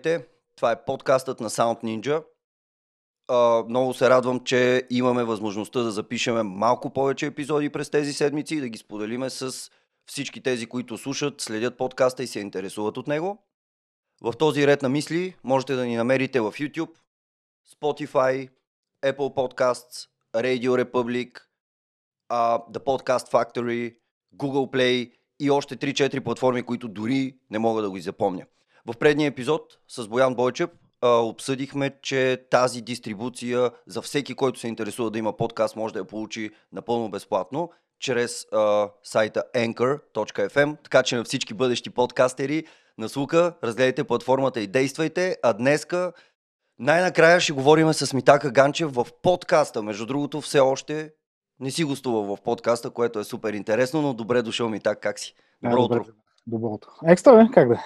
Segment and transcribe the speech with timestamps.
[0.00, 2.24] Здравейте, това е подкастът на Sound Ninja.
[3.28, 8.54] А, много се радвам, че имаме възможността да запишеме малко повече епизоди през тези седмици
[8.54, 9.70] и да ги споделиме с
[10.06, 13.44] всички тези, които слушат, следят подкаста и се интересуват от него.
[14.22, 16.94] В този ред на мисли можете да ни намерите в YouTube,
[17.80, 18.48] Spotify,
[19.04, 21.40] Apple Podcasts, Radio Republic,
[22.72, 23.96] The Podcast Factory,
[24.36, 28.46] Google Play и още 3-4 платформи, които дори не мога да го запомня.
[28.92, 30.70] В предния епизод с Боян Бойчев
[31.02, 36.04] обсъдихме, че тази дистрибуция за всеки, който се интересува да има подкаст, може да я
[36.04, 42.64] получи напълно безплатно чрез а, сайта anchor.fm, така че на всички бъдещи подкастери
[42.98, 46.12] на слуха, разгледайте платформата и действайте, а днеска
[46.78, 49.82] най-накрая ще говорим с Митака Ганчев в подкаста.
[49.82, 51.12] Между другото, все още
[51.60, 55.34] не си гостува в подкаста, което е супер интересно, но добре дошъл Митак, как си?
[55.62, 56.04] Добро утро.
[56.46, 56.90] Добро утро.
[57.08, 57.50] Екстра, бе?
[57.52, 57.82] Как да?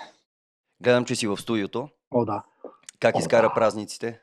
[0.80, 0.84] Е?
[0.84, 1.88] Гледам, че си в студиото.
[2.10, 2.42] О, да.
[3.00, 3.54] Как О, изкара да.
[3.54, 4.20] празниците?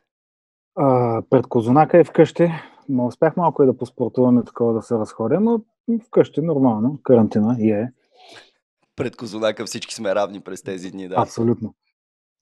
[0.76, 2.52] А, пред Козунака е вкъщи.
[2.90, 5.62] Ма успях малко и да поспортуваме такова да се разходя, но
[6.08, 7.00] вкъщи нормално.
[7.04, 7.92] Карантина и е.
[8.96, 11.16] Пред Козунака всички сме равни през тези дни, да.
[11.18, 11.76] Абсолютно.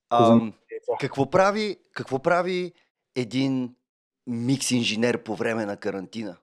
[0.09, 0.53] Ам,
[0.99, 2.73] какво, прави, какво прави
[3.15, 3.75] един
[4.27, 6.37] микс инженер по време на карантина?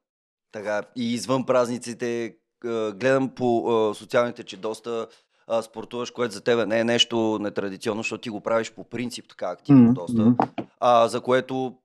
[0.52, 5.08] Така, и извън празниците, а, гледам по а, социалните, че доста
[5.46, 9.28] а, спортуваш, което за тебе не е нещо нетрадиционно, защото ти го правиш по принцип
[9.28, 10.34] така активно Мгм, доста.
[10.80, 11.76] А, за което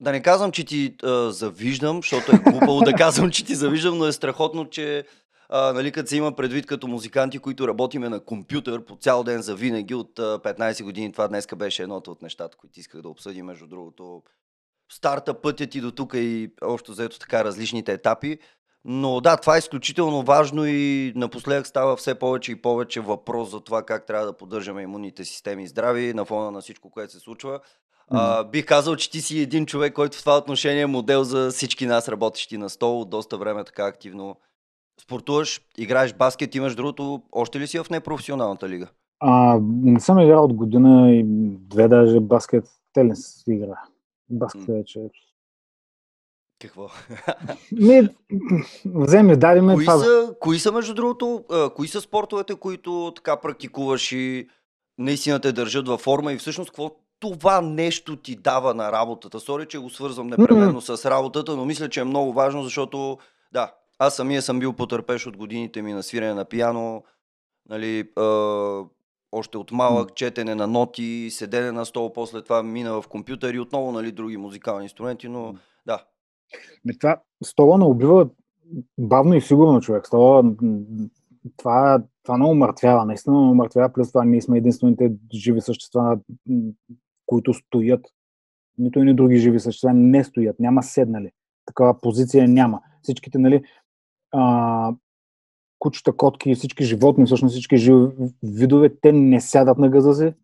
[0.00, 3.98] да не казвам, че ти а, завиждам, защото е глупаво да казвам, че ти завиждам,
[3.98, 5.04] но е страхотно, че
[5.48, 9.42] а, нали, като се има предвид като музиканти, които работиме на компютър по цял ден
[9.42, 11.12] за винаги от а, 15 години.
[11.12, 14.22] Това днеска беше едното от нещата, които исках да обсъдим, между другото.
[14.92, 18.38] Старта, пътя ти до тук и общо взето така различните етапи.
[18.84, 23.60] Но да, това е изключително важно и напоследък става все повече и повече въпрос за
[23.60, 27.60] това как трябва да поддържаме имунните системи здрави на фона на всичко, което се случва.
[28.12, 31.50] А, бих казал, че ти си един човек, който в това отношение е модел за
[31.50, 34.36] всички нас, работещи на стол, доста време така активно
[35.02, 38.88] спортуваш, играеш баскет, имаш другото, още ли си в непрофесионалната лига?
[39.20, 41.24] А, не съм играл от година и
[41.58, 42.64] две даже баскет.
[42.92, 43.78] Телес игра.
[44.30, 45.00] Баскет вече.
[46.60, 46.88] Какво?
[47.72, 48.08] Не,
[48.84, 49.98] вземи, даде ме кои, това.
[49.98, 54.48] са, кои са, между другото, а, кои са спортовете, които така практикуваш и
[54.98, 56.90] наистина те държат във форма и всъщност какво
[57.20, 59.40] това нещо ти дава на работата?
[59.40, 63.18] Сори, че го свързвам непременно с работата, но мисля, че е много важно, защото
[63.52, 67.04] да, аз самия съм бил потърпеш от годините ми на свирене на пияно,
[67.68, 68.24] нали, а,
[69.32, 73.60] още от малък, четене на ноти, седене на стол, после това мина в компютър и
[73.60, 75.54] отново нали, други музикални инструменти, но
[75.86, 76.04] да,
[76.84, 78.28] Ами това, стола не убива
[78.98, 80.06] бавно и сигурно човек.
[80.06, 80.54] Стола, м,
[81.56, 86.18] това, това не умъртвява, наистина не умъртвява, плюс това ние сме единствените живи същества,
[87.26, 88.06] които стоят.
[88.78, 91.30] Нито и други живи същества не стоят, няма седнали.
[91.66, 92.80] Такава позиция няма.
[93.02, 93.62] Всичките, нали,
[94.32, 94.94] а,
[95.78, 98.08] кучета, котки, всички животни, всъщност всички живи
[98.42, 100.34] видове, те не сядат на газа си,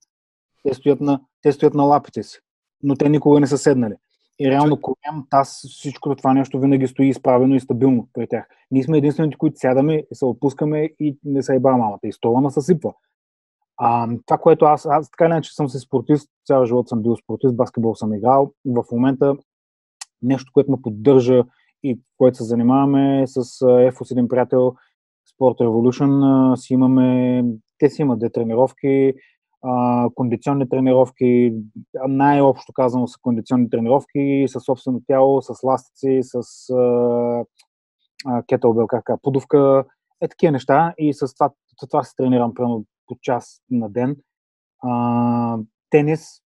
[0.63, 2.41] те стоят на, те стоят на лапите си,
[2.83, 3.95] но те никога не са седнали.
[4.39, 8.49] И реално корем, таз, всичко това нещо винаги стои изправено и стабилно при тях.
[8.71, 11.99] Ние сме единствените, които сядаме се отпускаме и не се еба мамата.
[12.05, 12.93] И стола ма съсипва.
[13.77, 17.17] А, това, което аз, аз така или иначе съм си спортист, цял живот съм бил
[17.17, 18.53] спортист, баскетбол съм играл.
[18.65, 19.37] В момента
[20.23, 21.45] нещо, което ме поддържа
[21.83, 24.75] и което се занимаваме е с EFOS един приятел,
[25.33, 27.45] Sport Revolution, си имаме,
[27.79, 29.15] те си имат две тренировки,
[29.67, 31.55] а, кондиционни тренировки,
[32.09, 36.43] най-общо казано са кондиционни тренировки със собствено тяло, с ластици, с
[38.47, 39.85] кетълбел, как подувка,
[40.21, 41.51] е такива неща и с това,
[41.85, 44.17] с това се тренирам примерно по час на ден.
[44.83, 45.59] А,
[45.91, 46.43] тенис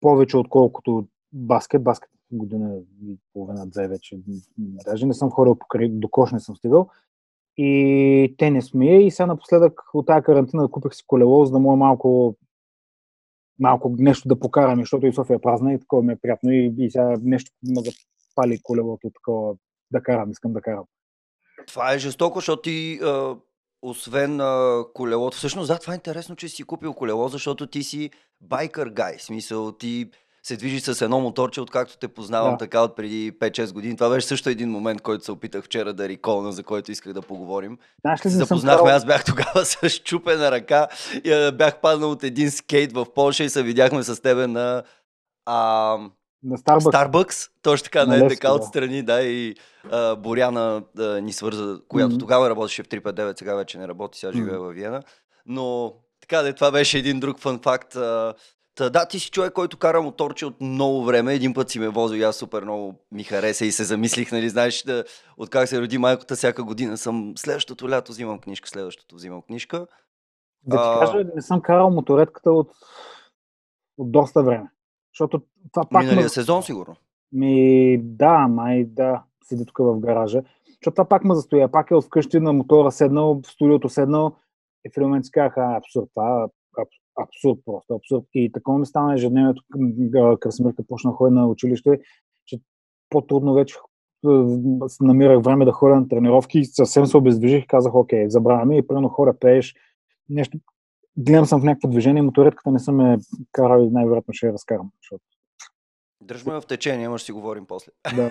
[0.00, 1.84] повече отколкото баскет.
[1.84, 4.18] Баскет година и половина, две вече.
[4.58, 6.88] Даже не съм ходил покрай, до кош не съм стигал.
[7.56, 9.06] И тенис ми е.
[9.06, 12.36] И сега напоследък от тази карантина купих си колело, за да мога малко
[13.60, 16.52] малко нещо да покарам, защото и София е празна и такова ми е приятно.
[16.52, 17.82] И, и сега нещо ме
[18.30, 19.54] запали колелото такова
[19.90, 20.84] да карам, искам да карам.
[21.66, 23.36] Това е жестоко, защото ти, а,
[23.82, 28.10] освен а, колелото, всъщност да, това е интересно, че си купил колело, защото ти си
[28.40, 30.10] байкър гай, смисъл ти
[30.46, 32.58] се движи с едно моторче, откакто те познавам Да.
[32.58, 33.96] така от преди 5-6 години.
[33.96, 37.22] Това беше също един момент, който се опитах вчера да реколна, за който исках да
[37.22, 37.78] поговорим.
[38.00, 40.88] Знаеш ли, Се запознахме, аз бях тогава с чупена ръка
[41.24, 44.82] и а, бях паднал от един скейт в Польша и се видяхме с тебе на
[45.46, 45.56] а,
[46.42, 46.88] на Starbucks.
[46.88, 48.54] Старбъкс, точно така, На на Левски, така да.
[48.54, 49.54] отстрани, да, и
[49.90, 52.18] а, Боряна а, ни свърза, която Мгм.
[52.18, 54.64] тогава работеше в 359, сега вече не работи, сега живее Мгм.
[54.64, 55.02] във Виена.
[55.46, 57.96] Но Така де, това беше един друг фан факт.
[58.76, 61.34] Та, да, ти си човек, който кара моторче от много време.
[61.34, 64.48] Един път си ме возил и аз супер много ми хареса и се замислих, нали,
[64.48, 65.04] знаеш, да,
[65.36, 69.86] от как се роди майката, всяка година съм следващото лято взимам книжка, следващото взимам книжка.
[70.62, 72.70] Да ти кажа, не съм карал моторетката от,
[73.98, 74.70] от доста време.
[75.12, 75.42] Защото
[75.72, 76.02] това пак...
[76.02, 76.28] Миналия ме...
[76.28, 76.96] сезон, сигурно.
[77.32, 80.42] Ми, да, май, да, седи тук в гаража.
[80.66, 81.70] Защото това пак ме застоя.
[81.70, 84.36] Пак е от вкъщи на мотора седнал, в студиото седнал
[84.86, 87.05] и в един момент си казаха, абсурд, това абсурд
[87.64, 88.24] просто, абсурд.
[88.34, 89.62] И такова ми стана ежедневието,
[90.40, 92.00] Красимирка почна да ходи на училище,
[92.46, 92.60] че
[93.10, 93.76] по-трудно вече
[95.00, 98.86] намирах време да ходя на тренировки и съвсем се обездвижих и казах, окей, забравяме и
[98.86, 99.74] прено хора пееш,
[100.28, 100.58] нещо,
[101.16, 103.18] гледам съм в някакво движение, моторетката не съм е
[103.52, 104.90] карал и най-вероятно ще я разкарам.
[105.02, 105.24] Защото...
[106.22, 107.92] Дръжме в течение, ама ще си говорим после.
[108.16, 108.30] Да,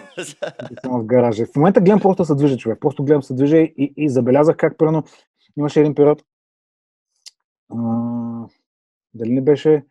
[0.81, 1.45] съм в гаража.
[1.45, 2.79] В момента гледам просто да се движа човек.
[2.81, 5.03] Просто гледам се движа и, и забелязах как прено
[5.57, 6.23] имаше един период,
[7.69, 7.77] а,
[9.15, 9.85] дали не беше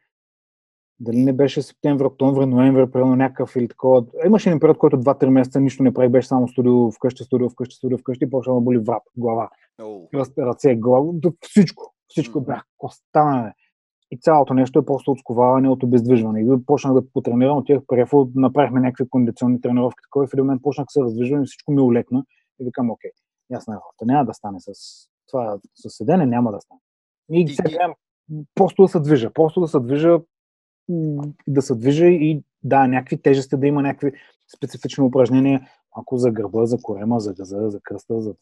[1.00, 4.04] дали не беше септември, октомври, ноември, примерно някакъв или такова.
[4.26, 7.76] Имаше един период, който 2-3 месеца нищо не правих, беше само студио вкъщи, студио вкъщи,
[7.76, 9.50] студио вкъщи и почва да боли врат, глава,
[9.80, 10.38] oh.
[10.38, 12.44] ръце, глава, всичко, всичко mm.
[12.44, 13.52] бях, костана,
[14.10, 16.40] и цялото нещо е просто от сковаване, от обездвижване.
[16.40, 20.62] И почнах да потренирам, отивах префо, направихме някакви кондиционни тренировки, такова и в един момент
[20.62, 22.24] почнах да се раздвижвам и всичко ми улекна.
[22.60, 23.10] И викам, окей,
[23.50, 24.72] ясна работа, няма да стане с
[25.28, 26.80] това, с седене няма да стане.
[27.32, 27.94] И, и сега
[28.54, 30.18] просто да се движа, просто да се движа,
[31.46, 34.12] да се движа и да, някакви тежести, да има някакви
[34.56, 38.34] специфични упражнения, ако за гърба, за корема, за газа, за кръста, за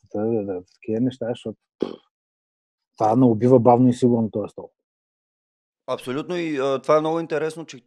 [0.75, 1.58] такива неща, защото
[2.99, 4.70] това не убива бавно и сигурно този стол.
[5.87, 7.87] Абсолютно и а, това е много интересно, че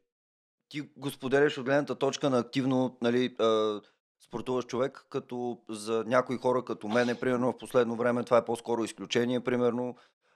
[0.70, 3.82] ти го споделяш от гледната точка на активно нали, а,
[4.28, 8.84] спортуваш човек, като за някои хора като мене, примерно в последно време това е по-скоро
[8.84, 9.96] изключение, примерно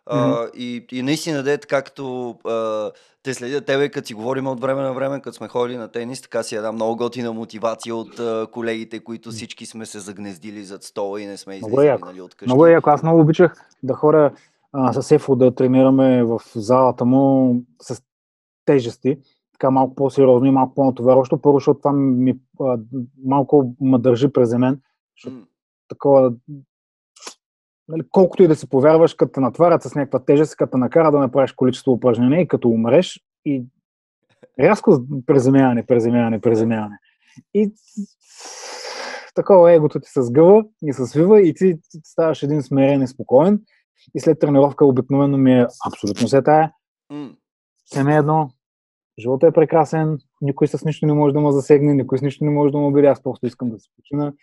[0.09, 2.03] Uh, и, и наистина да е така, като
[2.44, 2.91] uh,
[3.23, 6.21] те следят тебе, като си говорим от време на време, като сме ходили на тенис,
[6.21, 10.83] така си една много готина мотивация от uh, колегите, които всички сме се загнездили зад
[10.83, 12.50] стола и не сме излизали много нали, от къщи.
[12.50, 12.89] Много е яко.
[12.89, 13.53] Аз много обичах
[13.83, 14.33] да хора
[14.75, 18.01] uh, с Ефо да тренираме в залата му с
[18.65, 19.17] тежести,
[19.53, 21.38] така малко по-сериозно и малко по-натоварващо.
[21.38, 22.81] Първо, защото това ми uh,
[23.25, 24.81] малко ме държи през мен.
[25.27, 25.44] Mm.
[25.89, 26.33] Такова
[27.89, 31.19] нали, колкото и да си повярваш, като те натварят с някаква тежест, като накара да
[31.19, 33.63] направиш количество упражнения и като умреш и
[34.59, 36.97] рязко преземяване, преземяване, преземяване.
[37.53, 37.74] И
[39.36, 43.62] такова егото ти се сгъва и се свива и ти ставаш един смирен и спокоен
[44.15, 46.71] и след тренировка обикновено ми е абсолютно се тая.
[47.86, 48.50] Все не е едно.
[49.19, 52.51] Животът е прекрасен, никой с нищо не може да ме засегне, никой с нищо не
[52.51, 54.33] може да ме обиди, аз просто искам да се почина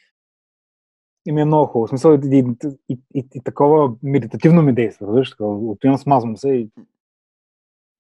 [1.27, 1.87] и ми е много хубаво.
[1.87, 2.45] В смисъл и, и,
[2.89, 5.13] и, и, и такова медитативно ми действа.
[5.13, 6.69] Виж, отивам, смазвам се и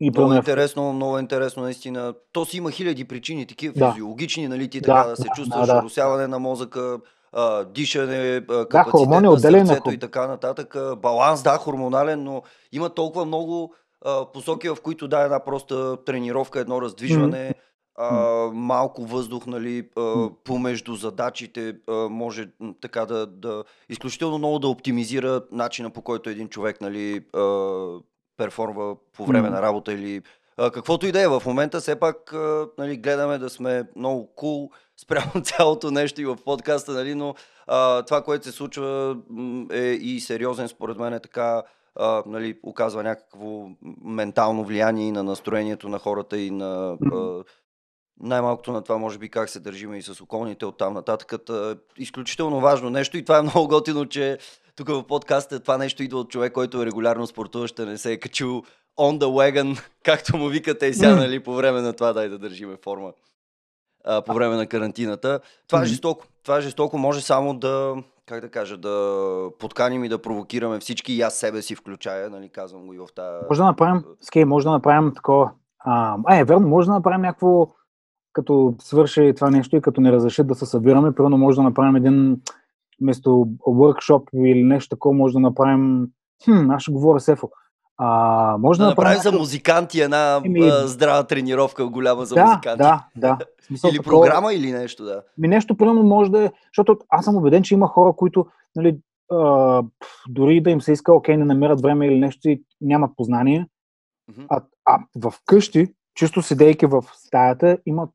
[0.00, 2.14] и много е интересно, много интересно, наистина.
[2.32, 3.93] То си има хиляди причини, такива да.
[3.93, 6.28] физиологични, нали, ти да, така да се да, чувстваш, да, да.
[6.28, 6.99] на мозъка,
[7.32, 8.40] а, дишане,
[8.70, 10.76] капацитет да, на сърцето и така нататък.
[11.02, 13.75] Баланс, да, хормонален, но има толкова много
[14.05, 17.61] а, посоки, в които да, една проста тренировка, едно раздвижване, mm-hmm
[17.98, 18.14] а,
[18.52, 22.48] малко въздух, нали, а, помежду задачите а, може
[22.81, 27.41] така да, да изключително много да оптимизира начина по който един човек нали, а,
[28.36, 30.22] перформва по време на работа или
[30.56, 31.29] а, каквото и да е.
[31.29, 36.20] В момента все пак а, нали, гледаме да сме много кул cool спрямо цялото нещо
[36.20, 37.34] и в подкаста, нали, но
[37.67, 39.17] а, това, което се случва
[39.72, 41.62] е и сериозен според мен е така
[41.96, 43.69] а, нали, оказва някакво
[44.05, 47.44] ментално влияние и на настроението на хората и на а,
[48.20, 51.32] най-малкото на това, може би, как се държиме и с околните от там нататък.
[51.99, 54.39] Изключително важно нещо и това е много готино, че
[54.77, 58.17] тук в подкаста това нещо идва от човек, който е регулярно спортуващ, не се е
[58.17, 58.63] качил
[58.99, 62.39] on the wagon, както му викате и сега, нали, по време на това дай да
[62.39, 63.13] държиме форма
[64.05, 65.41] а, по време на карантината.
[65.69, 66.27] Това е жестоко.
[66.43, 66.99] Това е жестоко.
[66.99, 67.94] Може само да,
[68.27, 72.49] как да кажа, да подканим и да провокираме всички и аз себе си включая, нали,
[72.49, 73.46] казвам го и в тази...
[73.51, 75.51] Може да направим, скей, може да направим такова...
[75.79, 77.69] А, е, верно, може да направим някакво
[78.36, 81.96] като свърши това нещо и като не разрешат да се събираме, примерно може да направим
[81.96, 82.40] един
[83.00, 83.31] вместо
[83.66, 86.06] workshop или нещо такова, може да направим
[86.44, 87.50] хм, аз ще говоря Сефо.
[87.98, 90.70] А, може да, да направим за музиканти една Еми...
[90.84, 92.78] здрава тренировка голяма за да, музиканти.
[92.78, 93.38] Да, да.
[93.66, 94.22] Смисъл, или такова...
[94.22, 95.22] програма, или нещо, да.
[95.38, 98.98] Ми нещо, примерно, може да е, защото аз съм убеден, че има хора, които нали,
[99.32, 99.82] а,
[100.28, 103.66] дори да им се иска, окей, не намерят време или нещо и нямат познание,
[104.31, 104.46] mm-hmm.
[104.48, 108.10] а, а в къщи, чисто седейки в стаята, имат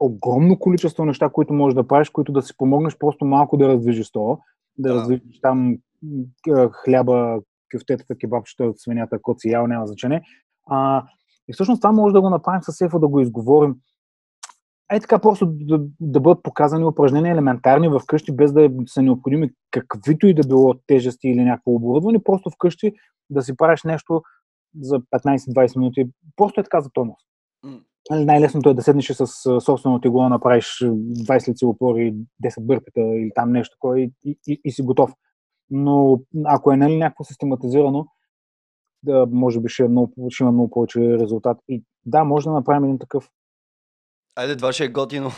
[0.00, 4.06] огромно количество неща, които можеш да правиш, които да си помогнеш просто малко да раздвижиш
[4.06, 4.38] стола,
[4.78, 4.94] да, да.
[4.94, 5.76] раздвижиш там
[6.84, 7.40] хляба,
[7.72, 10.22] кюфтетата, кебабчета свинята, коци, ял, няма значение.
[10.66, 11.04] А,
[11.48, 13.74] и всъщност това може да го направим с Ефа, да го изговорим.
[14.92, 20.26] Е така просто да, да бъдат показани упражнения елементарни вкъщи, без да са необходими каквито
[20.26, 22.92] и да било тежести или някакво оборудване, просто вкъщи
[23.30, 24.22] да си правиш нещо
[24.80, 26.06] за 15-20 минути.
[26.36, 27.16] Просто е така за тонус.
[28.10, 29.26] Нали, най-лесното е да седнеш с
[29.60, 34.38] собствено тегло, да направиш 20 лице опори, 10 бърпета или там нещо, кой, и, и,
[34.46, 35.12] и, и си готов.
[35.70, 38.06] Но ако е нали, някакво систематизирано,
[39.02, 41.58] да, може би ще, е много, ще има много повече резултат.
[41.68, 43.28] И да, може да направим един такъв
[44.36, 45.30] Айде, това ще е готино.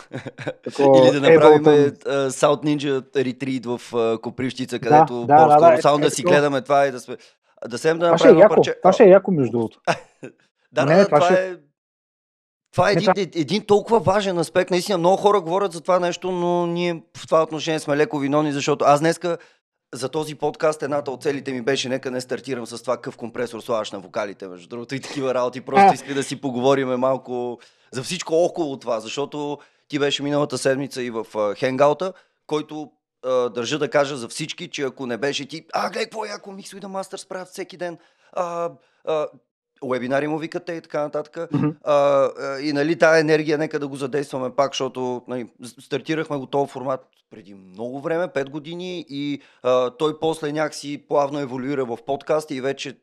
[0.64, 5.76] Тако, Или да направим South Ninja Retreat в uh, Копривщица, където да, да, по-скоро да,
[5.76, 7.16] да, само е, да си е, гледаме това и да сме...
[7.68, 8.75] Да седем да направим това ще е яко, парче...
[8.82, 9.80] Това ще е яко, между другото.
[10.73, 11.49] да, не, да, това, това ще...
[11.50, 11.56] е...
[12.76, 14.71] Това е един, един толкова важен аспект.
[14.71, 18.52] Наистина много хора говорят за това нещо, но ние в това отношение сме леко виновни,
[18.52, 19.38] защото аз днеска
[19.95, 23.61] за този подкаст едната от целите ми беше нека не стартирам с това какъв компресор
[23.61, 25.61] слагаш на вокалите, между другото и такива работи.
[25.61, 27.59] Просто иска да си поговориме малко
[27.92, 32.12] за всичко около това, защото ти беше миналата седмица и в хенгаута,
[32.47, 32.90] който
[33.25, 36.50] а, държа да кажа за всички, че ако не беше ти, а, гледай какво яко
[36.50, 37.99] Mix with the Masters правят всеки ден,
[38.33, 38.71] а,
[39.04, 39.26] а,
[39.88, 41.35] вебинари му викате и така нататък.
[41.35, 41.75] Mm-hmm.
[41.85, 45.49] А, и нали тази енергия, нека да го задействаме пак, защото нали,
[45.81, 47.00] стартирахме го този формат
[47.31, 52.61] преди много време, 5 години и а, той после някакси плавно еволюира в подкаст и
[52.61, 52.99] вече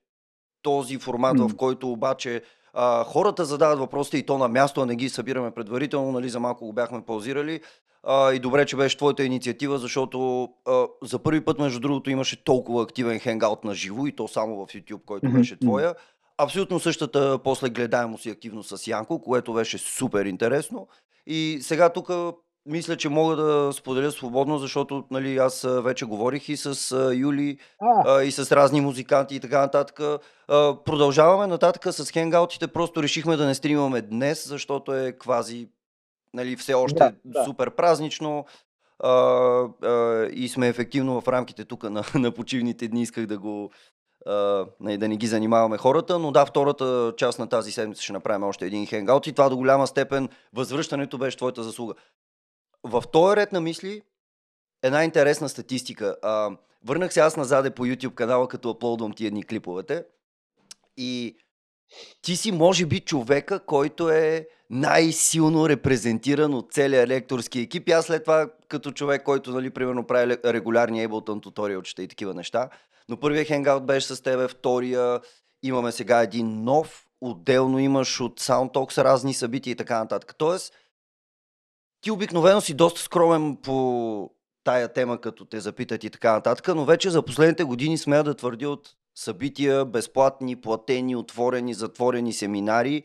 [0.62, 1.50] този формат, mm-hmm.
[1.50, 2.42] в който обаче
[2.74, 6.40] а, хората задават въпросите и то на място, а не ги събираме предварително, нали, за
[6.40, 7.62] малко го бяхме паузирали.
[8.04, 12.44] А, и добре, че беше твоята инициатива, защото а, за първи път, между другото, имаше
[12.44, 15.38] толкова активен хенгаут на живо и то само в YouTube, който mm-hmm.
[15.38, 15.96] беше твоя.
[16.38, 20.88] Абсолютно същата после гледаемост и активност с Янко, което беше супер интересно.
[21.28, 22.12] И сега тук
[22.66, 28.22] мисля, че мога да споделя свободно, защото нали, аз вече говорих и с Юли, а.
[28.22, 30.00] И с разни музиканти и така нататък.
[30.86, 35.68] Продължаваме нататък с хенгаутите, просто решихме да не стримаме днес, защото е квази
[36.34, 37.44] нали, все още да, да.
[37.46, 38.46] супер празнично
[39.00, 43.02] а, а, и сме ефективно в рамките тук на, на почивните дни.
[43.02, 43.72] Исках да го
[44.28, 48.44] Uh, да не ги занимаваме хората, но да, втората част на тази седмица ще направим
[48.44, 51.94] още един хенгаут и това до голяма степен възвръщането беше твоята заслуга
[52.84, 54.02] в този ред на мисли
[54.84, 56.16] една интересна статистика.
[56.22, 56.50] А,
[56.86, 60.04] върнах се аз назаде по YouTube канала, като аплодвам тия едни клиповете.
[60.98, 61.38] И
[62.22, 67.90] ти си, може би, човека, който е най-силно репрезентиран от целия лекторски екип.
[67.90, 72.34] И аз след това, като човек, който, нали, примерно, прави регулярни Ableton туториалчета и такива
[72.34, 72.70] неща.
[73.10, 75.22] Но първият хенгаут беше с тебе, втория
[75.64, 80.36] имаме сега един нов, отделно имаш от SoundTalks разни събития и така нататък.
[80.38, 80.74] Тоест,
[82.02, 84.30] ти обикновено си доста скромен по
[84.64, 88.36] тая тема, като те запитат и така нататък, но вече за последните години смея да
[88.36, 93.04] твърдя от събития, безплатни, платени, отворени, затворени семинари,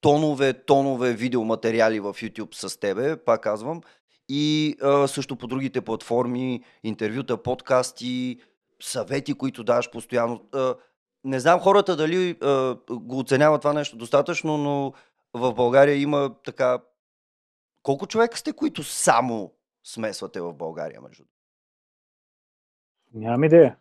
[0.00, 3.80] тонове, тонове видеоматериали в YouTube с тебе, пак казвам,
[4.28, 8.40] и а, също по другите платформи, интервюта, подкасти,
[8.82, 10.44] съвети, които даваш постоянно.
[10.52, 10.74] А,
[11.24, 14.92] не знам хората дали а, го оценяват това нещо достатъчно, но
[15.34, 16.78] в България има така
[17.82, 19.52] колко човека сте, които само
[19.84, 21.24] смесвате в България, между
[23.14, 23.76] Нямам идея.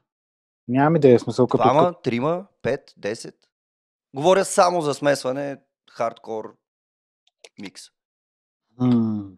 [0.68, 1.20] Нямам идея.
[1.20, 1.64] Смисъл като...
[1.64, 3.36] Двама, трима, пет, десет?
[4.14, 5.58] Говоря само за смесване,
[5.92, 6.56] хардкор,
[7.62, 7.82] микс.
[8.80, 9.32] М-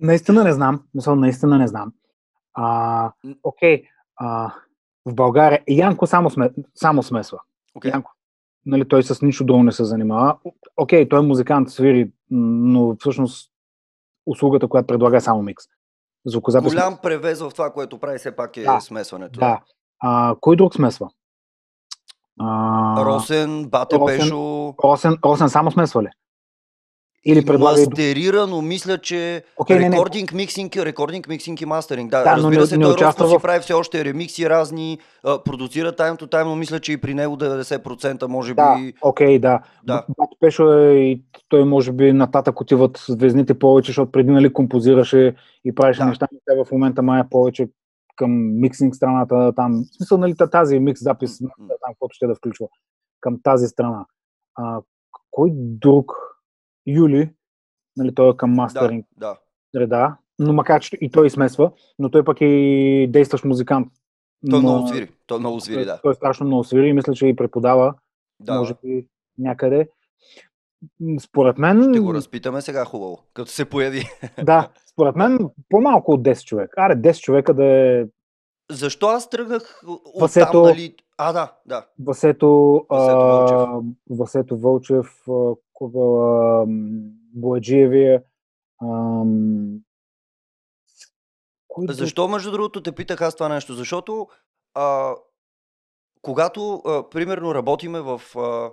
[0.00, 0.82] наистина не знам.
[0.94, 1.92] Мисъл, наистина не знам.
[2.54, 3.12] А,
[3.42, 3.82] окей.
[4.16, 4.52] А,
[5.06, 7.38] в България Янко само, сме, само смесва.
[7.76, 7.92] Okay.
[7.92, 8.12] Янко
[8.68, 10.36] нали, той с нищо друго не се занимава.
[10.76, 13.50] Окей, той е музикант, свири, но всъщност
[14.26, 15.64] услугата, която предлага е само микс.
[16.26, 16.72] Звукозапис...
[16.72, 19.40] Голям превез в това, което прави все пак е да, смесването.
[19.40, 19.60] Да.
[20.00, 21.08] А, кой друг смесва?
[22.40, 23.04] А...
[23.04, 24.74] Росен, Бате Росен, Пешо...
[24.84, 26.08] Росен, Росен само смесва ли?
[27.24, 27.80] Или предлага...
[27.80, 32.10] Мастерирано, мисля, че okay, рекординг, миксинг, рекординг, миксинг и мастеринг.
[32.10, 33.30] Да, да разбира се, не, той участва в...
[33.30, 36.96] си прави все още ремикси разни, а, продуцира тайм to time, но мисля, че и
[36.96, 38.92] при него 90% може да, би...
[39.02, 39.60] Окей, okay, да.
[39.84, 40.04] да.
[40.18, 45.34] Бато Пешо е и той може би нататък отиват звездните повече, защото преди нали композираше
[45.64, 46.06] и правеше да.
[46.06, 47.68] неща, но в момента мая повече
[48.16, 52.66] към миксинг страната, там, в смисъл, нали, тази микс запис, там, което ще да включва,
[53.20, 54.06] към тази страна.
[54.54, 54.80] А,
[55.30, 56.12] кой друг
[56.88, 57.30] Юли,
[57.96, 59.38] нали, той е към мастеринг да, да.
[59.74, 63.92] среда, но макар че и той смесва, но той пък е действащ музикант.
[64.50, 66.00] Той но, много свири, той много свири, да.
[66.02, 67.94] Той страшно много свири и мисля, че и преподава,
[68.40, 68.54] да.
[68.58, 69.06] може би
[69.38, 69.88] някъде.
[71.20, 71.92] според мен...
[71.92, 74.04] Ще го разпитаме сега хубаво, като се появи.
[74.42, 76.74] Да, според мен по-малко от 10 човека.
[76.76, 78.04] Аре, 10 човека да е...
[78.70, 80.94] Защо аз тръгнах от Васето- там, нали?
[81.18, 81.86] А, да, да.
[82.06, 83.86] Васето, Васето а, Вълчев.
[84.10, 86.64] Васето Вълчев, а, Купа, а,
[87.34, 88.22] Бояджиевия.
[88.82, 89.78] ам,
[91.68, 91.96] кой друг?
[91.96, 93.74] Защо, между другото, те питах аз това нещо?
[93.74, 94.26] Защото
[94.74, 95.14] а,
[96.22, 98.70] когато, а, примерно, работиме в а,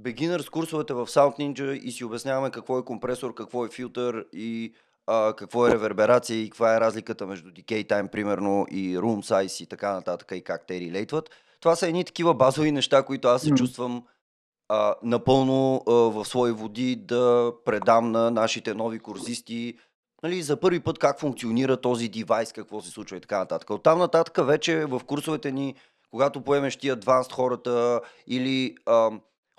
[0.00, 4.74] beginners курсовете в Sound Ninja и си обясняваме какво е компресор, какво е филтър и
[5.06, 9.62] а, какво е реверберация и каква е разликата между decay time, примерно, и room size
[9.64, 11.30] и така нататък и как те релейтват.
[11.60, 13.56] Това са едни такива базови неща, които аз се Мгм.
[13.56, 14.04] чувствам
[14.72, 19.74] а, напълно а, в свои води да предам на нашите нови курсисти
[20.22, 23.70] нали, за първи път как функционира този девайс, какво се случва и така нататък.
[23.70, 25.74] От там нататък вече в курсовете ни,
[26.10, 29.10] когато поемеш ти advanced хората или а,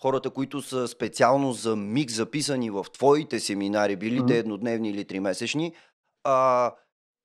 [0.02, 5.74] хората, които са специално за миг записани в твоите семинари, били те еднодневни или тримесечни,
[6.24, 6.72] а,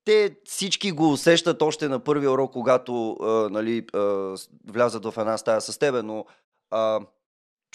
[0.04, 4.34] те всички го усещат още на първия урок, когато а, нали, а,
[4.72, 6.24] влязат в една стая с тебе, но
[6.70, 7.00] а,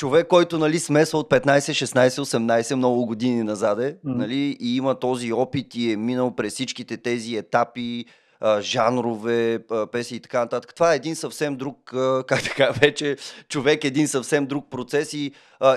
[0.02, 5.34] човек, който нали, смесва от 15, 16, 18 много години назаде нали, и има този
[5.34, 8.06] опит и е минал през всичките тези етапи,
[8.60, 9.60] жанрове,
[9.92, 10.76] песни и така нататък.
[10.76, 11.78] Това е един съвсем друг,
[12.28, 13.18] как така вече,
[13.50, 15.32] човек, един съвсем друг процес и,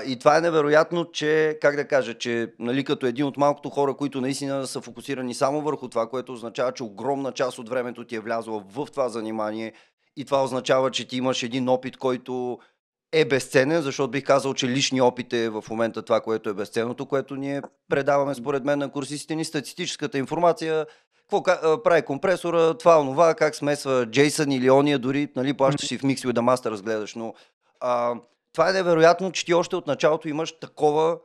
[0.07, 3.93] и това е невероятно, че, как да кажа, че нали, като един от малкото хора,
[3.93, 8.15] които наистина са фокусирани само върху това, което означава, че огромна част от времето ти
[8.15, 9.73] е влязла в това занимание
[10.17, 12.59] и това означава, че ти имаш един опит, който
[13.11, 17.05] е безценен, защото бих казал, че личният опит е в момента това, което е безценното,
[17.05, 20.85] което ние предаваме според мен на курсистите ни, статистическата информация,
[21.15, 21.43] какво
[21.83, 26.33] прави компресора, това, онова, как смесва Джейсън или ония, дори нали, плащаш си в with
[26.33, 27.33] the Master, разгледаш, но
[27.79, 28.15] а,
[28.53, 31.17] това е невероятно, че ти още от началото имаш такова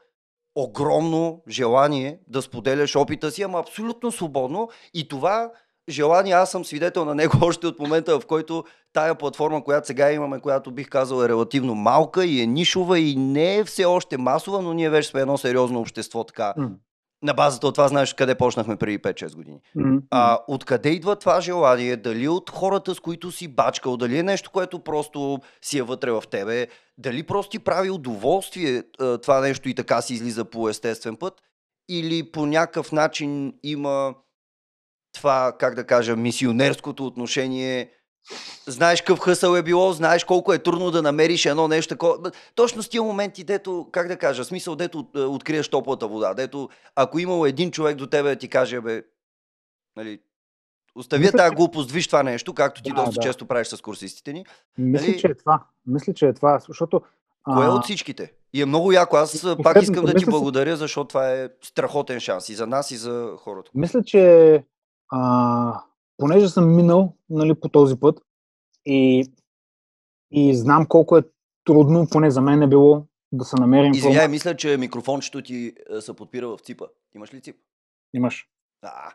[0.54, 4.68] огромно желание да споделяш опита си, ама абсолютно свободно.
[4.94, 5.50] И това
[5.88, 10.12] желание, аз съм свидетел на него още от момента, в който тая платформа, която сега
[10.12, 14.16] имаме, която бих казал е релативно малка и е нишова и не е все още
[14.16, 16.54] масова, но ние вече сме едно сериозно общество така.
[16.56, 16.70] М.
[17.22, 19.60] На базата от това знаеш къде почнахме преди 5-6 години.
[19.74, 21.96] М, А, откъде идва това желание?
[21.96, 23.96] Дали от хората, с които си бачкал?
[23.96, 26.66] Дали е нещо, което просто си е вътре в тебе?
[26.98, 28.82] Дали просто ти прави удоволствие
[29.22, 31.34] това нещо и така си излиза по естествен път?
[31.88, 34.14] Или по някакъв начин има
[35.12, 37.90] това, как да кажа, мисионерското отношение?
[38.66, 42.30] Знаеш какъв хъсъл е било, знаеш колко е трудно да намериш едно нещо такова.
[42.54, 46.68] Точно с тия моменти, дето, как да кажа, смисъл, дето е, откриеш топлата вода, дето
[46.96, 49.02] ако имало един човек до тебе да ти каже, бе,
[49.96, 50.20] нали,
[50.94, 53.20] оставя Мисля, тази глупост, виж това нещо, както ти Да, доста да.
[53.20, 54.44] често правиш с курсистите ни.
[54.78, 55.18] Мисля, Нали?
[55.18, 55.62] че е това.
[55.86, 57.00] Мисля, че е това, защото...
[57.44, 58.32] Кое е а, от всичките?
[58.52, 59.16] И е много яко.
[59.16, 62.90] Аз а, пак искам да ти благодаря, защото това е страхотен шанс и за нас,
[62.90, 63.70] и за хората.
[63.74, 64.64] Мисля, че
[65.10, 65.82] а,
[66.16, 68.20] понеже съм минал нали, по този път
[68.84, 69.26] и,
[70.30, 71.22] и знам колко е
[71.64, 73.92] трудно, поне за мен е било да се намерим.
[73.92, 76.84] Извинявай, мисля, че микрофончето ти е, се подпира в ципа.
[77.14, 77.56] Имаш ли цип?
[78.14, 78.48] Имаш.
[78.82, 79.12] А,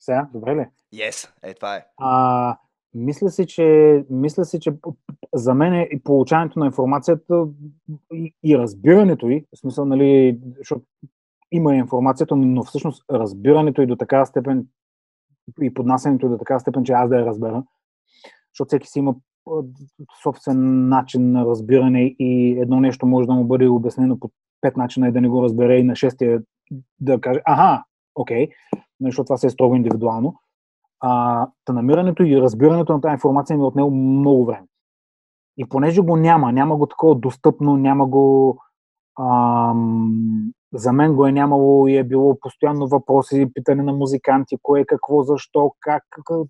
[0.00, 0.66] Сега, добре ли?
[0.94, 1.86] yes, е, това е.
[1.96, 2.58] А,
[2.94, 4.72] мисля си, че, мисля си, че
[5.34, 7.46] за мен е и получаването на информацията
[8.12, 10.84] и, и разбирането й, в смисъл, нали, защото
[11.52, 14.66] има информацията, но всъщност разбирането и до такава степен
[15.62, 17.64] и поднасянето и до такава степен, че аз да я разбера,
[18.52, 19.14] защото всеки си има
[20.22, 24.30] собствен начин на разбиране и едно нещо може да му бъде обяснено по
[24.60, 26.42] пет начина и да не го разбере и на шестия
[27.00, 28.48] да каже, аха, окей,
[29.00, 30.34] нали, защото това се е строго индивидуално.
[31.00, 34.66] А, та намирането и разбирането на тази информация ми е отнело много време.
[35.58, 38.58] И понеже го няма, няма го такова достъпно, няма го
[39.20, 44.84] ам, за мен го е нямало и е било постоянно въпроси, питане на музиканти, кое,
[44.84, 46.02] какво, защо, как,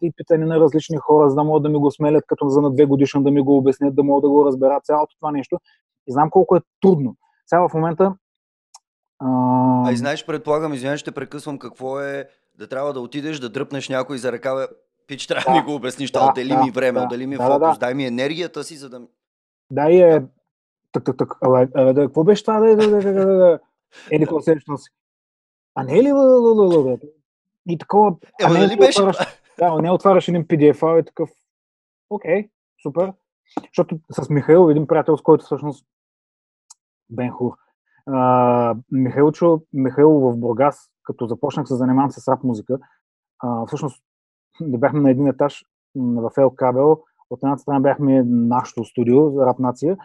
[0.02, 2.70] и питане на различни хора, за да могат да ми го смелят като за на
[2.70, 5.58] две годишно да ми го обяснят, да могат да го разберат цялото това нещо.
[6.06, 7.16] И знам колко е трудно.
[7.46, 8.14] Сега в момента
[9.20, 13.88] А и знаеш, предполагам, извинявай, ще прекъсвам, какво е да трябва да отидеш да дръпнеш
[13.88, 14.66] някой за ръка, бе,
[15.06, 17.26] пич, трябва да, Да, ми го обясниш, да, да, отдели да, ми време, да, отдели
[17.26, 17.86] ми да, да, фокус, да.
[17.86, 19.00] дай ми енергията си, за да...
[19.70, 20.26] Да, и е.
[20.92, 21.34] Так, так, так.
[21.40, 22.60] Абе, абе, да, какво беше това?
[22.60, 23.58] Да, да, да, да, да, да.
[24.10, 24.90] Еди, какво сещам си?
[25.74, 26.12] А не е ли?
[27.68, 28.16] И такова.
[28.42, 29.02] а Ема не, дали не беше?
[29.02, 31.30] Отваряш, да, не отваряш един PDF файл и такъв.
[32.10, 32.50] Окей,
[32.82, 33.12] супер.
[33.60, 35.86] Защото с Михаил, един приятел, с който всъщност
[37.10, 37.52] Бен Хур.
[38.06, 42.78] А, Михаилчо, Михаил в Бургас, като започнах се занимавам с рап музика,
[43.38, 44.02] а, всъщност
[44.60, 45.64] не бяхме на един етаж
[45.96, 47.02] в Ел Кабел.
[47.30, 49.96] От една страна бяхме нашето студио рап нация,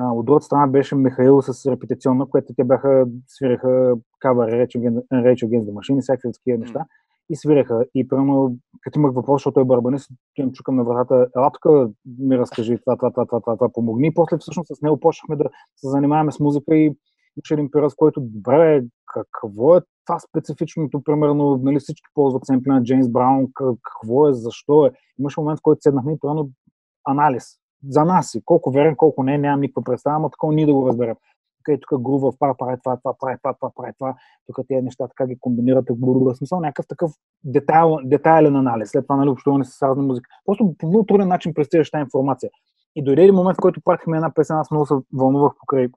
[0.00, 5.64] А, от другата страна беше Михаил с репетиционна, което те бяха, свираха кавър Rage Against
[5.64, 6.84] the Machine и всякакви такива неща.
[7.30, 7.84] И свираха.
[7.94, 11.90] И примерно, като имах въпрос, защото той е барабанист, им чукам на вратата, ела тук
[12.18, 14.06] ми разкажи това, това, това, това, това, това, помогни.
[14.06, 15.44] И после всъщност с него почнахме да
[15.76, 16.96] се занимаваме с музика и
[17.36, 18.84] имаше един период, в който, добре,
[19.32, 24.86] какво е това специфичното, примерно, нали, всички ползват семпли на Джеймс Браун, какво е, защо
[24.86, 24.90] е.
[25.18, 26.50] Имаше момент, в който седнахме и примерно
[27.04, 27.44] анализ
[27.88, 28.42] за нас си.
[28.44, 31.16] Колко верен, колко не, нямам никаква представа, но такова ние да го разберем.
[31.60, 34.14] Окей, тук грува, прави, прави това, това, прави това, това, прави това,
[34.46, 37.10] тук тези неща така ги комбинирате, в смисъл някакъв такъв
[37.44, 38.90] детайл, детайлен анализ.
[38.90, 40.30] След това, нали, общуване с разна музика.
[40.44, 42.50] Просто по много труден начин представяш тази информация.
[42.96, 45.88] И дойде един момент, в който пратихме една песен, аз много се вълнувах покрай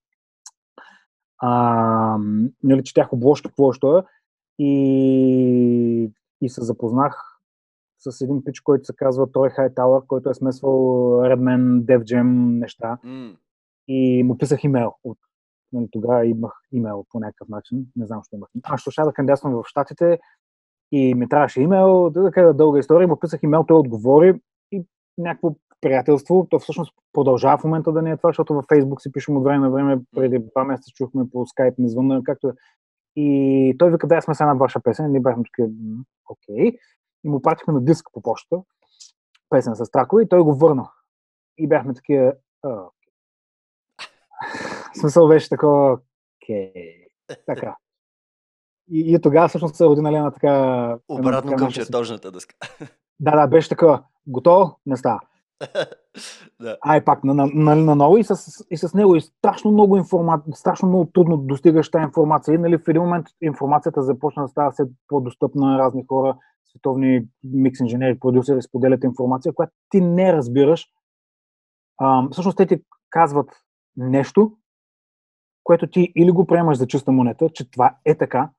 [1.42, 2.18] а,
[2.64, 4.04] нали, четях обложка, какво е,
[4.60, 7.31] и, и се запознах
[8.10, 10.72] с един пич, който се казва Той Хайтауър, който е смесвал
[11.24, 12.98] Redman, Def Jam неща.
[13.06, 13.36] Mm.
[13.88, 14.94] И му писах имейл.
[15.04, 15.18] От,
[15.74, 17.86] нали, тогава имах имейл по някакъв начин.
[17.96, 18.50] Не знам, що имах.
[18.64, 20.20] Аз ще да кандидатствам в Штатите
[20.92, 23.08] и ми трябваше имейл, да кажа дълга история.
[23.08, 24.84] Му писах имейл, той отговори и
[25.18, 26.48] някакво приятелство.
[26.50, 29.44] То всъщност продължава в момента да не е това, защото във Facebook си пишем от
[29.44, 30.00] време на време.
[30.16, 32.52] Преди два месеца чухме по скайп, ми звънна, както е.
[33.16, 35.12] И той вика, да, сме с една ваша песен.
[35.12, 35.70] Ние бяхме такива,
[36.30, 36.78] окей.
[37.24, 38.58] И му пратихме на диск по почта,
[39.50, 40.92] песен с тракове и той го върна.
[41.58, 42.34] И бяхме такива,
[45.00, 46.00] смисъл беше такова,
[46.44, 46.74] окей,
[47.46, 47.76] така.
[48.92, 50.98] И, и тогава всъщност се роди нали, на така...
[51.08, 52.56] Обратно към чертожната дъска.
[53.24, 55.20] Да, да, беше така, готово, не става.
[56.62, 56.78] да.
[56.82, 59.98] Ай пак на, на, на, на ново и с, и с него и страшно много
[59.98, 62.56] информация, страшно много трудно достигаш тази информация.
[62.56, 66.38] И нали, в един момент информацията започна да става все по-достъпна на разни хора,
[66.72, 70.88] световни микс инженери, продюсери споделят информация, която ти не разбираш.
[71.98, 73.50] А, всъщност те ти казват
[73.98, 74.58] нещо,
[75.64, 78.50] което ти или го приемаш за чиста монета, че това е така,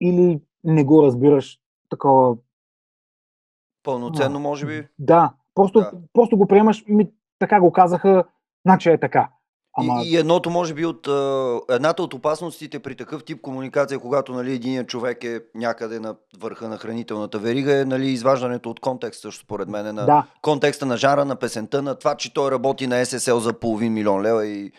[0.00, 2.36] или не го разбираш такова
[3.82, 4.88] Пълноценно, може би.
[4.98, 5.92] Да, просто, да.
[6.12, 8.24] просто го приемаш, ми, така го казаха,
[8.66, 9.30] значи е така.
[9.76, 10.02] Ама...
[10.04, 11.08] И, и едното, може би, от
[11.70, 16.68] едната от опасностите при такъв тип комуникация, когато нали, един човек е някъде на върха
[16.68, 20.26] на хранителната верига, е нали, изваждането от контекста, според мен, на да.
[20.42, 24.22] контекста на жара, на песента, на това, че той работи на ССЛ за половин милион
[24.22, 24.72] лева и,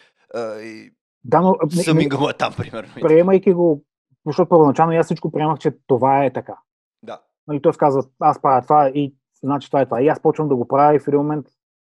[0.62, 0.92] и
[1.24, 2.90] да, но, саминга му е там, примерно.
[3.02, 3.84] Приемайки го,
[4.26, 6.58] защото първоначално аз всичко приемах, че това е така.
[7.04, 7.22] Да.
[7.48, 10.02] Нали, той казва, аз правя това и значи това е това.
[10.02, 11.46] И аз почвам да го правя и в един момент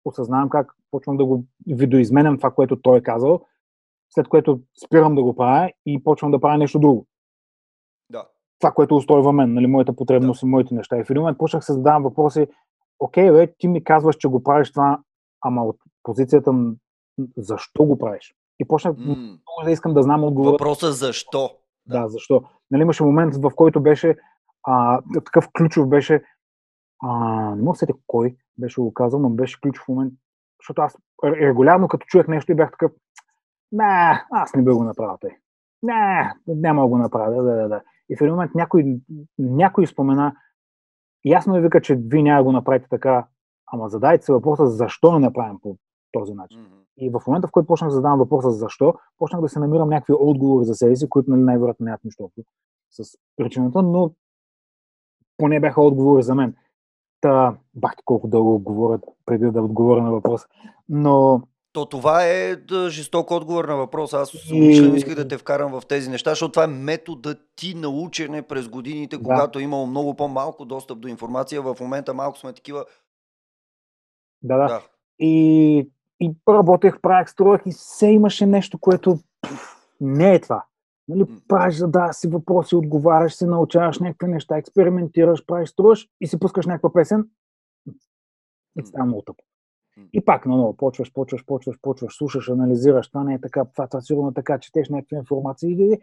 [0.05, 3.41] осъзнавам как почвам да го видоизменям това, което той е казал,
[4.09, 7.07] след което спирам да го правя и почвам да правя нещо друго.
[8.09, 8.27] Да.
[8.59, 10.47] Това, което устройва мен, нали, моята потребност да.
[10.47, 10.97] и моите неща.
[10.97, 12.47] И в един момент почнах се задавам въпроси,
[12.99, 14.99] окей, бе, ти ми казваш, че го правиш това,
[15.41, 16.53] ама от позицията
[17.37, 18.35] защо го правиш?
[18.59, 19.39] И почнах mm.
[19.65, 20.51] да искам да знам отговор.
[20.51, 21.51] Въпросът защо?
[21.85, 22.43] Да, защо.
[22.71, 24.17] Нали, имаше момент, в който беше
[24.63, 26.23] а, такъв ключов беше,
[27.03, 27.09] а,
[27.55, 30.13] не мога да кой беше го казал, но беше ключов момент,
[30.61, 32.91] защото аз регулярно като чуех нещо и бях такъв,
[33.71, 35.31] не, аз не би го направил тъй.
[35.83, 37.81] Не, няма да го направя, да, да, да.
[38.09, 38.99] И в един момент някой,
[39.39, 40.35] някой спомена,
[41.25, 43.27] ясно ми вика, че вие няма го направите така,
[43.67, 45.77] ама задайте се въпроса защо не направим по
[46.11, 46.59] този начин.
[46.59, 46.85] Mm-hmm.
[46.97, 50.13] И в момента, в който почнах да задавам въпроса защо, почнах да се намирам някакви
[50.19, 52.41] отговори за себе си, които нали, най-вероятно нямат нищо общо
[52.89, 54.13] с причината, но
[55.37, 56.55] поне бяха отговори за мен.
[57.21, 60.47] Та, бахте колко дълго говорят преди да отговоря на въпроса.
[60.89, 61.41] Но
[61.73, 64.17] то това е да, жесток отговор на въпроса.
[64.17, 67.89] Аз умишлено исках да те вкарам в тези неща, защото това е метода ти на
[67.89, 69.23] учене през годините, да.
[69.23, 71.61] когато е имало много по-малко достъп до информация.
[71.61, 72.85] В момента малко сме такива.
[74.41, 74.67] Да, да.
[74.67, 74.81] да.
[75.19, 79.19] И, и работех, правех, строях и все имаше нещо, което
[80.01, 80.63] не е това.
[81.09, 86.39] Нали, правиш, да си въпроси, отговаряш се, научаваш някакви неща, експериментираш, правиш, струваш и си
[86.39, 87.29] пускаш някаква песен
[88.79, 89.43] и става много тъпо.
[90.13, 94.01] И пак наново почваш, почваш, почваш, почваш, слушаш, анализираш, това не е така, това, това
[94.01, 95.99] сигурно така, четеш някакви информации и,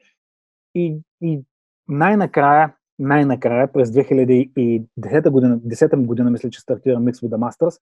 [0.74, 1.42] и, и
[1.88, 7.80] най-накрая, най-накрая през 2010 година, 10 година мисля, че стартира Mix with the Masters,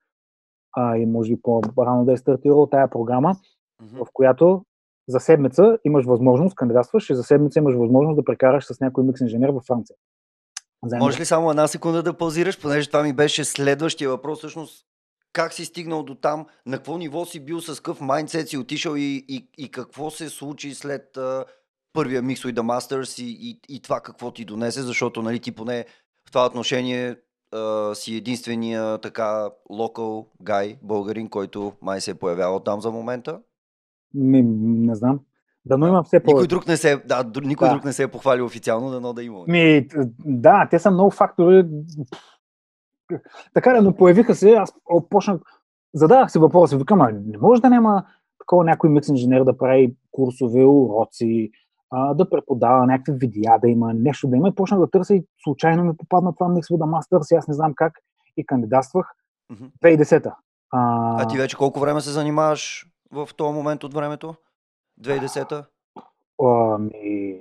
[0.73, 4.05] а, и може и по-рано да е стартирал тая програма, mm-hmm.
[4.05, 4.65] в която
[5.09, 9.21] за седмица имаш възможност, кандидатстваш и за седмица имаш възможност да прекараш с някой микс
[9.21, 9.97] инженер във Франция.
[10.85, 11.07] Заедно.
[11.07, 14.87] Може ли само една секунда да паузираш, понеже това ми беше следващия въпрос, всъщност
[15.33, 18.97] как си стигнал до там, на какво ниво си бил, с какъв майндсет си отишъл
[18.97, 21.45] и, и, и какво се случи след uh,
[21.93, 25.53] първия Mix with the Masters и, и, и това какво ти донесе, защото нали, ти
[25.53, 25.85] поне
[26.29, 27.17] в това отношение
[27.53, 33.41] а, си единствения така локал гай, българин, който май се е появявал там за момента.
[34.15, 35.21] Ми, не знам.
[35.67, 36.31] Дано има все по...
[36.31, 37.75] Никой друг не се, да, дру- никой Да.
[37.75, 39.45] друг не се е похвалил официално, дано да има.
[39.49, 41.67] Ми, да, те са много фактори.
[43.55, 44.73] Така да, но появиха се, аз
[45.11, 45.41] почнах,
[45.95, 48.05] задавах си въпроса, викам, а не може да няма
[48.39, 51.51] такова някой микс инженер да прави курсове, уроци,
[51.91, 54.49] а, да преподава някакви видеа да има, нещо да има.
[54.49, 56.87] И почнах да търся и случайно ми попадна това Mix with the
[57.19, 57.93] Masters и аз не знам как
[58.37, 59.07] и кандидатствах
[59.51, 59.65] Мгм.
[59.85, 60.37] 2010-та.
[60.71, 64.35] А, А ти вече колко време се занимаваш в този момент от времето?
[65.01, 65.65] 2010-та?
[66.43, 67.41] Ами,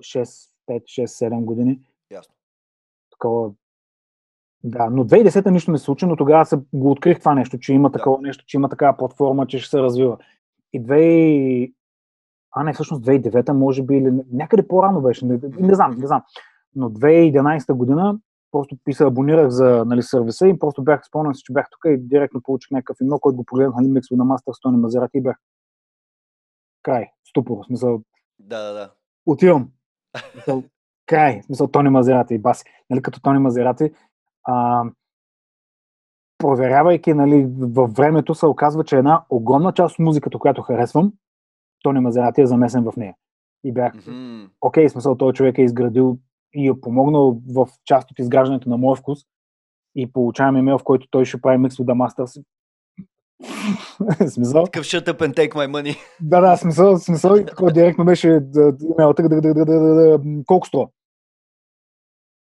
[0.00, 1.80] 6, 5, 6, 7 години.
[2.10, 2.34] Ясно.
[3.10, 3.50] Такова...
[4.64, 7.72] Да, но 2010-та нищо не се случи, но тогава се го открих това нещо, че
[7.72, 10.18] има такова нещо, че има такава платформа, че ще се развива.
[10.72, 11.72] И 2...
[12.52, 16.22] А, не, всъщност 2009-та, може би, или някъде по-рано беше, не, не знам, не знам.
[16.74, 18.18] Но 2011 година
[18.50, 21.98] просто се абонирах за нали, сервиса и просто бях, спомням си, че бях тук и
[21.98, 25.36] директно получих някакъв имейл, който го погледнах нали, микс на мастер Стони Мазерати и бях
[26.82, 28.02] край, ступор, в смисъл,
[28.38, 28.92] Да, да, да.
[29.26, 29.70] отивам.
[30.32, 30.62] Смисъл,
[31.06, 32.64] край, в смисъл Тони Мазерати и баси.
[32.90, 33.92] Нали, като Тони Мазерати,
[34.44, 34.84] а,
[36.38, 41.12] проверявайки нали, във времето се оказва, че една огромна част от музиката, която харесвам,
[41.82, 43.14] Тони Мазерати е замесен в нея.
[43.64, 43.94] И бях,
[44.60, 46.18] окей, в смисъл, този човек е изградил
[46.54, 49.18] и е помогнал в част от изграждането на моя вкус
[49.94, 52.44] и получавам имейл, в който той ще прави микс от Masters.
[54.28, 55.96] Смисъл, Такъв shut up and take my money.
[56.20, 58.28] да, да, смисъл, смисъл и такова директно беше
[58.98, 59.14] имейл,
[60.46, 60.88] колко струва.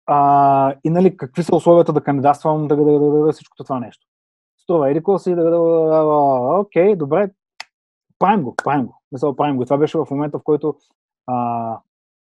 [0.07, 4.07] А, и нали, какви са условията да кандидатствам, да, да, да, да, всичкото това нещо.
[4.62, 6.05] Струва, еди си, да, да, да,
[6.61, 7.31] окей, добре,
[8.18, 9.00] правим го, правим го.
[9.12, 9.64] Мисъл, правим го.
[9.64, 10.76] Това беше в момента, в който
[11.26, 11.79] а,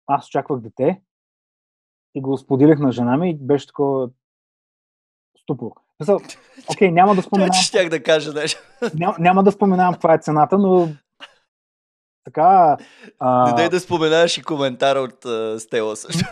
[0.07, 1.01] аз очаквах дете
[2.15, 4.11] и го споделих на жена ми и беше такова
[5.43, 5.71] ступор.
[6.01, 6.21] Мисъл,
[6.71, 8.61] окей, няма да споменавам Че щях да кажа нещо.
[8.95, 10.89] няма, няма да споменавам каква е цената, но
[12.25, 12.77] така...
[12.81, 12.87] Не
[13.19, 16.25] А, дай да споменаваш и коментара от uh, Стела също.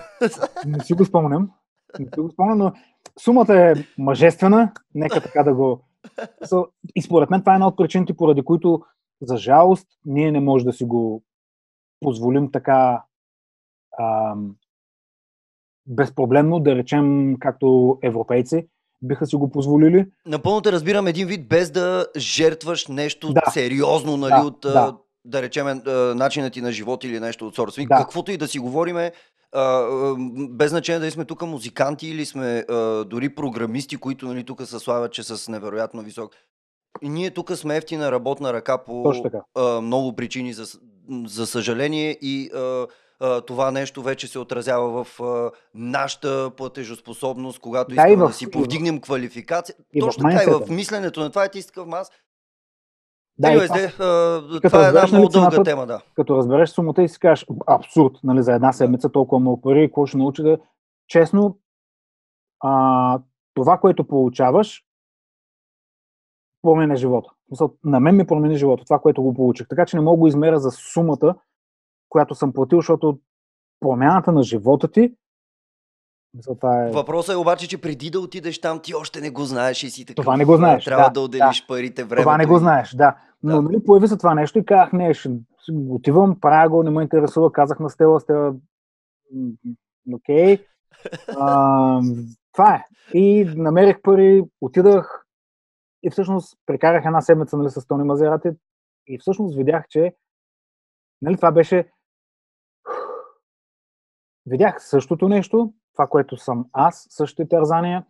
[0.66, 1.50] Не си го спомням.
[1.98, 2.72] Не си го спомням, но
[3.18, 4.72] сумата е мъжествена.
[4.94, 5.84] Нека така да го...
[6.94, 8.82] И според мен това е една от причините, поради които,
[9.22, 11.22] за жалост, ние не можем да си го
[12.00, 13.02] позволим така
[14.00, 14.56] ам,
[15.88, 18.66] безпроблемно, да речем, както европейци
[19.02, 20.06] биха си го позволили.
[20.26, 23.50] Напълно те разбирам един вид, без да жертваш нещо Да.
[23.50, 24.96] сериозно, нали, Да, от, да.
[25.24, 25.82] да речем,
[26.16, 27.82] начинът ти на живот или нещо от сорта.
[27.88, 27.96] Да.
[27.96, 29.12] Каквото и да си говориме,
[30.50, 32.64] без значение дали сме тук музиканти или сме
[33.06, 36.32] дори програмисти, които нали, тук се славят, че с невероятно висок.
[37.02, 39.12] И ние тук сме ефтина работна ръка по
[39.82, 40.64] много причини, за,
[41.26, 42.50] за съжаление, и
[43.46, 45.20] това нещо вече се отразява в
[45.74, 49.74] нашата платежоспособност, когато Да, искаме да в- си и в- повдигнем квалификация.
[49.92, 52.10] и Точно така и в мисленето на това е истинска аз.
[53.38, 56.00] Да, Да, и Anyways, това- като това е една нали, много дълга цената- тема, да.
[56.14, 60.06] като разбереш сумата и си кажеш абсурд, нали, за една седмица толкова много пари, какво
[60.06, 60.58] ще научи да...
[61.08, 61.58] Честно,
[62.60, 63.20] а,
[63.54, 64.84] това, което получаваш,
[66.62, 67.30] променя живота.
[67.84, 69.68] На мен ми промени живота, това, което го получих.
[69.68, 71.34] Така че не мога да измеря за сумата,
[72.08, 73.18] която съм платил, защото
[73.80, 75.14] промяната на живота ти,
[76.44, 76.90] това е...
[76.90, 80.04] Въпросът е обаче, че преди да отидеш там, ти още не го знаеш и си
[80.04, 80.22] такъв.
[80.22, 81.66] Това не го знаеш, Трябва да, да, отделиш да.
[81.66, 82.22] парите, времето.
[82.22, 83.16] Това не го знаеш, да.
[83.42, 83.62] Но Да.
[83.62, 85.30] нали, появи се това нещо и казах, не, ще
[85.88, 88.54] отивам, правя го, не ме интересува, казах на Стела, Стела,
[90.14, 90.58] окей.
[91.40, 92.00] А,
[92.52, 92.84] това е.
[93.18, 95.24] И намерих пари, отидах
[96.02, 98.48] и всъщност прекарах една седмица нали, с Тони Мазерати
[99.06, 100.14] и всъщност видях, че
[101.22, 101.90] нали, това беше
[104.46, 108.06] видях същото нещо, това, което съм аз, същите тързания,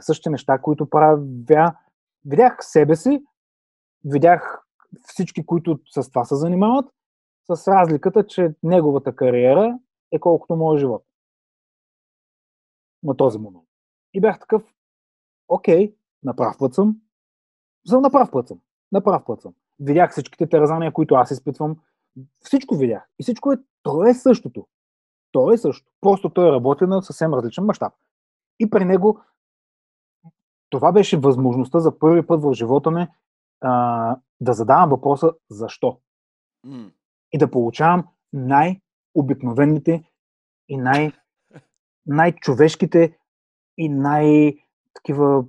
[0.00, 1.74] същите неща, които правя.
[2.24, 3.24] Видях себе си,
[4.04, 4.62] видях
[5.02, 6.90] всички, които с това се занимават,
[7.54, 9.78] с разликата, че неговата кариера
[10.12, 11.04] е колкото моят живот.
[13.02, 13.64] На този момент.
[14.14, 14.62] И бях такъв,
[15.48, 16.96] окей, на прав път съм.
[17.86, 18.60] За на прав път съм.
[18.92, 19.54] На прав път съм.
[19.80, 21.76] Видях всичките тързания, които аз изпитвам.
[22.40, 23.08] Всичко видях.
[23.18, 24.66] И всичко е, то е същото.
[25.32, 25.92] То е също.
[26.00, 27.92] Просто той работи на съвсем различен мащаб.
[28.60, 29.20] И при него
[30.70, 33.08] това беше възможността за първи път в живота ми
[33.60, 35.98] а, да задавам въпроса защо.
[36.64, 36.90] М.
[37.32, 40.04] И да получавам най-обикновените
[40.68, 41.12] и най-
[42.06, 43.18] най-човешките
[43.78, 45.44] и най-такива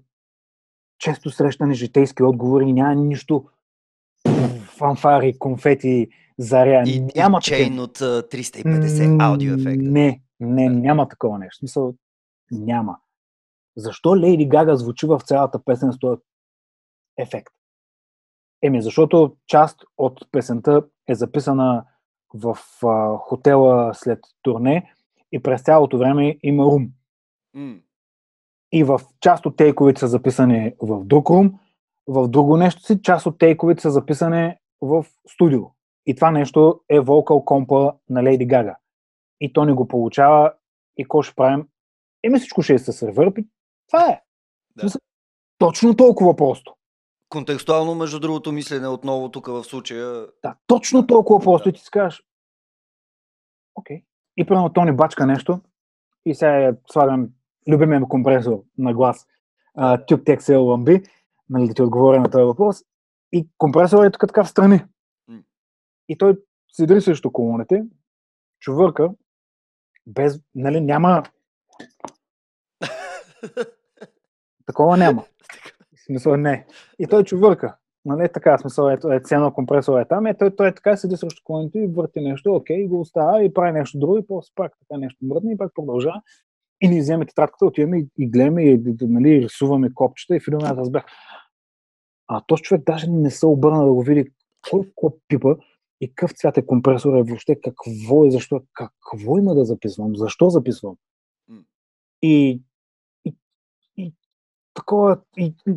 [1.00, 2.74] често срещани житейски отговори.
[2.74, 3.46] Няма нищо
[4.78, 6.10] фанфари, конфети,
[6.42, 6.84] заря.
[6.86, 7.84] И, няма и чейн такива.
[7.84, 9.84] от а, 350 аудио ефекта.
[9.84, 11.56] Не, не, няма такова нещо.
[11.56, 11.94] В Смисъл,
[12.52, 12.98] Няма.
[13.78, 16.22] Защо Лейди Гага звучи в цялата песен с този
[17.18, 17.54] ефект?
[18.64, 21.86] Еми, защото част от песента е записана
[22.34, 24.94] в а, хотела след турне
[25.32, 26.90] и през цялото време има рум.
[27.54, 27.76] М.
[28.72, 31.60] И в част от тейковете са записани в друг рум,
[32.08, 35.62] в друго нещо си, част от тейковете са записани в студио.
[36.06, 38.76] И това нещо е вокал компа на Лейди Гага.
[39.40, 40.54] И то не го получава
[40.98, 41.68] и какво ще правим?
[42.24, 43.38] Еми всичко ще е с ревърб
[43.92, 44.22] това е.
[44.76, 44.90] Да.
[45.58, 46.76] Точно толкова просто.
[47.30, 50.28] Контекстуално, между другото, мислене отново тук в случая.
[50.44, 51.64] Да, точно толкова просто.
[51.64, 51.70] Да.
[51.70, 52.24] И ти си кажеш,
[53.76, 54.04] окей.
[54.38, 55.60] И примерно Тони бачка нещо
[56.26, 57.30] и сега слагам
[57.70, 59.28] любимия ми компресор на глас.
[59.78, 61.10] Uh, TubeTex LMB,
[61.50, 62.84] нали, да ти отговоря на този въпрос.
[63.32, 64.84] И компресорът е тук така в страни.
[66.10, 66.38] И той
[66.72, 67.84] седи срещу колоните,
[68.60, 69.10] чувърка,
[70.08, 71.24] без, нали, няма,
[74.66, 75.24] такова няма.
[75.96, 76.66] В смисъл не.
[77.00, 77.78] И той чувърка.
[78.06, 81.42] Нали, така, смисъл, ето, е, цена компресор е там, е, той, той така седи срещу
[81.44, 84.72] колоните и върти нещо, окей, и го остава и прави нещо друго, и после пак
[84.80, 86.22] така нещо мръдне и пак продължава.
[86.82, 90.58] И ни вземе тетрадката, отиваме и, и гледаме и нали, рисуваме копчета и в един
[90.58, 91.06] момент аз бях.
[92.28, 94.32] А този човек даже не се обърна да го види
[94.70, 95.56] кой какво пипа
[96.02, 100.50] и какъв цвят е компресор е въобще, какво е, защо, какво има да записвам, защо
[100.50, 100.96] записвам.
[102.22, 102.62] И,
[103.26, 103.36] и,
[103.98, 104.14] и
[104.74, 105.74] такова, и, и,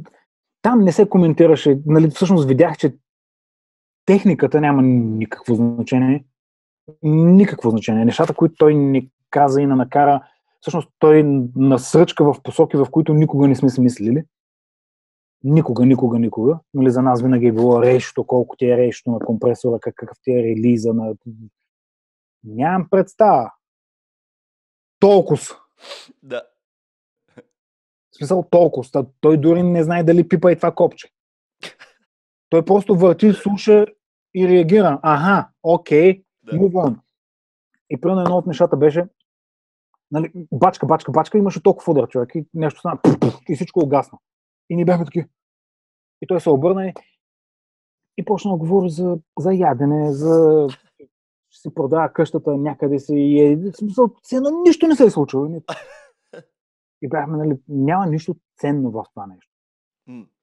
[0.62, 2.96] там не се коментираше, нали, всъщност видях, че
[4.06, 6.24] техниката няма никакво значение.
[7.02, 8.04] Никакво значение.
[8.04, 10.22] Нещата, които той не каза и не накара,
[10.60, 11.22] всъщност той
[11.56, 14.24] насръчка в посоки, в които никога не сме си мислили.
[15.44, 16.59] Никога, никога, никога.
[16.74, 20.18] Нали, за нас винаги е било рейшто, колко ти е рейшто на компресора, как- какъв
[20.22, 21.14] ти е релиза на...
[22.44, 23.52] Нямам представа.
[24.98, 25.42] Толкова.
[26.22, 26.42] Да.
[28.11, 29.07] В смисъл толкова.
[29.20, 31.09] Той дори не знае дали пипа и това копче.
[32.48, 33.87] Той просто върти, слуша
[34.35, 35.00] и реагира.
[35.02, 36.52] Аха, окей, Да.
[36.52, 36.96] move.
[37.90, 39.07] И примерно едно от нещата беше,
[40.11, 42.98] нали, бачка, бачка, бачка, имаше толкова удар човек и нещо стана,
[43.48, 44.18] и всичко угасна.
[44.70, 45.24] И ни бяхме таки.
[46.22, 46.92] И той се обърна и,
[48.16, 50.66] и почна да говори за, за ядене, за
[51.50, 55.11] ще си продава къщата някъде си и е, в смисъл, едно нищо не се е
[55.11, 55.46] случило.
[57.03, 59.53] И- бяхме, нали, няма нищо ценно в това нещо.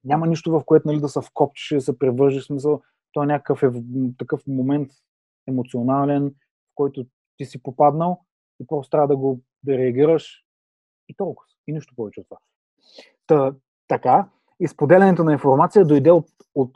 [0.03, 2.45] Няма нищо, в което нали, да се вкопчиш, да се превържиш.
[2.45, 2.81] Смисъл,
[3.11, 3.75] то е някакъв ев...
[4.17, 4.91] такъв момент
[5.47, 7.05] емоционален, в който
[7.37, 8.25] ти си попаднал
[8.59, 10.45] и просто трябва да го да реагираш
[11.09, 11.47] и толкова.
[11.67, 12.37] И нищо повече от това.
[13.27, 13.55] Та,
[13.91, 14.25] така,
[14.59, 14.67] и
[15.23, 16.25] на информация дойде от,
[16.55, 16.71] от,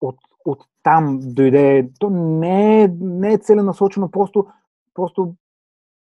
[0.00, 1.90] от, от там, дойде.
[1.98, 4.46] То не е, не е целенасочено, просто,
[4.94, 5.34] просто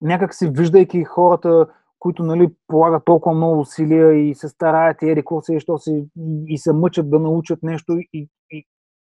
[0.01, 1.67] някак си виждайки хората,
[1.99, 6.05] които нали, полагат толкова много усилия и се стараят и еди си, и, си,
[6.47, 8.65] и, се мъчат да научат нещо и, и,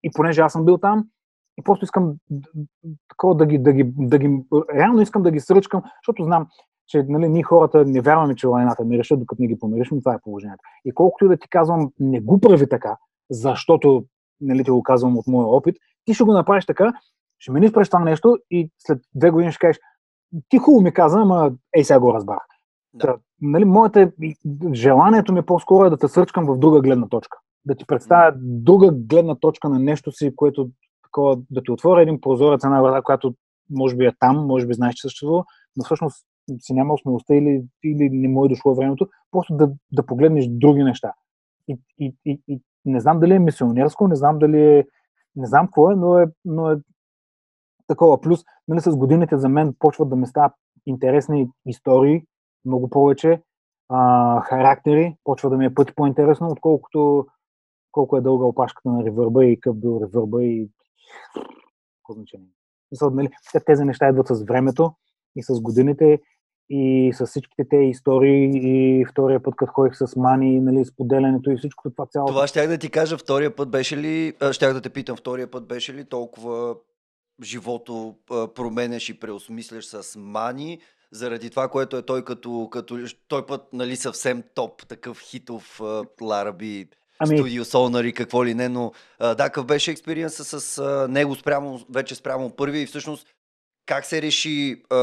[0.02, 1.08] и понеже аз съм бил там,
[1.58, 2.14] и просто искам
[3.08, 4.42] такова да ги, да ги, да ги,
[4.74, 6.46] реално искам да ги сръчкам, защото знам,
[6.86, 9.98] че нали, ние хората не вярваме, че лайната ми решат, докато не ги помириш, но
[9.98, 10.62] това е положението.
[10.84, 12.96] И колкото и да ти казвам, не го прави така,
[13.30, 14.04] защото
[14.40, 16.92] нали, ти го казвам от моя опит, ти ще го направиш така,
[17.38, 19.80] ще минеш през това нещо и след две години ще кажеш,
[20.48, 22.46] ти хубаво ми каза, ама ей сега го разбрах.
[22.94, 23.06] Да.
[23.06, 24.12] Та, нали, моята,
[24.72, 27.38] желанието ми е по-скоро е да те сръчкам в друга гледна точка.
[27.64, 30.70] Да ти представя друга гледна точка на нещо си, което
[31.02, 33.34] такова, да ти отворя един прозорец, една врата, която
[33.70, 35.44] може би е там, може би знаеш, че съществува,
[35.76, 36.26] но всъщност
[36.60, 40.84] си нямал смелостта или, или не му е дошло времето, просто да, да погледнеш други
[40.84, 41.12] неща.
[41.68, 44.86] И, и, и, и не знам дали е мисионерско, не знам дали е,
[45.36, 46.76] не знам какво е, но е, но е
[47.86, 48.20] такова.
[48.20, 50.52] Плюс, нали, с годините за мен почват да ми стават
[50.86, 52.24] интересни истории,
[52.64, 53.42] много повече,
[53.88, 57.26] а, характери, почва да ми е пъти по-интересно, отколкото
[57.92, 60.68] колко е дълга опашката на ревърба и къв бил ревърба и
[61.96, 62.48] какво значение.
[63.02, 64.92] Нали, те- тези неща идват с времето
[65.36, 66.20] и с годините
[66.70, 71.56] и с всичките те истории и втория път, като ходих с Мани, нали, споделянето и
[71.56, 72.32] всичко това цялото.
[72.32, 75.50] Това щях да ти кажа, втория път беше ли, а, щях да те питам, втория
[75.50, 76.74] път беше ли толкова
[77.42, 80.78] живото а, променяш и преосмисляш с Мани,
[81.10, 82.98] заради това, което е той като, като
[83.28, 85.80] той път, нали, съвсем топ, такъв хитов
[86.22, 86.88] Лараби,
[87.18, 91.34] Ами- Солнар и какво ли не, но а, да, какъв беше експириенса с а, него
[91.34, 93.26] спрямо, вече спрямо първия и всъщност
[93.86, 94.96] как се реши а,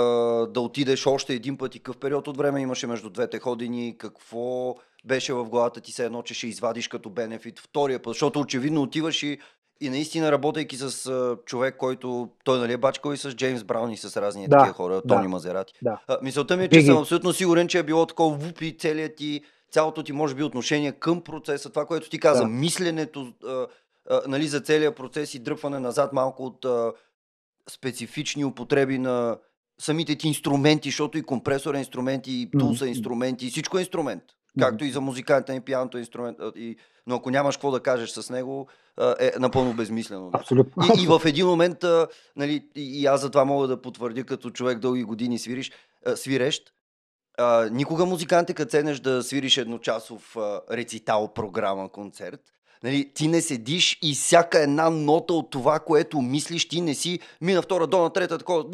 [0.47, 4.75] да отидеш още един път и какъв период от време имаше между двете ходени, какво
[5.05, 8.81] беше в главата ти се едно, че ще извадиш като бенефит втория път, защото очевидно
[8.81, 9.39] отиваш и,
[9.81, 13.91] И наистина, работейки с а, човек, който той нали е бачкал и с Джеймс Браун
[13.91, 15.73] и с разни Да, такива хора, да, Тони Мазерати.
[15.81, 16.01] да.
[16.07, 16.86] А, мисълта ми е, че Биги.
[16.86, 20.91] съм абсолютно сигурен, че е било такова вупи целият ти, цялото ти, може би, отношение
[20.91, 22.47] към процеса, това, което ти каза, Да.
[22.49, 23.67] мисленето а,
[24.09, 26.91] а, нали, за целият процес и дръпване назад малко от а,
[27.70, 29.38] специфични употреби на
[29.80, 33.82] самите ти инструменти, защото и компресор е инструмент, и тул са инструменти, и всичко е
[33.82, 34.24] инструмент.
[34.59, 36.38] Както и за музиканта, и пианото е инструмент.
[36.55, 38.68] И, но ако нямаш какво да кажеш с него,
[39.20, 40.30] е напълно безмислено.
[40.30, 40.38] да.
[40.38, 40.84] Абсолютно.
[40.84, 41.78] И, и в един момент,
[42.36, 45.72] нали, и, аз за това мога да потвърдя, като човек дълги години свириш,
[46.16, 46.74] свирещ,
[47.38, 52.41] а, никога музиканте, като седнеш да свириш едночасов а, рецитал, програма, концерт,
[52.84, 57.19] нали, ти не седиш и всяка една нота от това, което мислиш, ти не си
[57.41, 58.65] мина втора, до на трета, такова.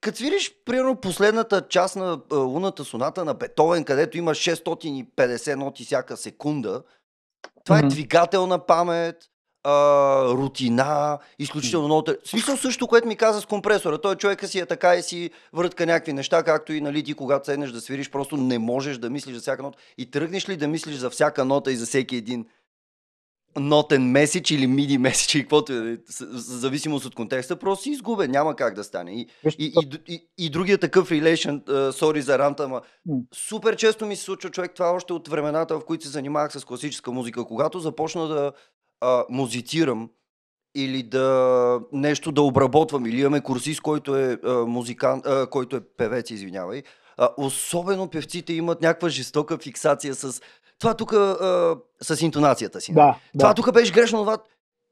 [0.00, 6.16] Като свириш, примерно, последната част на луната соната на Бетовен, където има 650 ноти всяка
[6.16, 6.82] секунда,
[7.64, 7.88] това е Мгм.
[7.88, 9.16] двигателна памет,
[9.64, 12.02] а, рутина, изключително много.
[12.02, 13.98] тър- Смисъл също, което ми каза с компресора.
[14.00, 17.46] Той човека си е така и си въртка някакви неща, както и нали, ти, когато
[17.46, 19.78] седнеш да свириш, просто не можеш да мислиш за всяка нота.
[19.98, 22.46] И тръгнеш ли да мислиш за всяка нота и за всеки един
[23.56, 28.30] нотен меседж или миди меседж, или каквото е, в зависимост от контекста, просто си изгубен,
[28.30, 29.12] няма как да стане.
[29.12, 32.80] И, Виж, и, и, и, и другия такъв relation, uh, sorry за ранта, ама
[33.34, 36.64] супер често ми се случва човек това още от времената, в които се занимавах с
[36.64, 37.44] класическа музика.
[37.44, 38.52] Когато започна да
[39.00, 40.10] а, музицирам
[40.74, 45.80] или да нещо да обработвам, или имаме курсист, който е а, музикант, а, който е
[45.96, 46.82] певец, извинявай,
[47.16, 50.40] а, особено певците имат някаква жестока фиксация с
[50.82, 51.12] това тук
[52.00, 52.92] с интонацията си.
[52.94, 53.54] Да, Това да.
[53.54, 54.38] тук беше грешно, това.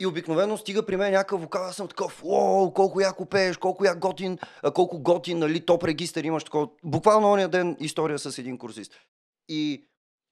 [0.00, 3.84] И обикновено стига при мен някакъв вокал, аз съм такъв, о, колко яко пееш, колко
[3.84, 4.38] як готин,
[4.74, 6.68] колко готин, нали, топ регистър имаш такова.
[6.84, 8.92] Буквално ония ден история с един курсист.
[9.48, 9.84] И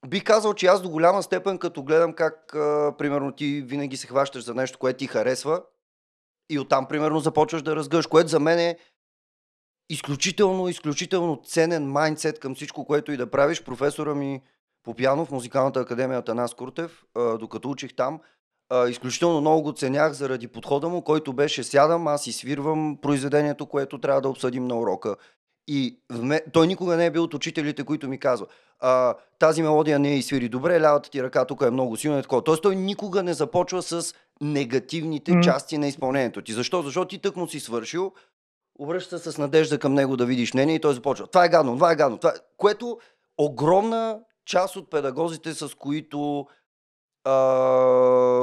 [0.09, 4.07] бих казал, че аз до голяма степен, като гледам как, а, примерно, ти винаги се
[4.07, 5.63] хващаш за нещо, което ти харесва,
[6.51, 8.77] и оттам, примерно, започваш да разгъш, което за мен е
[9.91, 13.63] изключително, изключително ценен майндсет към всичко, което и да правиш.
[13.63, 14.43] Професора ми
[14.85, 17.05] по пиано в Музикалната академия Атанас Куртев,
[17.41, 18.21] докато учих там,
[18.89, 24.01] изключително много го ценях заради подхода му, който беше сядам, аз и свирвам произведението, което
[24.01, 25.17] трябва да обсъдим на урока.
[25.71, 26.41] И вме...
[26.53, 28.47] той никога не е бил от учителите, които ми казва,
[28.81, 32.23] а, тази мелодия не е свири добре, лявата ти ръка тук е много силна и
[32.23, 32.45] такова.
[32.45, 35.41] Тоест той никога не започва с негативните М.
[35.41, 36.53] части на изпълнението ти.
[36.53, 36.83] Защо?
[36.83, 38.13] Защото ти тък му си свършил,
[38.79, 41.27] обръща с надежда към него да видиш мнение и той започва.
[41.27, 42.19] Това е гадно, това е гадно.
[42.19, 42.31] Това...
[42.31, 42.99] е-» Което
[43.39, 46.47] огромна част от педагозите, с които
[47.25, 47.33] а,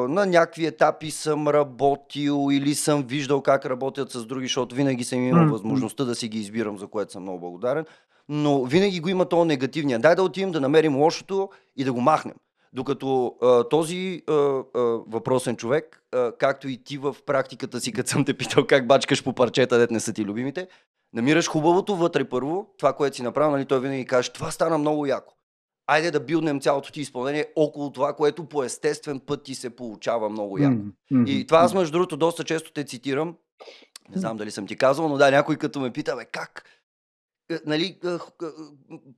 [0.10, 5.24] на някакви етапи съм работил или съм виждал как работят с други, защото винаги съм
[5.24, 7.86] имал възможността да си ги избирам, за което съм много благодарен.
[8.30, 9.99] Но винаги го има то негативния.
[9.99, 12.36] Дай да отидем да намерим лошото и да го махнем.
[12.74, 14.64] Докато а, този а, а,
[15.08, 19.24] въпросен човек, а, както и ти в практиката си, като съм те питал как бачкаш
[19.24, 20.68] по парчета, дет не са ти любимите,
[21.14, 25.06] намираш хубавото вътре първо, това, което си направил, нали, той винаги каже, това стана много
[25.06, 25.34] яко.
[25.88, 30.29] Айде да билднем цялото ти изпълнение около това, което по естествен път ти се получава
[30.29, 30.75] много яко.
[31.11, 33.36] М, И това аз, между другото, доста често те цитирам.
[34.09, 36.63] Не знам дали съм ти казвал, но да, някой като ме пита, бе, как?
[37.51, 38.17] Е, Нали, е, е,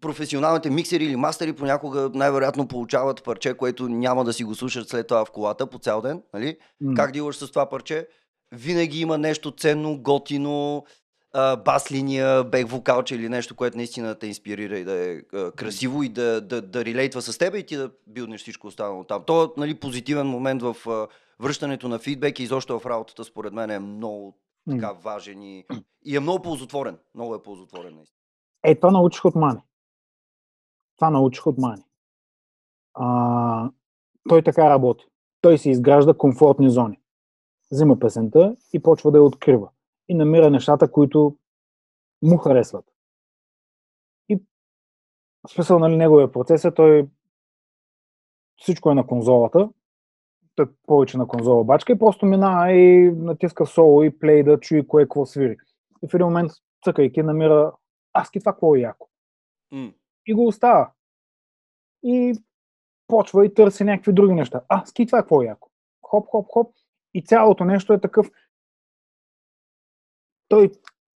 [0.02, 5.08] професионалните миксери или мастери понякога най-вероятно получават парче, което няма да си го слушат след
[5.08, 6.24] това в колата по цял ден.
[6.34, 6.58] Нали?
[6.82, 6.94] м.
[6.96, 8.08] Как дилаш с това парче?
[8.52, 10.86] Винаги има нещо ценно, готино,
[11.34, 15.52] а, бас линия, бек вокалче или нещо, което наистина те инспирира и да е а,
[15.52, 19.24] красиво и да, да, да релейтва с теб и ти да билднеш всичко останало там.
[19.28, 21.08] То е нали, позитивен момент в а,
[21.40, 24.38] връщането на фидбек и изобщо в работата, според мен е много
[24.70, 25.66] така важен и,
[26.06, 26.98] и е много ползотворен.
[27.16, 27.96] Много е ползотворен.
[27.96, 28.18] наистина.
[28.64, 29.62] Е, това научих от Мани.
[30.98, 31.84] Това научих от Мани.
[32.94, 33.70] А,
[34.30, 35.06] той така работи.
[35.42, 37.00] Той си изгражда комфортни зони.
[37.72, 39.70] Взима песента и почва да я открива.
[40.10, 41.38] И намира нещата, които
[42.22, 42.86] му харесват.
[44.30, 44.40] И
[45.48, 47.08] в смисъл, нали, неговия процес е той
[48.58, 49.70] всичко е на конзолата,
[50.56, 54.60] той е повече на конзола бачка и просто минава и натиска соло и плей да
[54.60, 55.58] чуи кое какво свири.
[56.04, 56.52] И в един момент,
[56.84, 57.72] цъкайки, намира
[58.14, 59.10] аз ки това какво е яко.
[59.72, 59.92] М.
[60.26, 60.92] И го остава.
[62.04, 62.34] И
[63.08, 64.62] почва и търси някакви други неща.
[64.70, 65.70] А, ски това какво е яко.
[66.02, 66.76] Хоп, хоп, хоп.
[67.14, 68.32] И цялото нещо е такъв.
[70.50, 70.72] Той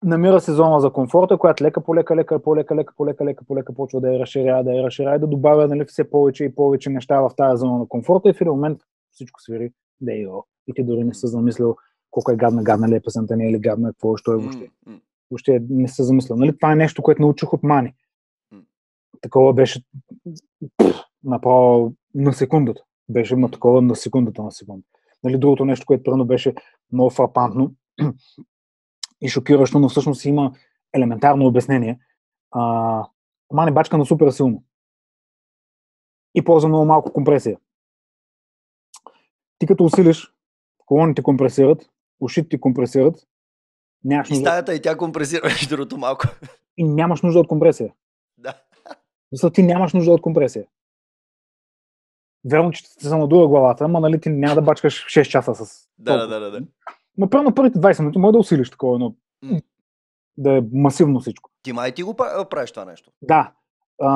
[0.04, 3.26] намира се зона за комфорта, която лека по лека, лека по лека, лека по лека,
[3.26, 6.10] лека по лека почва да я разширява, да я разширява и да добавя нали, все
[6.10, 8.80] повече и повече неща в тази зона на комфорта и в един момент
[9.12, 9.72] всичко свири
[10.02, 10.26] да е
[10.68, 11.76] И ти дори не си замислил
[12.12, 14.70] колко е гадна, гадна ли е песента, не е ли гадна, какво що е въобще.
[15.32, 16.36] Въобще не се замисля.
[16.36, 17.94] Нали, това е нещо, което научих от Мани.
[19.22, 19.84] Такова беше
[21.24, 22.82] направо на секундата.
[23.10, 24.84] Беше на такова на секундата на секунда.
[25.24, 26.54] Нали, другото нещо, което първо беше
[26.92, 27.74] много фрапантно
[29.22, 30.54] и шокиращо, но всъщност има
[30.94, 32.00] елементарно обяснение.
[32.52, 33.06] А,
[33.54, 34.64] мани бачка на супер силно.
[36.36, 37.58] И ползва много малко компресия.
[39.60, 40.34] Ти като усилиш,
[40.86, 41.90] колоните компресират,
[42.20, 43.28] ушите ти компресират,
[44.04, 44.42] нямаш нужда...
[44.42, 46.28] И стаята и тя компресира между другото малко.
[46.78, 47.94] И нямаш нужда от компресия.
[48.38, 48.54] Да.
[49.32, 50.66] Защото ти нямаш нужда от компресия.
[52.46, 55.90] Верно, че ти се надува главата, ама нали ти няма да бачкаш 6 часа с...
[55.98, 56.62] Да, да, да, да.
[57.20, 59.14] Но първо първите 20 минути може да усилиш такова, но
[59.46, 59.62] mm.
[60.38, 61.50] да е масивно всичко.
[61.64, 62.14] Ти май ти го
[62.50, 63.12] правиш това нещо?
[63.22, 63.52] Да.
[64.02, 64.10] А,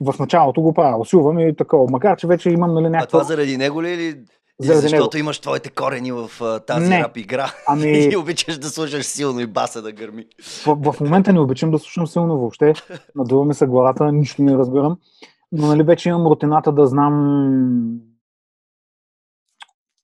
[0.00, 1.86] в началото го правя, усилвам и такова.
[1.90, 3.04] Макар, че вече имам нали, някаква...
[3.04, 4.24] А това заради него ли или
[4.58, 5.24] заради защото него.
[5.24, 6.30] имаш твоите корени в
[6.66, 7.00] тази не.
[7.00, 7.90] рап игра ами...
[8.12, 10.24] и обичаш да слушаш силно и баса да гърми.
[10.66, 12.72] В, в момента не обичам да слушам силно въобще.
[13.14, 14.96] Надува ми се главата, нищо не разбирам.
[15.52, 18.00] Но нали, вече имам рутината да знам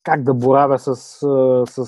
[0.03, 1.87] как да боравя с, с, с,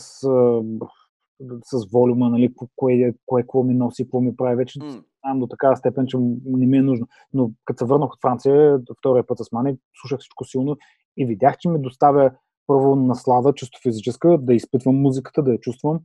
[1.64, 4.56] с волюма, нали, кое, кое какво ми носи, какво ми прави.
[4.56, 5.04] Вече mm.
[5.24, 7.06] знам до такава степен, че не ми е нужно.
[7.32, 10.76] Но като се върнах от Франция, втория път с Мани, слушах всичко силно
[11.16, 12.30] и видях, че ми доставя
[12.66, 16.00] първо наслада, чисто физическа, да изпитвам музиката, да я чувствам.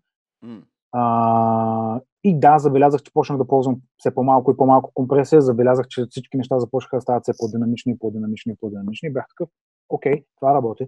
[0.46, 0.64] Mm.
[0.92, 5.42] А, и да, забелязах, че почнах да ползвам все по-малко и по-малко компресия.
[5.42, 9.14] Забелязах, че всички неща започнаха да стават все по-динамични, по-динамични, по-динамични.
[9.14, 9.50] Бях такъв,
[9.90, 10.88] окей, това работи.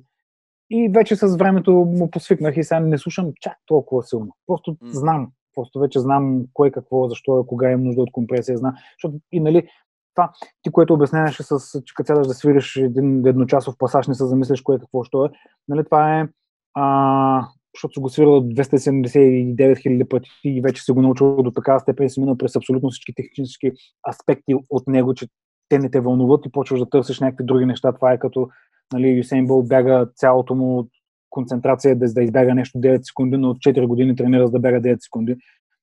[0.73, 4.35] И вече с времето му посвикнах и сега не слушам чак толкова силно.
[4.47, 4.77] Просто mm.
[4.91, 5.31] знам.
[5.55, 8.57] Просто вече знам кое какво, защо, кога имам нужда от компресия.
[8.57, 8.73] Знам.
[8.95, 9.67] Защото и нали,
[10.15, 14.61] това, ти, което обясняваше с, че като да свириш един едночасов пасаж, не се замислиш
[14.61, 15.29] кое какво що е,
[15.67, 16.27] нали, това е,
[16.73, 22.09] а, защото го свирал 279 хиляди пъти и вече си го научил до такава степен
[22.09, 23.71] си минал през абсолютно всички технически
[24.09, 25.27] аспекти от него, че
[25.69, 27.91] те не те вълнуват и почваш да търсиш някакви други неща.
[27.91, 28.49] Това е като
[28.93, 30.87] нали, Юсейн Бол бяга цялото му
[31.29, 34.81] концентрация да, да избяга нещо 9 секунди, но от 4 години тренира за да бяга
[34.81, 35.35] 9 секунди,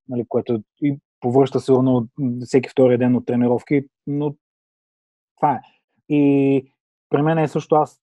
[0.07, 2.07] нали, което и повръща сигурно
[2.45, 4.35] всеки втори ден от тренировки, но
[5.37, 5.59] това е.
[6.09, 6.65] И
[7.09, 7.99] при мен е също аз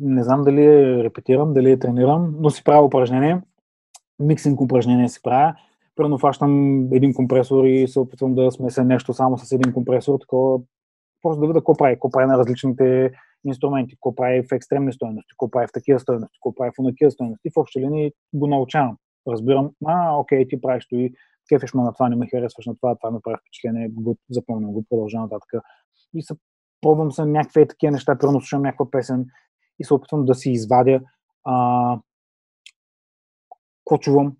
[0.00, 3.42] не знам дали е репетирам, дали е тренирам, но си правя упражнение,
[4.18, 5.54] миксинг упражнение си правя.
[5.96, 10.60] Първо фащам един компресор и се опитвам да смеся нещо само с един компресор, такова
[11.22, 13.12] просто да видя какво прави, какво прави на различните
[13.48, 17.10] инструменти, какво прави в екстремни стоености, какво прави в такива стоености, какво прави в такива
[17.10, 17.50] стоености.
[17.50, 18.96] В общи линии го научавам.
[19.28, 21.14] Разбирам, а, окей, ти правиш и
[21.48, 24.72] кефиш ме на това, не ме харесваш на това, това ми прави впечатление, го запомням,
[24.72, 25.62] го продължавам нататък.
[26.14, 26.34] И се
[26.80, 29.26] пробвам се някакви такива неща, примерно слушам някаква песен
[29.78, 31.00] и се опитвам да си извадя
[31.44, 31.98] а,
[33.84, 34.36] какво чувам.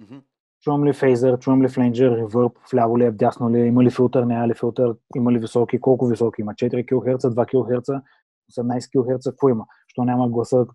[0.00, 0.22] Mm-hmm.
[0.60, 3.90] Чувам ли фейзър, чувам ли фленджер, ревърб, вляво ли е, вдясно ли е, има ли
[3.90, 7.88] филтър, няма ли филтър, има ли високи, колко високи има, 4 кГц, 2 кГц,
[8.52, 10.66] 18 кГц, какво има, що няма гласа,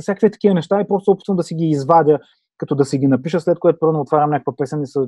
[0.00, 2.18] всякакви такива неща и просто опитвам да си ги извадя
[2.58, 5.00] като да си ги напиша, след което първо отварям някаква песен и се,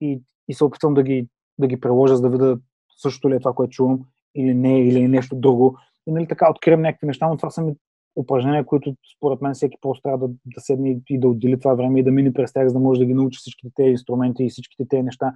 [0.00, 2.58] и, се опитвам да ги, да ги приложа, за да видя
[2.96, 4.00] същото ли е това, което чувам,
[4.34, 5.78] или не, или е нещо друго.
[6.06, 7.74] И нали така откривам някакви неща, но това са ми
[8.16, 12.00] упражнения, които според мен всеки просто трябва да, да седне и да отдели това време
[12.00, 14.50] и да мине през тях, за да може да ги научи всичките тези инструменти и
[14.50, 15.32] всичките тези неща.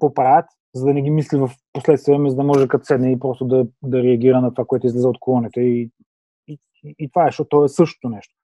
[0.00, 3.44] Поправят, за да не ги мисли в последствие, за да може като седне и просто
[3.44, 5.60] да, да реагира на това, което излиза от колоните.
[5.60, 5.90] И,
[6.48, 6.58] и,
[6.98, 8.34] и, това е, защото то е същото нещо.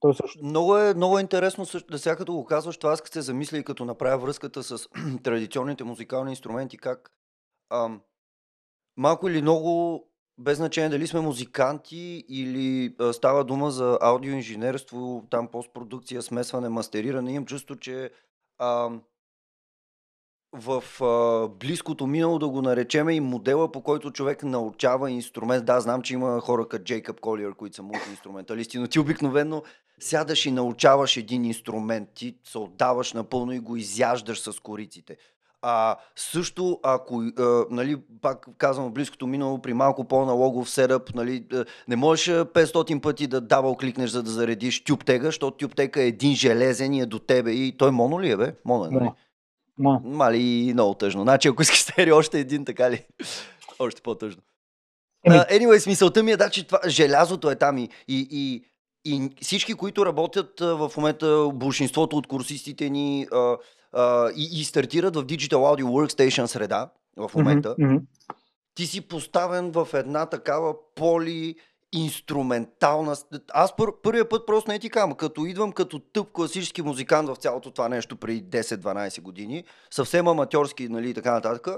[0.00, 0.44] Той също...
[0.44, 3.58] много, е, много е интересно, да сега като го казваш, това аз като се замисля
[3.58, 4.88] и като направя връзката с
[5.22, 7.10] традиционните музикални инструменти, как
[7.70, 8.00] ам,
[8.96, 10.04] малко или много,
[10.38, 17.32] без значение дали сме музиканти или а, става дума за аудиоинженерство, там постпродукция, смесване, мастериране,
[17.32, 18.10] имам чувство, че
[18.58, 19.02] ам,
[20.52, 25.64] в а, близкото минало да го наречеме и модела, по който човек научава инструмент.
[25.64, 29.62] Да, знам, че има хора като Джейкъб Колиер, които са мултиинструменталисти, но ти обикновено
[30.00, 35.16] сядаш и научаваш един инструмент, ти се отдаваш напълно и го изяждаш с кориците.
[35.62, 41.46] А, също, ако, а, нали, пак казвам, близкото минало, при малко по-налогов седъп, нали,
[41.88, 46.34] не можеш 500 пъти да дабл кликнеш, за да заредиш тюбтега, защото тюбтега е един
[46.34, 47.50] железен и е до тебе.
[47.50, 48.54] И той моно ли е, бе?
[48.64, 49.04] Моно е, нали?
[49.04, 49.14] Да.
[49.78, 50.00] Но.
[50.04, 51.22] Мали много тъжно.
[51.22, 53.06] Значи, ако искаш стерео още един, така ли?
[53.78, 54.42] още по-тъжно.
[55.28, 58.64] Uh, anyway, смисълта ми е да, че това, желязото е там и, и, и,
[59.04, 63.56] и всички, които работят в момента, большинството от курсистите ни uh,
[63.94, 68.00] uh, и, и стартират в Digital Audio Workstation среда в момента, mm-hmm.
[68.74, 71.54] ти си поставен в една такава поли
[71.92, 73.16] инструментална.
[73.52, 77.36] Аз пър, първия път просто не ти кам, като идвам като тъп класически музикант в
[77.36, 81.68] цялото това нещо преди 10-12 години, съвсем аматьорски, нали, така нататък.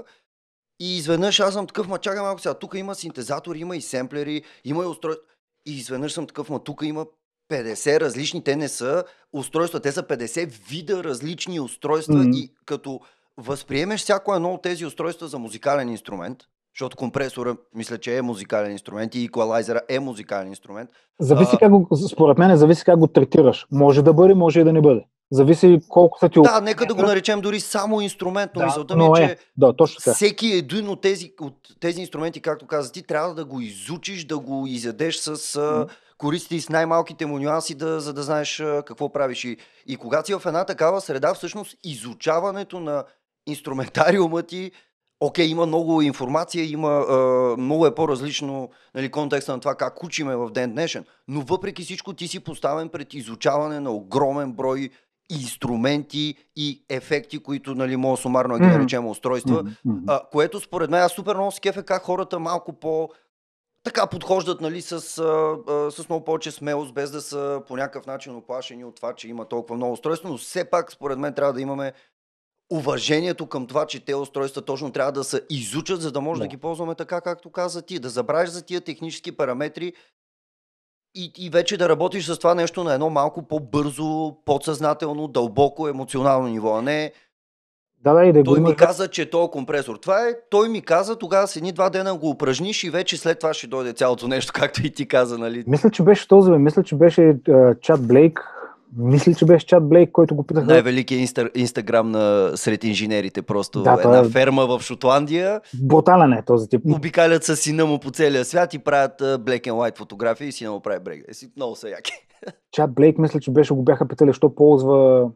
[0.79, 4.43] И изведнъж аз съм такъв, ма чакай малко сега, тук има синтезатори, има и семплери,
[4.63, 5.25] има и устройства.
[5.65, 7.05] И изведнъж съм такъв, ма тук има
[7.51, 9.03] 50 различни, те не са
[9.33, 12.35] устройства, те са 50 вида различни устройства mm-hmm.
[12.35, 12.99] и като
[13.37, 16.37] възприемеш всяко едно от тези устройства за музикален инструмент,
[16.75, 20.89] защото компресора, мисля, че е музикален инструмент и еквалайзера е музикален инструмент.
[21.19, 23.67] Зависи как го, според мен, зависи как го третираш.
[23.71, 25.05] Може да бъде, може и да не бъде.
[25.31, 26.41] Зависи колко са ти...
[26.41, 29.37] Да, нека да го наречем дори само инструмент, но да, мисълта ми е, че е.
[29.57, 30.13] Да, точно така.
[30.13, 34.39] всеки един от тези, от тези инструменти, както каза ти, трябва да го изучиш, да
[34.39, 35.89] го изядеш с mm.
[36.17, 39.43] користите и с най-малките му нюанси, да, за да знаеш какво правиш.
[39.43, 39.57] И,
[39.87, 43.03] и когато си в една такава среда, всъщност изучаването на
[43.47, 44.71] инструментариума ти
[45.21, 47.15] окей, има много информация, има, а,
[47.57, 52.13] много е по-различно нали, контекста на това как учиме в ден днешен, но въпреки всичко
[52.13, 54.89] ти си поставен пред изучаване на огромен брой
[55.29, 60.03] инструменти и ефекти, които нали, мога сумарно да ги наречем устройства, mm-hmm.
[60.07, 63.09] а, което според мен аз супер много скеф е как хората малко по
[63.83, 68.05] така подхождат нали, с, а, а, с много повече смелост, без да са по някакъв
[68.05, 71.53] начин оплашени от това, че има толкова много устройства, но все пак според мен трябва
[71.53, 71.93] да имаме
[72.71, 76.45] уважението към това, че те устройства точно трябва да се изучат, за да може да,
[76.45, 77.99] да ги ползваме така, както каза ти.
[77.99, 79.93] Да забравиш за тия технически параметри
[81.15, 86.47] и, и вече да работиш с това нещо на едно малко по-бързо, подсъзнателно, дълбоко, емоционално
[86.47, 87.11] ниво, а не
[88.03, 89.95] да, да, и да той го ми каза, че то е компресор.
[89.95, 93.39] Това е, той ми каза, тогава с едни два дена го упражниш и вече след
[93.39, 95.63] това ще дойде цялото нещо, както и ти каза, нали?
[95.67, 97.35] Мисля, че беше този, мисля, че беше
[97.81, 98.39] Чат Блейк,
[98.97, 100.65] мисля, че беше Чат Блейк, който го питаха.
[100.65, 103.41] Най-великият инста, инстаграм на сред инженерите.
[103.41, 104.23] Просто да, една е...
[104.23, 105.61] ферма в Шотландия.
[105.83, 106.81] Брутален е този тип.
[106.95, 110.71] Обикалят с сина му по целия свят и правят black and white фотографии и сина
[110.71, 111.25] му прави брег.
[111.27, 112.11] Е, много са яки.
[112.71, 115.29] Чат Блейк, мисля, че беше, го бяха питали, що ползва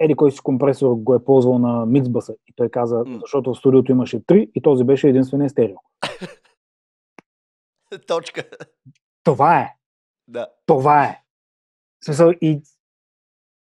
[0.00, 2.34] еди кой си компресор го е ползвал на миксбаса.
[2.46, 3.20] И той каза, mm.
[3.20, 5.76] защото в студиото имаше три и този беше единствения стерео.
[8.06, 8.44] Точка.
[9.24, 9.74] Това е.
[10.28, 10.46] Да.
[10.66, 11.21] Това е.
[12.04, 12.62] Смисъл и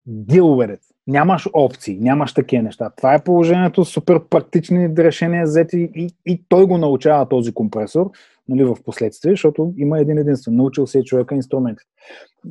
[0.08, 0.80] deal with it.
[1.06, 2.90] Нямаш опции, нямаш такива неща.
[2.96, 8.10] Това е положението, супер практични решения взети и, и той го научава този компресор
[8.48, 10.56] нали, в последствие, защото има един единствен.
[10.56, 11.90] Научил се човека инструментите.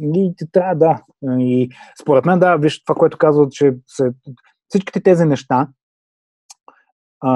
[0.02, 1.04] И трябва да.
[1.40, 1.70] И
[2.02, 4.12] според мен, да, виж това, което казва, че се,
[4.68, 5.68] всичките тези неща,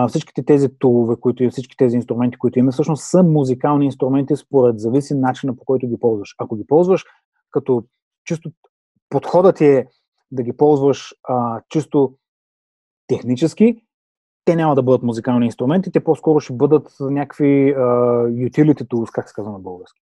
[0.07, 4.79] всичките тези тулове, които и всички тези инструменти, които има, всъщност са музикални инструменти според
[4.79, 6.35] зависи начина по който ги ползваш.
[6.37, 7.05] Ако ги ползваш
[7.51, 7.83] като
[8.25, 8.51] чисто
[9.09, 9.87] подходът ти е
[10.31, 12.13] да ги ползваш а, чисто
[13.07, 13.85] технически,
[14.45, 17.81] те няма да бъдат музикални инструменти, те по-скоро ще бъдат някакви а,
[18.27, 20.01] utility tools, как се казва на български.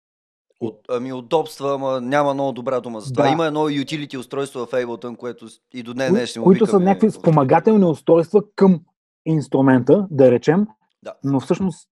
[0.60, 3.26] От, ами удобства, ама няма много добра дума за това.
[3.26, 3.32] Да.
[3.32, 7.86] Има едно utility устройство в Ableton, което и до днес днес Които са някакви спомагателни
[7.86, 8.82] устройства към
[9.26, 10.68] инструмента, да речем,
[11.04, 11.14] да.
[11.24, 11.90] но всъщност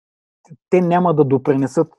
[0.71, 1.93] те няма да допринесат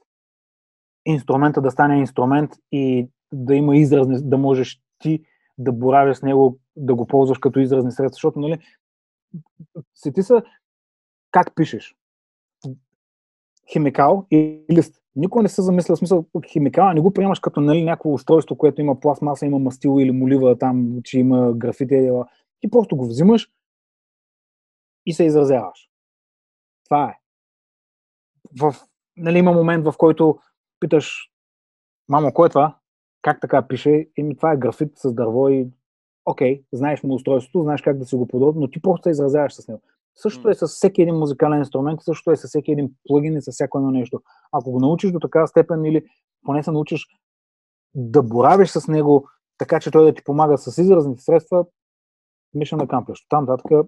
[1.05, 5.23] инструмента да стане инструмент и да има изразни, да можеш ти
[5.57, 8.59] да боравиш с него, да го ползваш като изразни средства, защото, нали,
[9.95, 10.43] сети са
[11.31, 11.95] как пишеш.
[13.71, 15.01] Химикал и лист.
[15.15, 18.81] Никой не се замисля в смисъл химикала, не го приемаш като нали, някакво устройство, което
[18.81, 22.09] има пластмаса, има мастило или молива там, че има графити.
[22.59, 23.49] Ти просто го взимаш
[25.05, 25.89] и се изразяваш.
[26.85, 27.19] Това е.
[28.59, 28.75] В,
[29.17, 30.39] нали, има момент, в който
[30.79, 31.31] питаш,
[32.09, 32.77] мамо, кое е това?
[33.23, 34.09] Как така пише?
[34.17, 35.67] Еми, това е графит с дърво и
[36.25, 39.53] окей, знаеш му устройството, знаеш как да си го подобри, но ти просто се изразяваш
[39.53, 39.81] с него.
[40.15, 43.51] Също е с всеки един музикален инструмент, също е с всеки един плагин и с
[43.51, 44.21] всяко едно нещо.
[44.51, 46.05] Ако го научиш до такава степен или
[46.45, 47.07] поне се научиш
[47.95, 51.65] да боравиш с него, така че той да ти помага с изразните средства,
[52.53, 53.25] миша на кампляш.
[53.29, 53.87] Там нататък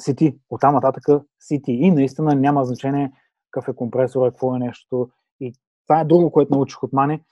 [0.00, 0.38] си ти.
[0.50, 1.04] Оттам нататък
[1.40, 1.72] си ти.
[1.72, 3.12] И наистина няма значение
[3.50, 5.10] какъв е компресор, какво е нещо.
[5.40, 5.54] И
[5.86, 7.24] това е друго, което научих от Мани.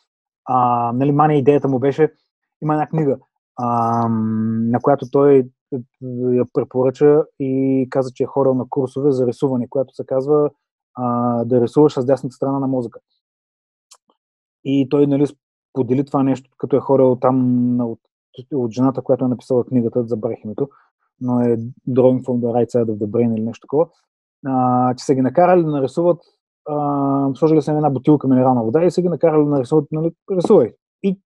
[0.47, 2.12] А, нали, Мани идеята му беше,
[2.62, 3.18] има една книга,
[3.57, 5.49] а, на която той
[6.32, 10.51] я препоръча и каза, че е хорал на курсове за рисуване, която се казва
[10.94, 13.01] а, да рисуваш с дясната страна на мозъка.
[14.64, 15.26] И той нали,
[15.72, 18.01] сподели това нещо, като е хорал там от,
[18.53, 20.68] от жената, която е написала книгата, забравих името,
[21.20, 21.57] но е
[21.88, 23.88] Drawing from the right side of the brain или нещо такова,
[24.47, 26.18] а, че са ги накарали да нарисуват,
[26.68, 30.72] а, сложили са една бутилка минерална вода и са ги накарали да нарисуват, нали, рисувай.
[31.02, 31.20] И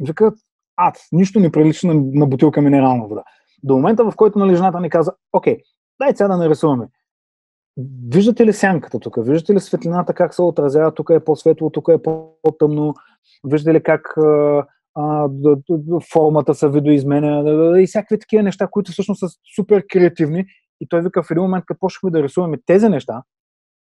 [0.00, 0.34] викат,
[0.76, 3.22] ад, нищо не прилича на, на бутилка минерална вода.
[3.62, 5.58] До момента, в който нали, жената ни каза, окей,
[6.00, 6.88] дай сега да нарисуваме.
[8.08, 9.16] Виждате ли сянката тук?
[9.18, 10.94] Виждате ли светлината как се отразява?
[10.94, 12.94] Тук е по-светло, тук е по-тъмно.
[13.44, 15.28] Виждате ли как а, а,
[16.12, 19.26] формата се видоизменя и всякакви такива неща, които всъщност са
[19.56, 20.46] супер креативни.
[20.80, 23.22] И той вика в един момент, като почнахме да рисуваме тези неща,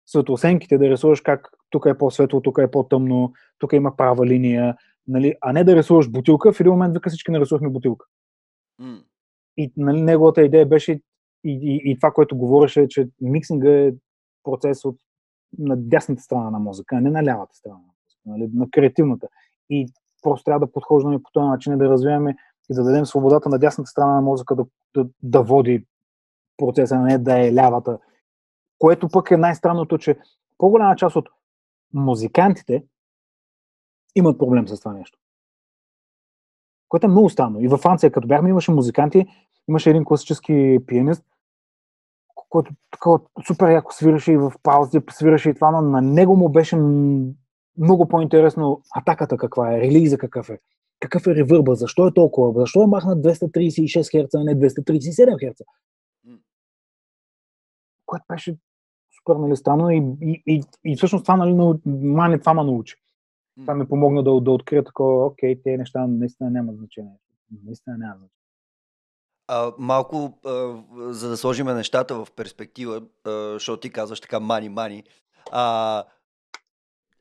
[0.07, 4.76] светлосенките, да рисуваш как тук е по-светло, тук е по-тъмно, тук има права линия,
[5.09, 8.07] нали, а не да рисуваш бутилка, в един момент вика всички нарисувахме бутилка.
[8.78, 8.98] М.
[9.57, 11.00] И нали, неговата идея беше и,
[11.44, 13.92] и, и това, което говореше, че миксинга е
[14.44, 14.96] процес от
[15.59, 19.28] на дясната страна на мозъка, а не на лявата страна на мозъка, нали, на креативната.
[19.70, 19.86] И
[20.22, 22.36] просто трябва да подхождаме по този начин, да развиваме
[22.70, 25.84] и да дадем свободата на дясната страна на мозъка да, да, да води
[26.57, 27.98] процеса, а не да е лявата.
[28.79, 30.18] Което пък е най-странното, че
[30.59, 31.29] по-голяма част от
[31.95, 32.85] музикантите
[34.14, 35.18] имат проблем с това нещо.
[36.89, 37.61] Което е много странно.
[37.61, 39.27] И във Франция, като бяхме, имаше музиканти,
[39.68, 41.24] имаше един класически пианист,
[42.49, 46.49] който такова супер яко свираше и в паузи, свираше и това, но на него му
[46.49, 46.77] беше
[47.79, 50.59] много по-интересно атаката каква е, релиза какъв е,
[51.01, 55.64] какъв е ревърба, защо е толкова, защо е махнат 236 Hz, а не 237 Hz.
[58.07, 58.57] Което беше
[59.27, 62.97] супер нали, странно и, и, и, и всъщност това, нали, мани това ме научи.
[63.61, 67.12] Това ми помогна да, да открия такова, окей, тези неща наистина нямат значение.
[67.64, 68.31] Наистина няма значение.
[69.49, 70.74] А, малко, а,
[71.12, 75.03] за да сложим нещата в перспектива, а, защото ти казваш така мани-мани,
[75.53, 76.05] а,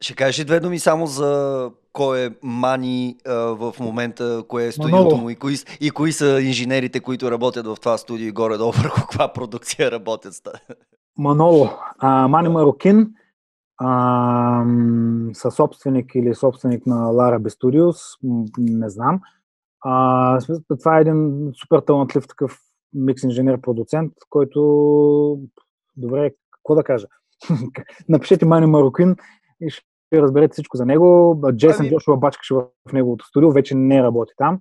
[0.01, 4.71] ще кажеш ли две думи само за кой е Мани а, в момента, кое е
[4.71, 8.71] студиото му и кои, и кои са инженерите, които работят в това студио и горе-долу
[8.77, 10.47] върху каква продукция работят?
[11.17, 11.69] Маноло.
[11.99, 13.13] А, Мани Марокин,
[13.77, 14.65] а,
[15.33, 18.17] съсобственик или собственик на Larabe Studios,
[18.57, 19.21] не знам.
[19.81, 20.39] А,
[20.79, 22.59] това е един супер талантлив такъв
[22.93, 25.39] микс инженер продуцент, който
[25.97, 27.07] добре, какво да кажа?
[28.09, 29.15] Напишете Мани Марокин
[29.61, 31.39] и ще разберете всичко за него.
[31.55, 31.89] Джейсън ами...
[31.89, 34.59] Джошуа бачкаше в неговото студио, вече не работи там.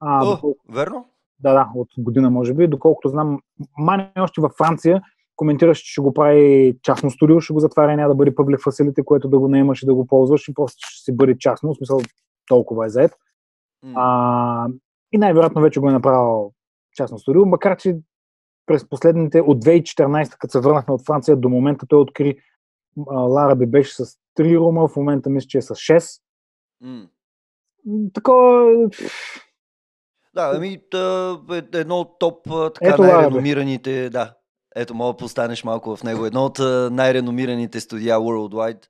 [0.00, 0.60] А, О, доколко...
[0.72, 1.04] верно?
[1.40, 2.68] Да, да, от година може би.
[2.68, 3.38] Доколкото знам,
[3.78, 5.02] Мани е още във Франция
[5.38, 9.04] коментираш, че ще го прави частно студио, ще го затваря, няма да бъде публик фасилите,
[9.04, 11.76] което да го наемаш и да го ползваш и просто ще си бъде частно, в
[11.76, 12.00] смисъл
[12.46, 13.12] толкова е заед.
[13.84, 13.92] Mm.
[13.96, 14.68] А,
[15.12, 16.52] и най-вероятно вече го е направил
[16.96, 17.96] частно студио, макар че
[18.66, 22.38] през последните, от 2014, като се върнахме от Франция, до момента той откри
[23.06, 24.06] Лараби беше с
[24.38, 26.20] 3 рума, в момента мисля, че е с 6.
[26.84, 27.08] Mm.
[28.12, 28.72] Такова...
[30.34, 30.68] Да, ами
[31.52, 34.34] е едно от топ така най-реномираните, да,
[34.78, 36.26] ето, мога да постанеш малко в него.
[36.26, 36.58] Едно от
[36.92, 38.86] най-реномираните студия Worldwide.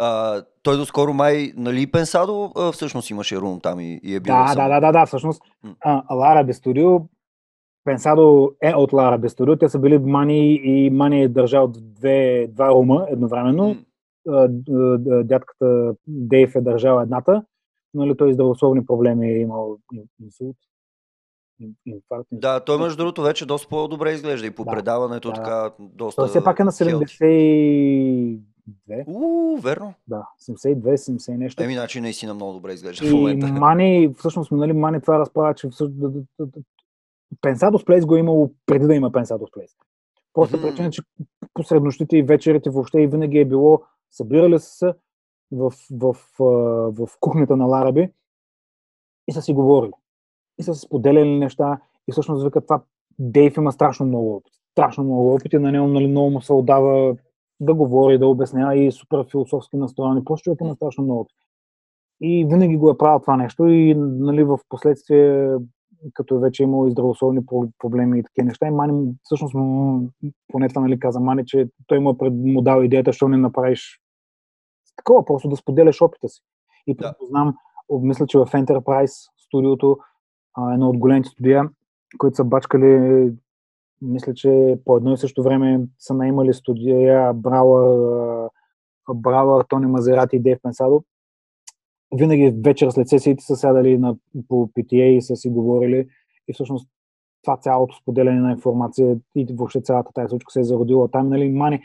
[0.00, 4.34] А, той доскоро май, нали, Пенсадо а, всъщност имаше рум там и, и е бил.
[4.34, 5.42] Да, да, да, да, да, всъщност.
[6.10, 7.00] Лара Бестудио,
[7.84, 9.56] Пенсадо е от Лара Бестудио.
[9.56, 13.76] Те са били Мани и Мани е държал две, два рума едновременно.
[14.28, 15.22] Mm.
[15.24, 17.42] Дядката Дейв е държал едната.
[17.94, 19.76] Нали, той здравословни проблеми е имал
[20.22, 20.56] инсулт
[21.86, 22.28] инфаркт.
[22.32, 25.34] Да, той между другото вече доста по-добре изглежда и по да, предаването да.
[25.34, 26.22] така доста.
[26.22, 28.40] Той все пак е на 72.
[29.06, 29.94] У, верно.
[30.06, 31.62] Да, 72, 70 нещо.
[31.62, 33.46] Еми, значи наистина много добре изглежда и в момента.
[33.52, 35.68] Мани, всъщност, нали, Мани това разправя, че
[37.40, 39.70] Пенсадос Плейс го е имало преди да има Пенсадос Плейс.
[40.34, 40.70] Просто mm-hmm.
[40.70, 41.02] причина, че
[41.54, 44.92] по среднощите и вечерите въобще и винаги е било, събирали се
[45.52, 48.10] в, в, в, в кухнята на Лараби
[49.28, 49.92] и са си говорили
[50.58, 51.78] и са споделяли неща
[52.08, 52.82] и всъщност вика това
[53.18, 54.52] Дейв има страшно много опит.
[54.72, 57.16] Страшно много опит и на него нали, много му се отдава
[57.60, 60.24] да говори, да обяснява и супер философски настроен.
[60.24, 61.36] Просто човек има страшно много опит.
[62.20, 65.54] И винаги го е правил това нещо и нали, в последствие,
[66.14, 67.40] като вече е имал и здравословни
[67.78, 69.54] проблеми и такива неща, и Мани, всъщност,
[70.48, 74.00] поне това нали, каза Мани, че той има пред, му дал идеята, що не направиш
[74.96, 76.42] такова, просто да споделяш опита си.
[76.86, 77.14] И да.
[77.28, 77.54] знам,
[77.90, 79.98] мисля, че в Enterprise студиото
[80.72, 81.68] едно от големите студия,
[82.18, 83.32] които са бачкали,
[84.02, 88.48] мисля, че по едно и също време са наимали студия Брауър,
[89.14, 91.04] Брауър, Тони Мазерати и Дейв Пенсадо.
[92.14, 94.16] Винаги вечер след сесиите са сядали на,
[94.48, 96.08] по PTA и са си говорили
[96.48, 96.88] и всъщност
[97.42, 101.28] това цялото споделяне на информация и въобще цялата тази случка се е зародила там.
[101.28, 101.80] Нали, Мани,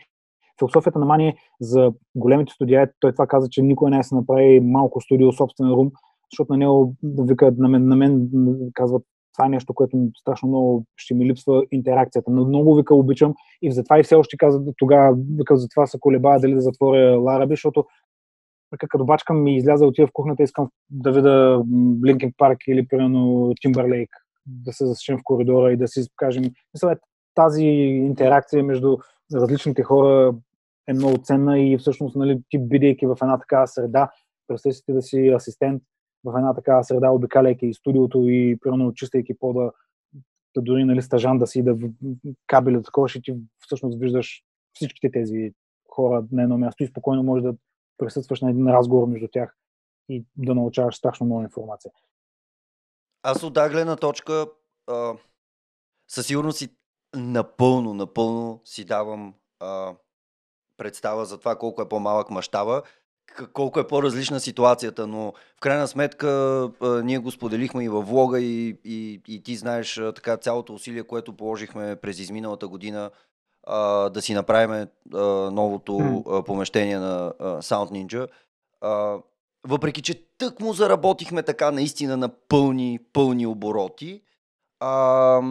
[0.59, 4.59] философията на Мани за големите студия, той това каза, че никой не е се направи
[4.59, 5.91] малко студио, собствен рум,
[6.33, 8.29] защото на него вика, на мен, на мен
[8.73, 9.03] казват
[9.33, 12.31] това е нещо, което страшно много ще ми липсва интеракцията.
[12.31, 16.39] Но много вика обичам и затова и все още казват тогава, вика, затова се колебая
[16.39, 17.85] дали да затворя Лараби, защото
[18.71, 23.53] вика, като бачкам ми изляза, отива в кухнята, искам да видя Блинкин парк или примерно
[23.61, 24.09] Тимбърлейк,
[24.45, 26.95] да се засечем в коридора и да си кажем, мисля,
[27.35, 28.97] тази интеракция между
[29.33, 30.33] различните хора
[30.87, 34.09] е много ценна и всъщност, нали, ти бидейки в една такава среда,
[34.47, 35.83] представи си да си асистент
[36.23, 39.71] в една такава среда, обикаляйки и студиото и примерно чистайки пода,
[40.55, 41.77] да дори нали, стажан да си да
[42.47, 44.43] кабеля такова, ще ти всъщност виждаш
[44.73, 45.53] всичките тези
[45.89, 47.55] хора на едно място и спокойно можеш да
[47.97, 49.57] присъстваш на един разговор между тях
[50.09, 51.91] и да научаваш страшно много информация.
[53.23, 54.47] Аз от гледна точка
[54.87, 55.13] а,
[56.07, 56.69] със сигурност си
[57.15, 59.95] напълно, напълно си давам а,
[60.77, 62.81] представа за това колко е по-малък мащаба,
[63.53, 66.27] колко е по-различна ситуацията, но в крайна сметка
[66.81, 70.73] а, ние го споделихме и във влога и, и, и ти знаеш а, така цялото
[70.73, 73.11] усилие, което положихме през изминалата година
[73.67, 75.19] а, да си направим а,
[75.51, 78.27] новото а, помещение на а, Sound Ninja.
[78.81, 79.17] А,
[79.67, 84.21] въпреки, че тък му заработихме така наистина на пълни, пълни обороти,
[84.79, 85.41] а,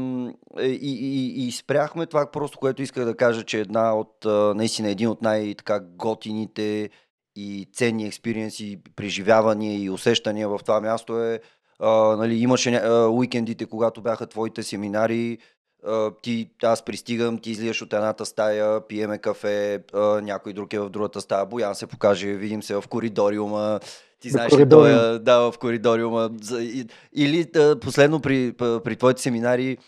[0.60, 4.24] и, и, и спряхме това просто, което исках да кажа, че една от,
[4.56, 6.90] наистина един от най-готините
[7.36, 11.40] и ценни експириенси, преживявания и усещания в това място е,
[11.78, 15.38] а, нали, имаше а, уикендите, когато бяха твоите семинари,
[15.86, 20.78] а, ти, аз пристигам, ти излияш от едната стая, пиеме кафе, а, някой друг е
[20.78, 23.80] в другата стая, Боян се покаже, видим се в коридориума,
[24.20, 26.30] ти знаеш, че той да, в коридориума.
[27.14, 29.78] Или да, последно при, при твоите семинари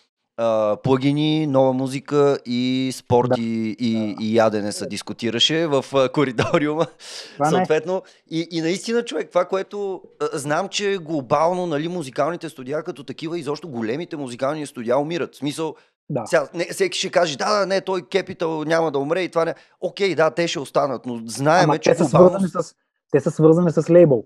[0.83, 3.41] Плагини, нова музика и спорт да.
[3.41, 6.87] и, и, и ядене се дискутираше в коридориума.
[7.33, 8.03] Това съответно.
[8.31, 13.69] И, и наистина, човек, това, което знам, че глобално нали, музикалните студия като такива, изобщо
[13.69, 15.35] големите музикални студия умират.
[15.35, 15.75] В смисъл,
[16.09, 16.27] да.
[16.27, 19.45] Сега, не, всеки ще каже, да, да, не, той Кепитал няма да умре и това
[19.45, 19.55] не.
[19.81, 22.75] Окей, да, те ще останат, но знаем, Ама че те са, свързани с,
[23.13, 24.25] те са свързани с лейбъл.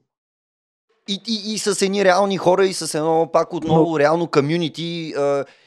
[1.09, 3.99] И, и, и с едни реални хора и с едно пак отново Но...
[3.99, 5.15] реално комюнити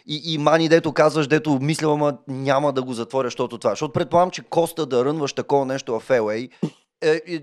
[0.07, 3.71] и, и мани, дето казваш, дето мисля, ама няма да го затворя, защото това.
[3.71, 6.49] Защото предполагам, че Коста да рънваш такова нещо в LA
[7.01, 7.41] е, е,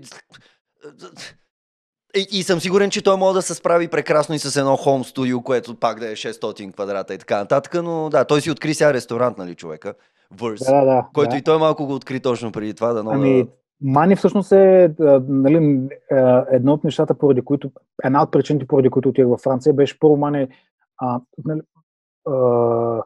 [2.15, 5.03] и, и съм сигурен, че той може да се справи прекрасно и с едно хоум
[5.03, 8.73] студио, което пак да е 600 квадрата и така нататък, но да, той си откри
[8.73, 9.93] сега ресторант, нали човека?
[10.31, 11.37] Върс, да, да, който да.
[11.37, 12.93] и той малко го откри точно преди това.
[12.93, 13.47] Да, но ами,
[13.81, 14.95] Мани всъщност е
[15.27, 15.89] нали,
[16.51, 17.71] едно от нещата, поради които,
[18.03, 20.47] една от причините, поради които отидах във Франция, беше първо Мани,
[20.97, 21.61] а, нали,
[22.27, 23.03] а,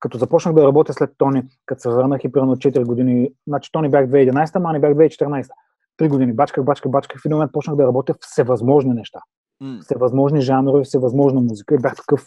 [0.00, 3.88] като започнах да работя след Тони, като се върнах и примерно 4 години, значи Тони
[3.88, 5.48] бях 2011, Мани бях 2014.
[5.96, 7.22] Три години бачках, бачках, бачках.
[7.22, 9.20] В един момент почнах да работя всевъзможни неща.
[9.62, 9.80] Mm.
[9.80, 11.74] Всевъзможни жанрове, всевъзможна музика.
[11.74, 12.26] И бях такъв,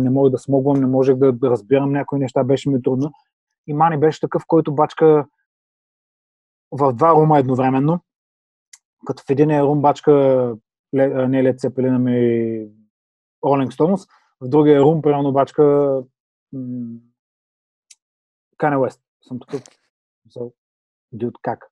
[0.00, 3.10] не мога да смогвам, не можех да разбирам някои неща, беше ми трудно.
[3.66, 5.26] И Мани беше такъв, който бачка
[6.70, 8.00] в два рума едновременно,
[9.06, 10.56] като в един рум бачка
[10.92, 12.10] не Лед Цепелина ми
[13.44, 14.08] Rolling Stones,
[14.40, 15.94] в другия рум примерно бачка
[18.56, 19.00] Кане Уест.
[19.28, 19.62] Съм такъв
[21.12, 21.66] дюд как.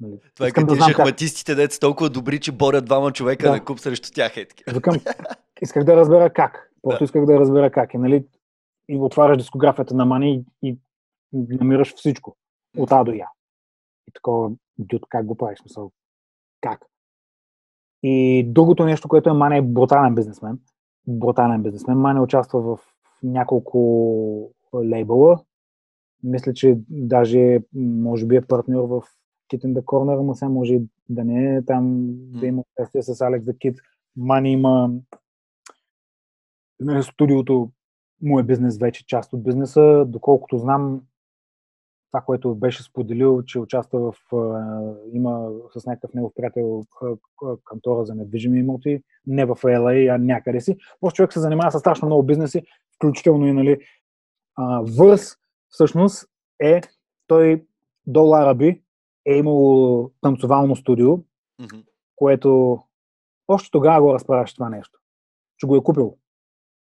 [0.00, 0.20] Нали?
[0.34, 1.56] Това е като да шахматистите, как...
[1.56, 3.52] деца толкова добри, че борят двама човека да.
[3.52, 4.36] на куп срещу тях.
[4.36, 4.94] Е Викам,
[5.62, 6.70] исках да разбера как.
[6.82, 7.04] Просто да.
[7.04, 7.94] исках да разбера как.
[7.94, 8.26] И, нали,
[8.88, 10.78] и отваряш дискографията на Мани и, и
[11.32, 12.36] намираш всичко.
[12.78, 13.28] От А до Я.
[14.08, 15.58] И такова, дюд, как го правиш?
[15.58, 15.90] Смисъл,
[16.60, 16.80] как?
[18.02, 20.58] И другото нещо, което е Мане е брутален бизнесмен.
[21.06, 21.98] Брутален бизнесмен.
[21.98, 22.78] Мане участва в
[23.22, 25.40] няколко лейбъла.
[26.22, 29.02] Мисля, че даже може би е партньор в
[29.52, 32.06] Kit in the Corner, но сега може да не е там
[32.40, 33.78] да има участие с Алекс the Kid.
[34.16, 34.90] Мани има
[36.80, 37.70] нали, студиото
[38.22, 40.04] му е бизнес вече, част от бизнеса.
[40.08, 41.02] Доколкото знам,
[42.16, 44.16] това, което беше споделил, че участва в,
[45.12, 46.82] има с някакъв негов приятел
[47.64, 50.76] кантора за недвижими имоти, не в LA, а някъде си.
[51.00, 52.62] Просто човек се занимава с страшно много бизнеси,
[52.94, 53.78] включително и нали,
[54.98, 55.36] Върс
[55.68, 56.28] всъщност
[56.60, 56.80] е,
[57.26, 57.66] той
[58.06, 58.82] до Лараби
[59.26, 61.84] е имал танцовално студио, mm-hmm.
[62.16, 62.78] което
[63.48, 64.98] още тогава го разправяше това нещо,
[65.58, 66.16] че го е купил.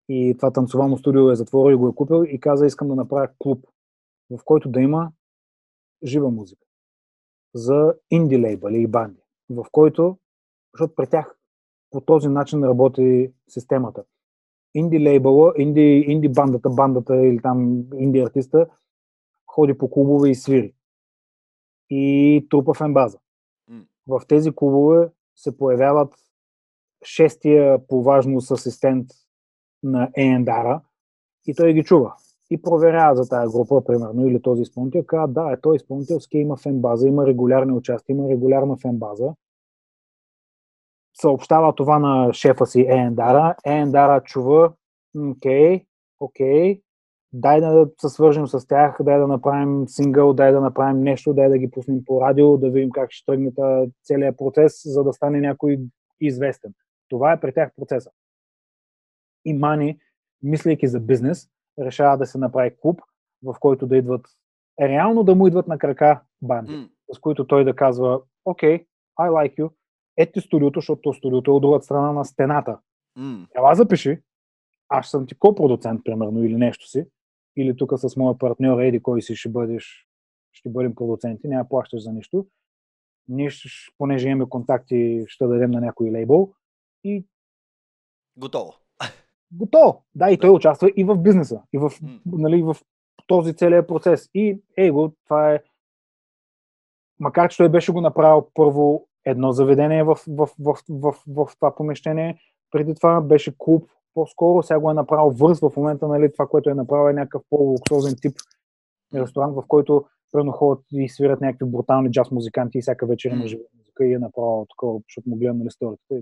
[0.09, 3.29] И това танцовално студио е затворил и го е купил и каза, искам да направя
[3.39, 3.65] клуб
[4.37, 5.11] в който да има
[6.03, 6.65] жива музика
[7.53, 10.17] за инди лейбъли и банди, в който,
[10.73, 11.37] защото при тях
[11.91, 14.03] по този начин работи системата.
[14.73, 18.67] Инди лейбъла, инди, инди бандата, бандата или там инди артиста
[19.47, 20.73] ходи по клубове и свири.
[21.89, 23.19] И трупа в ембаза.
[24.07, 26.13] В тези клубове се появяват
[27.05, 29.07] шестия по важност асистент
[29.83, 30.81] на Ендара
[31.47, 32.15] и той ги чува
[32.49, 36.57] и проверява за тази група, примерно, или този изпълнител, казва, да, е той изпълнителски, има
[36.57, 39.33] фенбаза, има регулярни участия, има регулярна фенбаза.
[41.21, 43.55] Съобщава това на шефа си Ендара.
[43.65, 44.73] Ендара чува,
[45.17, 45.85] окей,
[46.19, 46.81] окей,
[47.33, 51.49] дай да се свържем с тях, дай да направим сингъл, дай да направим нещо, дай
[51.49, 53.51] да ги пуснем по радио, да видим как ще тръгне
[54.03, 55.79] целият процес, за да стане някой
[56.21, 56.73] известен.
[57.09, 58.11] Това е при тях процеса.
[59.45, 59.99] И Мани,
[60.43, 63.01] мислейки за бизнес, решава да се направи клуб,
[63.43, 64.27] в който да идват
[64.81, 66.71] реално да му идват на крака банди.
[66.71, 66.89] Mm.
[67.13, 68.85] с които той да казва, окей,
[69.19, 69.71] I like you,
[70.17, 72.79] ето студиото, защото студиото е от другата страна на стената.
[73.17, 73.47] Mm.
[73.57, 74.21] Ела запиши,
[74.89, 77.05] аз съм ти ко-продуцент, примерно, или нещо си,
[77.57, 80.07] или тук с моя партньор Еди, кой си ще бъдеш,
[80.51, 82.47] ще бъдем продуценти, няма плащаш за нищо.
[83.27, 86.53] Ние, ще, понеже имаме контакти, ще дадем на някой лейбъл
[87.03, 87.25] и
[88.37, 88.73] Готово.
[89.51, 90.03] Готово.
[90.15, 91.91] Да, и той участва и в бизнеса, и в,
[92.25, 92.77] нали, в
[93.27, 94.29] този целият процес.
[94.33, 95.59] И его, това е
[97.19, 101.55] макар че той беше го направил първо едно заведение в, в, в, в, в, в
[101.55, 102.39] това помещение,
[102.71, 106.69] преди това беше клуб по-скоро, сега го е направил върз в момента, нали, това, което
[106.69, 108.33] е направил е някакъв по-луксозен тип
[109.13, 113.47] ресторант, в който прено ходят и свират някакви брутални джаз музиканти и всяка вечер има
[113.47, 116.15] жива музика и е направил такова, защото му гледам на историята.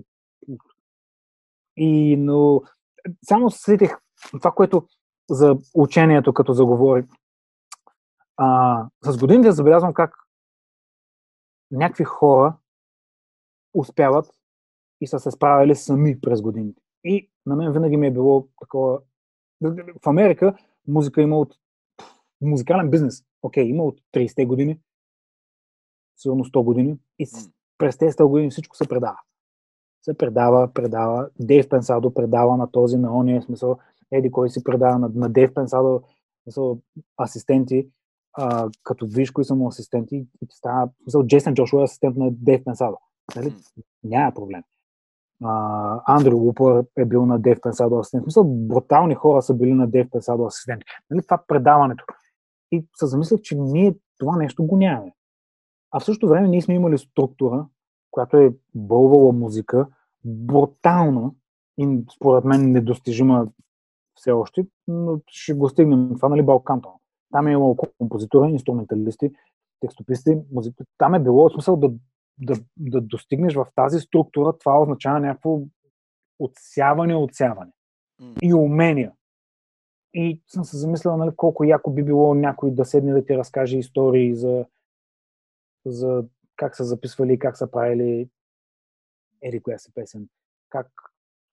[1.76, 2.62] И, но,
[3.24, 3.98] само сетих
[4.32, 4.86] това, което
[5.30, 7.04] за учението, като заговори.
[8.36, 10.14] А, с годините забелязвам как
[11.70, 12.56] някакви хора
[13.74, 14.30] успяват
[15.00, 16.82] и са се справили сами през годините.
[17.04, 19.00] И на мен винаги ми е било такова.
[20.02, 20.56] В Америка
[20.88, 21.54] музика има от
[22.40, 23.24] музикален бизнес.
[23.42, 24.80] Окей, има от 30-те години,
[26.16, 26.98] сигурно 100 години.
[27.18, 27.28] И
[27.78, 29.18] през тези 100 години всичко се предава.
[30.08, 31.28] Се предава, предава.
[31.40, 33.78] Дейв Пенсадо предава на този, на ония смисъл.
[34.12, 36.02] Еди, кой си предава на, на Дейв Пенсадо,
[36.42, 36.78] смисъл,
[37.22, 37.88] асистенти,
[38.32, 42.16] а, като виж кои са му асистенти, и ти става, смисъл, Джейсън Джошуа е асистент
[42.16, 42.96] на Дейв Пенсадо.
[43.36, 43.54] Нали?
[44.04, 44.62] Няма проблем.
[46.06, 48.26] Андрю Лупър е бил на Дейв Пенсадо асистент.
[48.26, 50.82] Мисля, брутални хора са били на Дейв Пенсадо асистент.
[51.10, 52.04] Нали, това предаването.
[52.72, 55.12] И се замислях, че ние това нещо го нямаме.
[55.90, 57.66] А в същото време ние сме имали структура,
[58.10, 59.86] която е бълвала музика,
[60.24, 61.30] брутална
[61.78, 63.48] и според мен недостижима
[64.14, 66.14] все още, но ще го стигнем.
[66.16, 66.92] Това, нали, Балкантон.
[67.32, 69.30] Там е имало композитори, инструменталисти,
[69.80, 70.84] текстописти, музика.
[70.98, 71.92] Там е било смисъл да
[72.38, 75.60] да, да достигнеш в тази структура, това означава някакво
[76.38, 77.70] отсяване, отсяване.
[78.22, 78.38] Mm.
[78.42, 79.12] И умения.
[80.14, 83.78] И съм се замислял, нали, колко яко би било някой да седне да ти разкаже
[83.78, 84.66] истории за,
[85.86, 86.24] за
[86.56, 88.28] как са записвали, как са правили
[89.42, 90.28] ери коя си песен.
[90.68, 90.86] Как...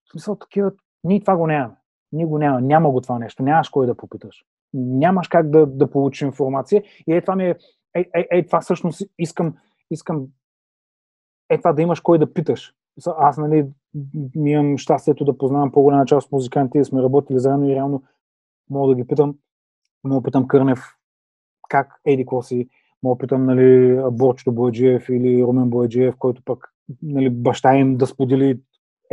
[0.04, 0.72] В смисъл такива...
[1.04, 1.74] Ние това го нямаме.
[2.12, 2.60] Ние го няма.
[2.60, 3.42] Няма го това нещо.
[3.42, 4.44] Нямаш кой да попиташ.
[4.74, 6.82] Нямаш как да, да получиш информация.
[7.06, 7.56] И е това ми е...
[7.94, 9.56] Е, е, е това всъщност искам,
[9.90, 10.26] искам
[11.50, 12.74] е това да имаш кой да питаш.
[13.06, 13.66] Аз, нали,
[14.34, 18.02] имам щастието да познавам по-голяма част от музикантите, сме работили заедно и реално
[18.70, 19.38] мога да ги питам.
[20.04, 20.96] Мога да питам Кърнев
[21.68, 22.68] как еди си,
[23.02, 26.72] мога да питам нали, Борчето Бояджиев или Румен Бояджиев, който пък
[27.02, 28.60] нали, баща им да сподели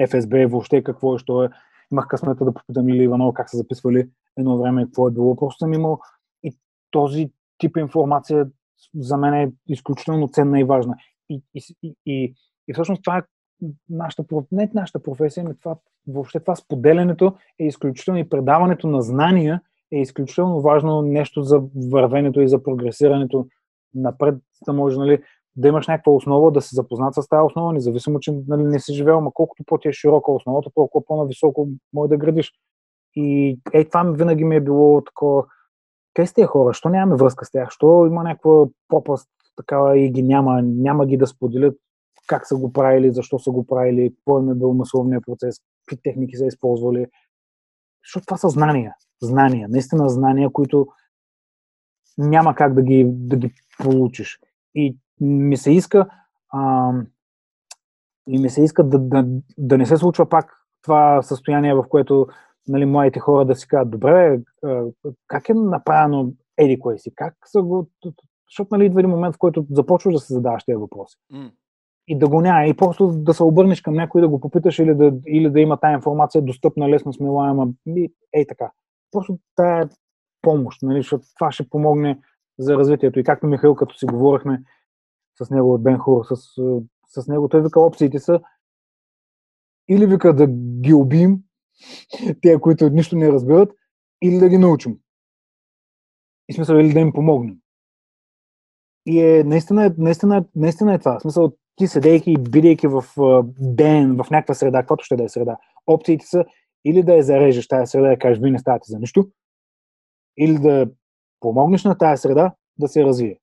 [0.07, 1.49] ФСБ въобще какво е, що е.
[1.91, 5.35] Имах късмета да попитам или Иванова как са записвали едно време, какво е било.
[5.35, 5.99] Просто съм имал
[6.43, 6.57] и
[6.91, 8.47] този тип информация
[8.95, 10.95] за мен е изключително ценна и важна.
[11.29, 12.33] И, и, и,
[12.67, 13.23] и всъщност това е
[13.89, 15.75] нашата, не нашата професия, но това,
[16.07, 19.61] въобще това споделянето е изключително и предаването на знания
[19.91, 23.47] е изключително важно нещо за вървенето и за прогресирането
[23.95, 25.21] напред, да може нали,
[25.55, 28.93] да имаш някаква основа, да се запознат с тази основа, независимо, че нали, не си
[28.93, 32.51] живел, ма колкото по-ти е широка основата, толкова по-нависоко може да градиш.
[33.15, 35.45] И е, това винаги ми е било такова,
[36.13, 40.23] къде сте хора, що нямаме връзка с тях, що има някаква пропаст такава и ги
[40.23, 41.77] няма, няма ги да споделят
[42.27, 46.01] как са го правили, защо са го правили, какво им е бил масловния процес, какви
[46.03, 47.05] техники са използвали.
[48.05, 48.93] Защото това са знания.
[49.21, 49.67] Знания.
[49.69, 50.87] Наистина знания, които
[52.17, 54.39] няма как да ги, да ги получиш.
[54.75, 56.07] И ми се иска
[56.49, 56.91] а,
[58.27, 59.25] и ми се иска да, да,
[59.57, 60.51] да не се случва пак
[60.81, 62.27] това състояние, в което
[62.67, 64.39] нали, младите хора да си кажат, добре,
[65.27, 67.89] как е направено еди кое си, как са го
[68.53, 71.17] защото нали, идва един момент, в който започваш да се задаваш тези въпроси.
[71.33, 71.51] Mm.
[72.07, 72.65] И да го няма.
[72.65, 75.77] И просто да се обърнеш към някой да го попиташ или да, или да има
[75.77, 77.67] тази информация достъпна, лесно смилаема.
[78.33, 78.71] Ей така.
[79.11, 79.89] Просто тая
[80.41, 82.19] помощ, нали, защото това ще помогне
[82.59, 83.19] за развитието.
[83.19, 84.63] И както Михаил, като си говорихме
[85.41, 86.35] с него от Бенхур, с,
[87.07, 88.39] с него, той вика, опциите са
[89.89, 90.47] или вика да
[90.81, 91.39] ги убием,
[92.41, 93.71] те, които нищо не разбират,
[94.21, 94.99] или да ги научим.
[96.49, 97.57] И смисъл, или да им помогнем.
[99.05, 101.19] И е, наистина, наистина, наистина е това.
[101.19, 103.03] В смисъл, ти седейки и бидейки в
[103.59, 105.57] ден, в някаква среда, каквото ще да е среда,
[105.87, 106.45] опциите са
[106.85, 109.29] или да я зарежеш тази среда и кажеш, вие не ставате за нищо,
[110.37, 110.91] или да
[111.39, 113.39] помогнеш на тази среда да се развие.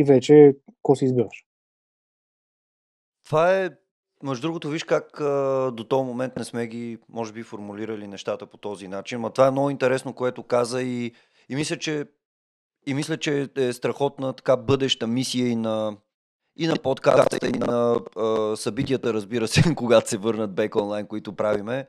[0.00, 1.44] И вече, какво си избираш?
[3.24, 3.70] Това е,
[4.22, 8.46] между другото, виж как а, до този момент не сме ги, може би, формулирали нещата
[8.46, 11.12] по този начин, но това е много интересно, което каза и,
[11.48, 12.06] и мисля, че
[12.86, 15.96] И мисля, че е страхотна така бъдеща мисия и на,
[16.56, 21.36] и на подкаста, и на а, събитията, разбира се, когато се върнат бек онлайн, които
[21.36, 21.88] правиме.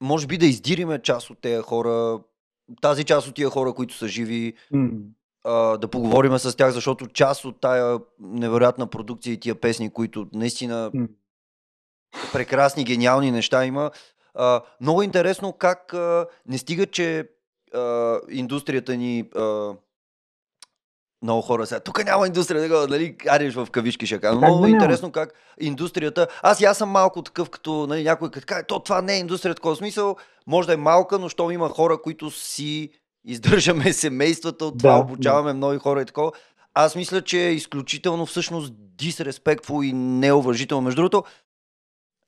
[0.00, 2.20] Може би да издириме част от тези хора,
[2.80, 4.90] тази част от тия хора, които са живи, М.
[5.46, 10.26] а, да поговорим с тях, защото част от тая невероятна продукция и тия песни, които
[10.32, 10.90] наистина
[12.32, 13.90] прекрасни, гениални неща има.
[14.34, 17.28] А, много интересно как а, не стига, че
[17.74, 19.72] а, индустрията ни а,
[21.22, 21.80] много хора сега.
[21.80, 24.36] Тук няма индустрия, го, нали, ариш в кавички ще кажа.
[24.36, 26.26] Много да интересно как индустрията.
[26.42, 29.18] Аз и аз съм малко такъв, като нали, някой като каже, то това не е
[29.18, 30.16] индустрия, такова смисъл.
[30.46, 32.90] Може да е малка, но щом има хора, които си
[33.26, 36.32] издържаме семействата от това, Да, обучаваме много хора и такова.
[36.74, 40.82] Аз мисля, че е изключително всъщност disrespectful и неуважително.
[40.82, 41.24] Между другото,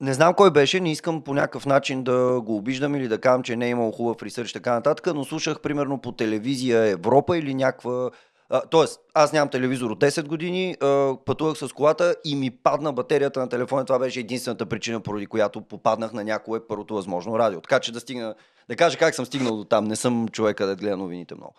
[0.00, 3.42] не знам кой беше, не искам по някакъв начин да го обиждам или да казвам,
[3.42, 7.54] че не е имал хубав ресърч така нататък, но слушах примерно по телевизия Европа или
[7.54, 8.10] някаква...
[8.50, 12.92] А, тоест, аз нямам телевизор от 10 години, а, пътувах с колата и ми падна
[12.92, 13.84] батерията на телефона.
[13.84, 17.60] Това беше единствената причина, поради която попаднах на някое първото възможно радио.
[17.60, 18.34] Така че да стигна,
[18.68, 19.84] да кажа как съм стигнал до там.
[19.84, 21.54] Не съм човека да гледа новините много.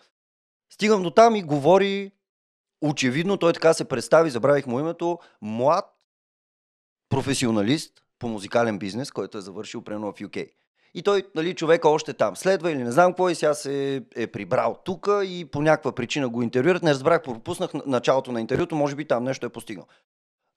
[0.74, 2.12] Стигам до там и говори,
[2.82, 5.86] очевидно той така се представи, забравих му името, млад
[7.10, 10.50] професионалист по музикален бизнес, който е завършил примерно в UK.
[10.94, 14.28] И той, нали, човека още там следва или не знам какво и сега се е
[14.28, 16.84] прибрал тук и по някаква причина го интервюират.
[16.84, 19.86] Не разбрах, пропуснах началото на интервюто, може би там нещо е постигнал.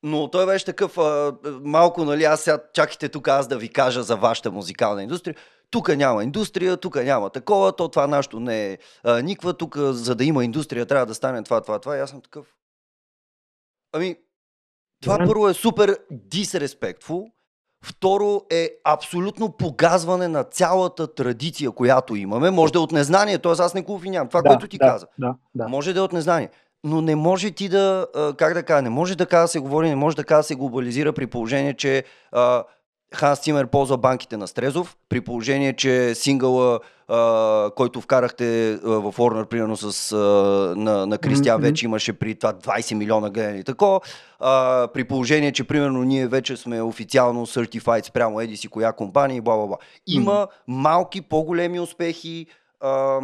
[0.03, 4.03] Но той беше такъв, а, малко, нали, аз сега чакайте тук аз да ви кажа
[4.03, 5.37] за вашата музикална индустрия.
[5.73, 10.15] Тук няма индустрия, тук няма такова, то това нашето не е а, никва, тук за
[10.15, 11.97] да има индустрия трябва да стане това, това, това.
[11.97, 12.47] И аз съм такъв.
[13.93, 14.17] Ами,
[15.03, 15.27] това Добре.
[15.27, 17.31] първо е супер disrespectful,
[17.85, 22.51] второ е абсолютно погазване на цялата традиция, която имаме.
[22.51, 23.53] Може да е от незнание, т.е.
[23.53, 24.29] аз не го обвинявам.
[24.29, 25.07] Това, да, което ти да, каза.
[25.19, 25.69] Да, да.
[25.69, 26.51] Може да е от незнание.
[26.85, 28.07] Но не може ти да,
[28.37, 31.13] как да кажа, не може така да се говори, не може така да се глобализира
[31.13, 32.65] при положение, че а,
[33.15, 39.13] Ханс Цимер ползва банките на Стрезов, при положение, че сингъла, а, който вкарахте а, в
[39.13, 40.17] Warner, примерно с, а,
[40.77, 41.67] на, на Кристиан, Мгм.
[41.67, 43.65] вече имаше при това 20 милиона гледани.
[43.65, 44.01] Тако,
[44.41, 49.37] а, при положение, че примерно ние вече сме официално certified спрямо еди си коя компания
[49.37, 49.77] и бла бла бла.
[50.07, 52.47] Има малки, по-големи успехи,
[52.81, 53.21] а,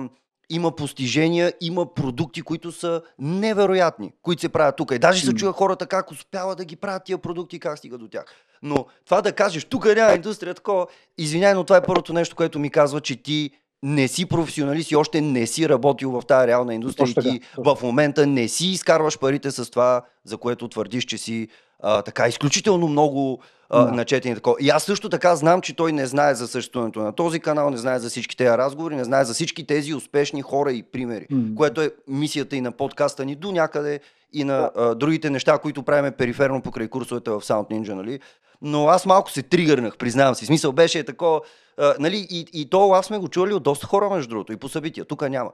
[0.51, 4.93] има постижения, има продукти, които са невероятни, които се правят тук.
[4.93, 8.09] И даже се чуя хората как успяват да ги правят тия продукти как стига до
[8.09, 8.25] тях.
[8.63, 10.87] Но това да кажеш, тук няма индустрия такова,
[11.19, 13.51] извиняй, но това е първото нещо, което ми казва, че ти
[13.83, 17.41] не си професионалист и още не си работил в тази реална индустрия Точно и ти
[17.55, 17.75] точно.
[17.75, 21.49] в момента не си изкарваш парите с това, за което твърдиш, че си
[21.83, 23.93] а, така изключително много а, Да.
[23.93, 24.57] начетен и такова.
[24.61, 27.77] И аз също така знам, че той не знае за съществуването на този канал, не
[27.77, 31.55] знае за всички тези разговори, не знае за всички тези успешни хора и примери, М.
[31.57, 34.01] което е мисията и на подкаста ни до някъде
[34.33, 38.21] и на а, другите неща, които правиме периферно покрай курсовете в Sound Ninja, нали?
[38.63, 40.47] Но аз малко се тригърнах, признавам си.
[40.47, 41.41] Смисъл беше такова,
[41.79, 42.27] а, нали?
[42.31, 45.05] И, и то аз сме го чули от доста хора, между другото, и по събития.
[45.05, 45.51] Тук няма.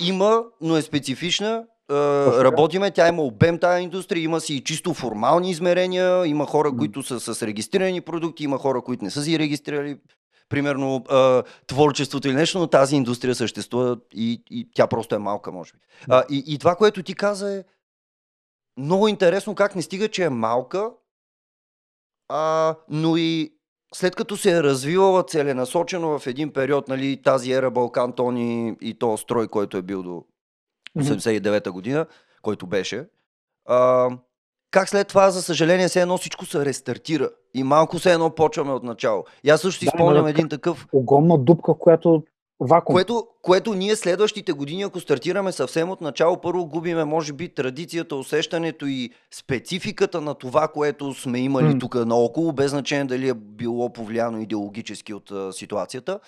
[0.00, 1.64] Има, но е специфична.
[1.88, 2.44] Така.
[2.44, 7.02] работиме, тя има обем тази индустрия, има си и чисто формални измерения, има хора, които
[7.02, 9.98] са с регистрирани продукти, има хора, които не са си регистрирали
[10.48, 15.52] примерно а, творчеството или нещо, но тази индустрия съществува и, и тя просто е малка,
[15.52, 15.78] може би.
[16.10, 17.64] А, и, и това, което ти каза е
[18.78, 20.90] много интересно как не стига, че е малка,
[22.28, 23.52] а, но и
[23.94, 28.94] след като се е развивала целенасочено в един период, нали, тази ера Балкан Тони и
[28.94, 30.24] то строй, който е бил до.
[31.02, 32.06] 89-та година,
[32.42, 33.06] който беше.
[33.66, 34.08] А,
[34.70, 38.72] как след това, за съжаление, все едно всичко се рестартира и малко все едно почваме
[38.72, 39.24] от начало.
[39.44, 42.22] И аз също си Да, спомням един такъв, Огромна дупка, която
[42.60, 42.94] вакуум.
[42.94, 48.16] което, което ние следващите години, ако стартираме съвсем от начало, първо губиме, може би, традицията,
[48.16, 51.78] усещането и спецификата на това, което сме имали М.
[51.78, 56.20] тук наоколо, без значение дали е било повлияно идеологически от а, ситуацията.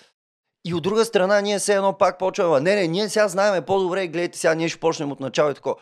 [0.65, 2.59] И от друга страна, ние все едно пак почваме.
[2.61, 5.75] Не, не, ние сега знаем по-добре, гледайте сега, ние ще почнем от начало и такова.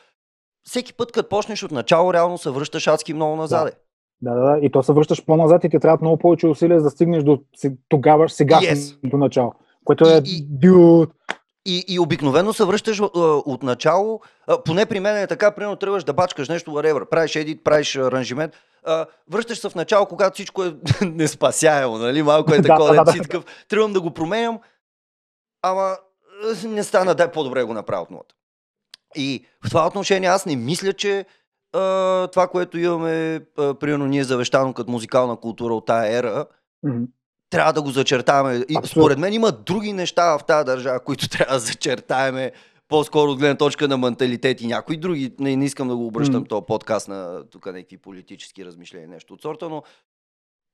[0.63, 3.71] Всеки път, като почнеш от начало, реално се връщаш адски много назаде.
[4.21, 4.59] Да, да, да.
[4.61, 7.39] И то се връщаш по-назад и ти трябва много повече усилия за да стигнеш до
[7.89, 9.09] тогава, сега Yes.
[9.09, 9.53] до начало.
[9.85, 11.09] Което е И- и- дюд.
[11.65, 15.75] И, и обикновено се връщаш а, от начало, а, поне при мен е така, примерно
[15.75, 18.53] тръгваш да бачкаш нещо, whatever, правиш едит, правиш аранжимент,
[18.83, 20.75] а, връщаш се в начало, когато всичко е
[21.05, 23.21] неспасяемо, нали, малко е такова, да, да, да.
[23.21, 24.59] такъв, тръгвам да го променям,
[25.61, 25.97] ама
[26.63, 28.35] не стана, дай по-добре го направя от нулата.
[29.15, 31.25] И в това отношение аз не мисля, че
[31.73, 36.45] а, това, което имаме, а, примерно ние завещано като музикална култура от тая ера,
[36.83, 37.03] Мгм.
[37.49, 38.65] Трябва да го зачертаваме.
[38.69, 42.51] И според мен има други неща в тази държава, които трябва да зачертаеме
[42.87, 45.33] по-скоро от гледна точка на менталитет и някои други.
[45.39, 46.49] Не, не искам да го обръщам mm.
[46.49, 49.83] този подкаст на тук някакви политически размишления, нещо от сорта, но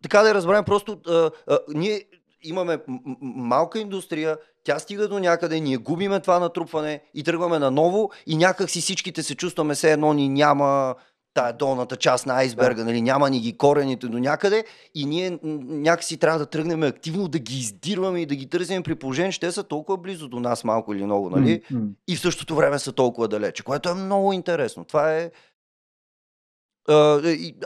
[0.04, 2.06] така да разберем, просто а, а, ние
[2.44, 2.78] имаме
[3.22, 8.70] малка индустрия, тя стига до някъде, ние губиме това натрупване и тръгваме наново и някак
[8.70, 10.96] си всичките се чувстваме все едно ни няма
[11.36, 12.86] тая долната част на айсберга, да.
[12.86, 14.64] нали, няма ни ги корените до някъде
[14.96, 18.96] и ние някакси трябва да тръгнем активно да ги издирваме и да ги търсим при
[18.96, 21.62] положение, че те са толкова близо до нас малко или много, нали?
[21.62, 21.90] Mm-hmm.
[22.08, 24.86] И в същото време са толкова далече, което е много интересно.
[24.86, 25.32] Това е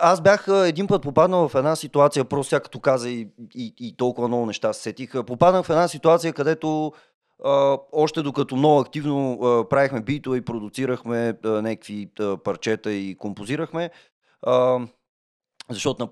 [0.01, 4.27] аз бях един път попаднал в една ситуация, просто като каза и, и, и толкова
[4.27, 5.11] много неща се сетих.
[5.27, 6.93] Попаднах в една ситуация, където
[7.91, 13.89] още докато много активно а, правихме битове и продуцирахме а, някакви а, парчета и композирахме,
[14.41, 14.79] а,
[15.69, 16.09] защото на,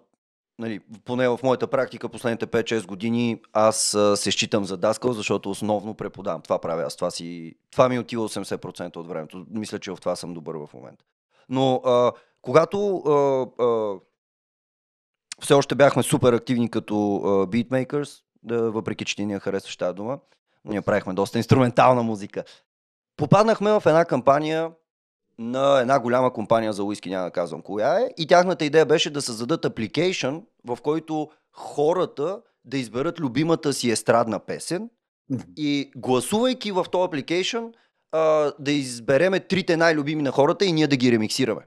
[0.59, 5.49] нали, поне в моята практика последните 5-6 години аз а, се считам за даскал, защото
[5.49, 6.41] основно преподавам.
[6.41, 6.95] Това правя аз.
[6.95, 9.45] Това, си, това ми отива 80% от времето.
[9.49, 11.05] Мисля, че в това съм добър в момента.
[11.49, 13.95] Но а, когато а, а,
[15.41, 16.93] все още бяхме супер активни като
[17.51, 20.19] beatmakers, да, въпреки че ти ни харесваш тази дума,
[20.67, 22.43] ние правихме доста инструментална музика.
[23.17, 24.71] Попаднахме в една кампания
[25.39, 29.09] на една голяма компания за уиски, няма да казвам коя е, и тяхната идея беше
[29.09, 30.35] да създадат апликейшн,
[30.65, 34.89] в който хората да изберат любимата си естрадна песен
[35.57, 37.65] и гласувайки в този апликейшн
[38.59, 41.61] да избереме трите най-любими на хората и ние да ги ремиксираме.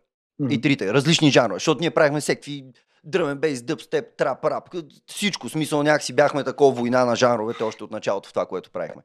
[0.50, 2.64] И трите, различни жанрове, защото ние правихме всеки
[3.04, 4.68] дръмен бейс, дъб, степ, трап, рап,
[5.06, 5.48] всичко.
[5.48, 9.02] Смисъл някакси бяхме такова война на жанровете още от началото в това, което правихме.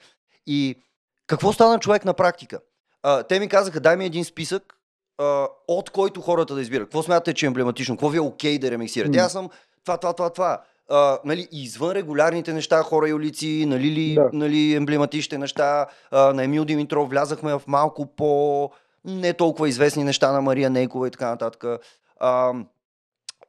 [0.47, 0.81] И
[1.27, 2.59] какво стана човек на практика?
[3.03, 4.73] А, те ми казаха, дай ми един списък,
[5.17, 6.85] а, от който хората да избират.
[6.85, 7.95] Какво смятате, че е емблематично?
[7.95, 9.17] Какво ви е окей okay да ремиксирате?
[9.17, 9.25] Mm.
[9.25, 9.49] Аз съм
[9.85, 10.61] това, това, това, това.
[10.89, 14.29] А, нали, извън регулярните неща, хора и улици, нали, ли, да.
[14.33, 18.69] нали, емблематичните неща, а, на Емил Димитров влязахме в малко по
[19.05, 21.81] не толкова известни неща на Мария Нейкова и така нататък.
[22.19, 22.53] А,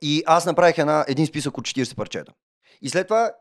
[0.03, 2.33] и аз направих една, един списък от 40 парчета.
[2.83, 3.33] И след това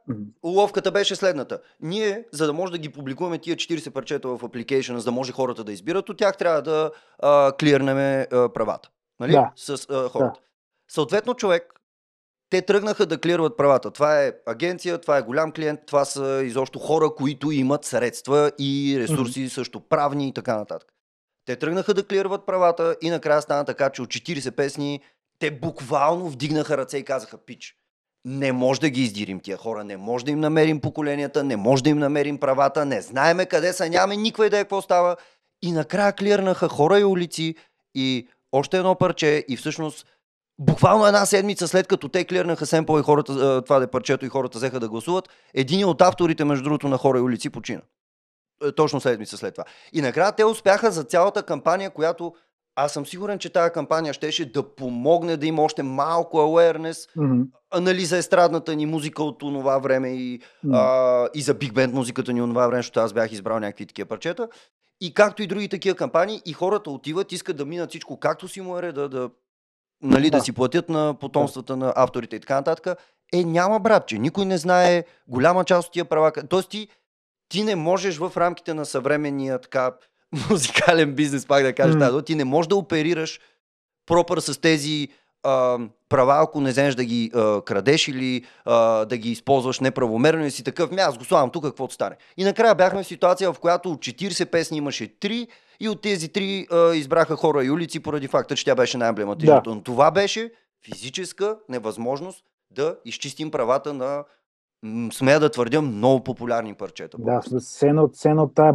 [0.43, 1.59] уловката беше следната.
[1.81, 5.31] Ние, за да може да ги публикуваме тия 40 парчета в апликейшена, за да може
[5.31, 8.89] хората да избират от тях, трябва да а, клирнеме а, правата.
[9.19, 9.31] Нали?
[9.31, 9.51] Да.
[9.55, 10.39] С а, хората.
[10.39, 10.45] Да.
[10.91, 11.73] Съответно, човек,
[12.49, 13.91] те тръгнаха да клирват правата.
[13.91, 18.95] Това е агенция, това е голям клиент, това са изобщо хора, които имат средства и
[18.99, 19.53] ресурси, mm-hmm.
[19.53, 20.89] също правни и така нататък.
[21.45, 25.01] Те тръгнаха да клирват правата и накрая стана така, че от 40 песни
[25.39, 27.75] те буквално вдигнаха ръце и казаха, пич,
[28.25, 31.83] не може да ги издирим тия хора, не може да им намерим поколенията, не може
[31.83, 35.15] да им намерим правата, не знаеме къде са, нямаме никаква идея какво става.
[35.61, 37.55] И накрая клирнаха хора и улици
[37.95, 40.07] и още едно парче и всъщност
[40.59, 44.57] буквално една седмица след като те клирнаха семпъл и хората, това де парчето и хората
[44.57, 47.81] взеха да гласуват, един от авторите, между другото, на хора и улици почина.
[48.63, 49.65] Е, точно седмица след това.
[49.93, 52.33] И накрая те успяха за цялата кампания, която
[52.75, 57.47] аз съм сигурен, че тази кампания щеше да помогне да има още малко awareness mm-hmm.
[57.79, 60.73] нали, за естрадната ни музика от това време и, mm-hmm.
[60.73, 63.85] а, и за биг бенд музиката ни от това време, защото аз бях избрал някакви
[63.85, 64.47] такива парчета.
[65.01, 68.61] И както и други такива кампании, и хората отиват, искат да минат всичко както си
[68.61, 69.29] му е реда, да,
[70.01, 70.37] нали, да.
[70.37, 71.85] да си платят на потомствата да.
[71.85, 72.99] на авторите и така нататък.
[73.33, 76.31] Е, няма братче, никой не знае голяма част от тия права.
[76.49, 76.87] Тоест ти,
[77.49, 79.91] ти не можеш в рамките на съвременния така
[80.49, 82.25] музикален бизнес, пак да кажа, mm.
[82.25, 83.39] ти не можеш да оперираш
[84.05, 85.07] пропър с тези
[85.43, 85.79] а,
[86.09, 90.51] права, ако не вземеш да ги а, крадеш или а, да ги използваш неправомерно и
[90.51, 92.15] си такъв, ми аз го славам тук, каквото стане.
[92.37, 95.47] И накрая бяхме в ситуация, в която от 40 песни имаше 3
[95.79, 99.69] и от тези 3 а, избраха хора и улици поради факта, че тя беше най-емблематичната.
[99.69, 99.75] Да.
[99.75, 100.51] Но това беше
[100.85, 104.23] физическа невъзможност да изчистим правата на
[105.11, 107.17] смея да твърдя, много популярни парчета.
[107.19, 108.73] Да, все едно, все едно тая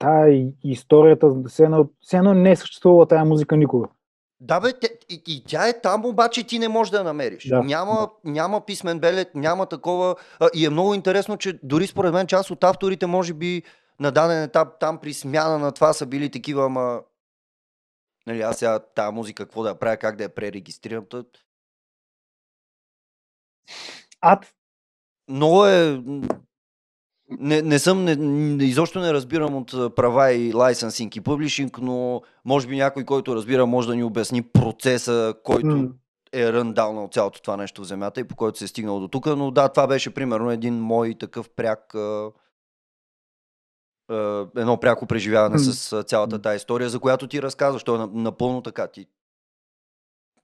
[0.00, 3.88] тая историята, все едно, все едно не е съществувала тая музика никога.
[4.40, 4.68] Да, бе,
[5.08, 7.48] и, и тя е там, обаче ти не можеш да я намериш.
[7.48, 8.30] Да, няма, да.
[8.30, 10.16] няма писмен белет, няма такова.
[10.40, 13.62] А, и е много интересно, че дори според мен част от авторите, може би
[14.00, 17.00] на даден етап там при смяна на това са били такива, ама
[18.26, 21.06] нали, аз сега тази музика какво да я правя, как да я пререгистрирам.
[21.10, 21.26] Тът...
[24.20, 24.54] Ад.
[25.28, 26.02] Много е
[27.38, 32.68] не, не съм, не, изобщо не разбирам от права и лайсенсинг и публишинг, но може
[32.68, 35.92] би някой, който разбира, може да ни обясни процеса, който mm.
[36.32, 39.08] е ръндаун от цялото това нещо в земята и по който се е стигнал до
[39.08, 39.26] тук.
[39.26, 41.94] Но да, това беше примерно един мой такъв пряк
[44.56, 45.70] едно пряко преживяване mm.
[45.72, 47.84] с цялата тази история, за която ти разказваш.
[47.84, 48.86] То е напълно така.
[48.86, 49.06] Ти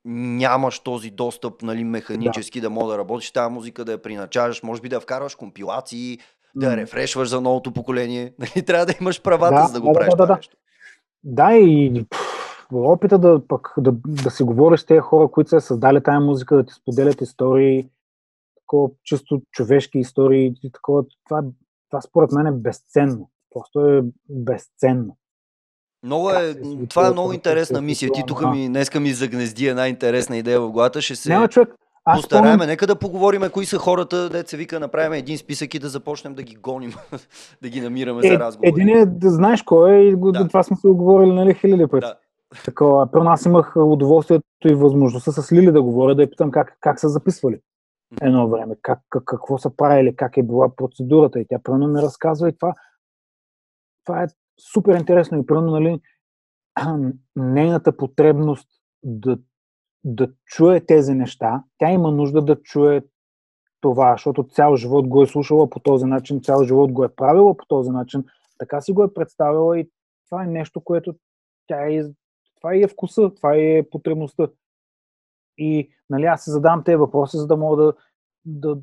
[0.09, 4.63] нямаш този достъп нали, механически да, да мога да работиш тази музика, да я приначаваш,
[4.63, 6.19] може би да вкарваш компилации,
[6.57, 8.33] да рефрешваш за новото поколение.
[8.39, 10.15] Нали, трябва да имаш правата, да, за да го да, правиш.
[10.17, 10.41] Да, да, да.
[11.25, 12.19] да, и пф,
[12.73, 16.57] опита да, пък, да, да си говориш с тези хора, които са създали тази музика,
[16.57, 17.89] да ти споделят истории,
[18.57, 21.43] такова чисто човешки истории, такова, това,
[21.91, 23.31] това според мен е безценно.
[23.51, 25.17] Просто е безценно.
[26.03, 26.55] Много е,
[26.89, 28.13] това е много интересна мисия.
[28.13, 31.03] Ти тук ми, днеска ми загнезди една интересна идея в главата.
[31.03, 31.69] Ще се Няма човек.
[32.07, 32.53] Аз постараем.
[32.53, 35.89] помня- Нека да поговорим кои са хората, де се вика, направим един списък и да
[35.89, 36.91] започнем да ги гоним,
[37.63, 38.69] да ги намираме за Е, разговори.
[38.71, 40.49] един е да знаеш кой е и го, Да.
[40.49, 42.07] това сме се оговорили нали, хиляди пъти.
[42.07, 42.15] Да.
[42.65, 43.11] Такова.
[43.11, 47.01] Първо аз имах удоволствието и възможността с Лили да говоря, да я питам как, как
[47.01, 47.61] са записвали
[48.23, 52.03] едно време, как, как, какво са правили, как е била процедурата и тя първо ми
[52.03, 52.75] разказва и това,
[54.05, 54.27] това е
[54.73, 56.01] супер интересно и първо, нали,
[57.37, 58.69] нейната потребност
[59.03, 59.39] да,
[60.07, 63.03] да чуе тези неща, тя има нужда да чуе
[63.81, 67.57] това, защото цял живот го е слушала по този начин, цял живот го е правила
[67.57, 68.25] по този начин,
[68.59, 69.91] така си го е представила и
[70.27, 71.15] това е нещо, което
[71.67, 72.03] тя е,
[72.57, 74.49] това е вкуса, това е потребността.
[75.59, 77.95] И нали, аз се задам тези въпроси, за да мога да,
[78.45, 78.79] да,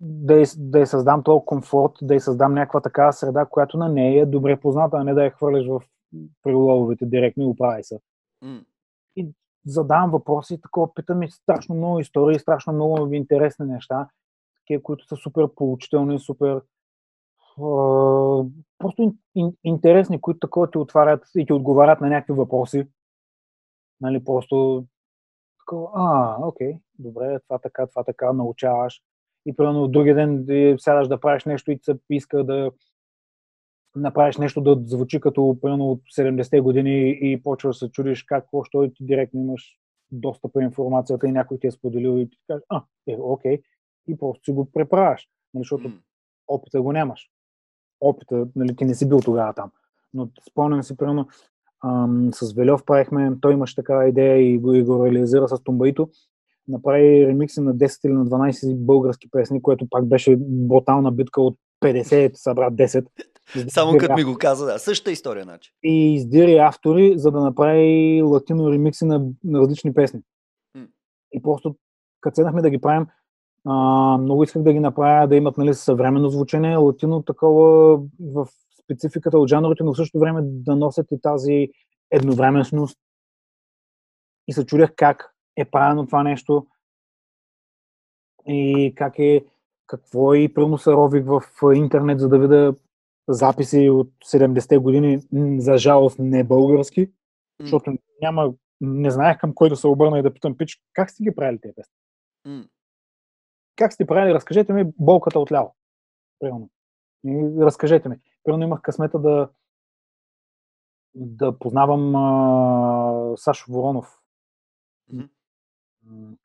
[0.00, 3.88] да, й, да й създам този комфорт, да й създам някаква такава среда, която на
[3.88, 5.80] нея е добре позната, а не да я хвърляш в
[6.42, 8.00] приловите директно и оправи се.
[8.42, 8.60] М.
[9.66, 14.08] Задавам въпроси, такова питам и страшно много истории, страшно много интересни неща,
[14.56, 16.62] такива, които са супер получителни, супер
[17.58, 17.62] а,
[18.78, 22.88] просто ин, ин, интересни, които такова ти отварят и ти отговарят на някакви въпроси.
[24.00, 24.84] Нали, просто
[25.58, 29.02] такова, а, окей, добре, това така, това така, научаваш.
[29.46, 30.46] И примерно други ден
[30.78, 32.70] сядаш да правиш нещо и ти се иска да
[33.96, 38.44] направиш нещо да звучи като примерно от 70-те години и почваш да се чудиш как,
[38.64, 39.78] що и ти директно имаш
[40.12, 43.60] достъп до информацията и някой ти е споделил и ти кажеш, а, е, окей,
[44.08, 45.92] и просто си го преправяш, нали, защото
[46.48, 47.30] опита го нямаш.
[48.00, 49.70] Опита, нали, ти не си бил тогава там.
[50.14, 51.28] Но спомням си, примерно,
[51.84, 56.08] ам, с Велев правихме, той имаше такава идея и го, и го реализира с Тумбаито.
[56.68, 61.58] Направи ремикси на 10 или на 12 български песни, което пак беше брутална битка от
[61.84, 63.06] 50, събра 10.
[63.68, 64.78] Само като ми го каза, да.
[64.78, 65.72] Същата история, значи.
[65.82, 70.20] И издири автори, за да направи латино ремикси на, на различни песни.
[70.74, 70.86] М.
[71.32, 71.76] И просто,
[72.20, 73.06] като седнахме да ги правим,
[73.64, 78.48] а, много исках да ги направя, да имат нали, съвременно звучение, латино такова в
[78.84, 81.68] спецификата от жанрите, но в същото време да носят и тази
[82.10, 82.98] едновременност.
[84.48, 86.66] И се чудях как е правено това нещо
[88.46, 89.44] и как е,
[89.86, 91.42] какво е и пълно се рових в
[91.74, 92.74] интернет, за да видя
[93.28, 95.20] записи от 70-те години,
[95.58, 97.12] за жалост не български,
[97.60, 101.22] защото няма, не знаех към кой да се обърна и да питам, пич, как сте
[101.22, 101.94] ги правили тези песни?
[102.44, 102.64] М.
[103.76, 104.34] Как сте правили?
[104.34, 105.74] Разкажете ми болката отляво.
[106.38, 106.70] Примерно.
[107.24, 108.16] И разкажете ми.
[108.44, 109.48] Примерно имах късмета да
[111.14, 114.20] да познавам а, Сашо Воронов.
[115.12, 116.36] М,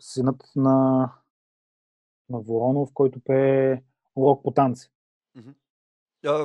[0.00, 1.12] Синът на,
[2.28, 3.82] на Воронов, който пее
[4.16, 4.90] урок по танци.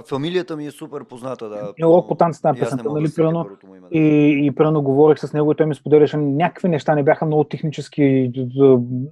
[0.07, 1.55] Фамилията ми е супер позната, да.
[1.55, 3.49] Е, И аз не песента, нали, примерно.
[3.63, 3.99] да.
[3.99, 7.43] И, и примерно говорих с него и той ми споделяше някакви неща, не бяха много
[7.43, 8.31] технически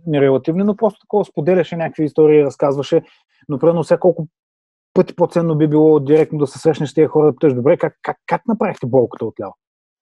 [0.08, 3.02] нерелативни, но просто такова споделяше някакви истории, разказваше.
[3.50, 4.28] Но примерно все колко
[4.94, 7.98] пъти по-ценно би било директно да се срещнеш с тези хора, да питаш, добре, как,
[8.02, 9.56] как, как направихте болката отляво?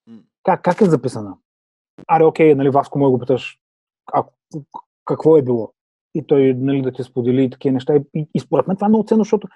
[0.07, 0.19] М.
[0.43, 1.37] Как, как е записана?
[2.07, 3.59] Аре, окей, нали, Васко да го питаш,
[4.13, 4.23] а,
[5.05, 5.73] какво е било?
[6.15, 7.95] И той нали, да ти сподели и такива неща.
[7.95, 9.47] И, и, и според мен това е много ценно, защото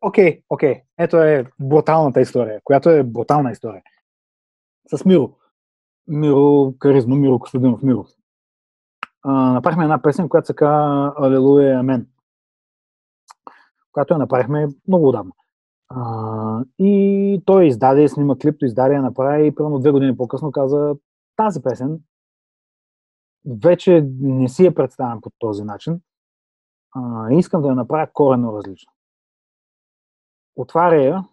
[0.00, 0.82] Окей, окей.
[0.98, 3.82] Ето е бруталната история, която е брутална история.
[4.94, 5.32] С Миро.
[6.08, 8.06] Миро Каризма, Миро Костадинов, Миро.
[9.22, 12.06] А, направихме една песен, която се казва Алелуя Амен.
[13.92, 15.32] Която я направихме много отдавна.
[16.78, 20.94] И той издаде, снима клип, издаде, я направи и примерно две години по-късно каза
[21.36, 22.00] тази песен
[23.62, 26.00] вече не си я представям по този начин.
[26.94, 28.92] А, искам да я направя коренно различно
[30.56, 31.24] отваря я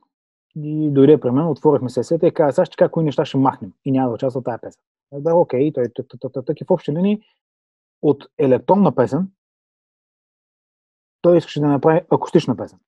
[0.55, 3.73] и дойде при мен, отворихме сесията и каза, сега ще кажа кои неща ще махнем
[3.85, 4.81] и няма да участва тази песен.
[5.15, 5.85] Аз бях окей, той
[6.45, 7.21] таки в общи линии
[8.01, 9.27] от електронна песен
[11.21, 12.79] той искаше да направи акустична песен.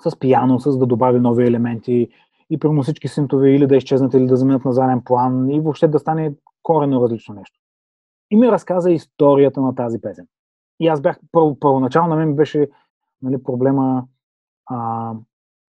[0.00, 2.08] С пияно, с да добави нови елементи
[2.50, 5.88] и прямо всички синтове или да изчезнат, или да заменят на заден план и въобще
[5.88, 7.58] да стане корено различно нещо.
[8.30, 10.26] И ми разказа историята на тази песен.
[10.80, 12.68] И аз бях, първо, първоначално на мен беше
[13.22, 14.04] нали, проблема
[14.70, 15.12] а,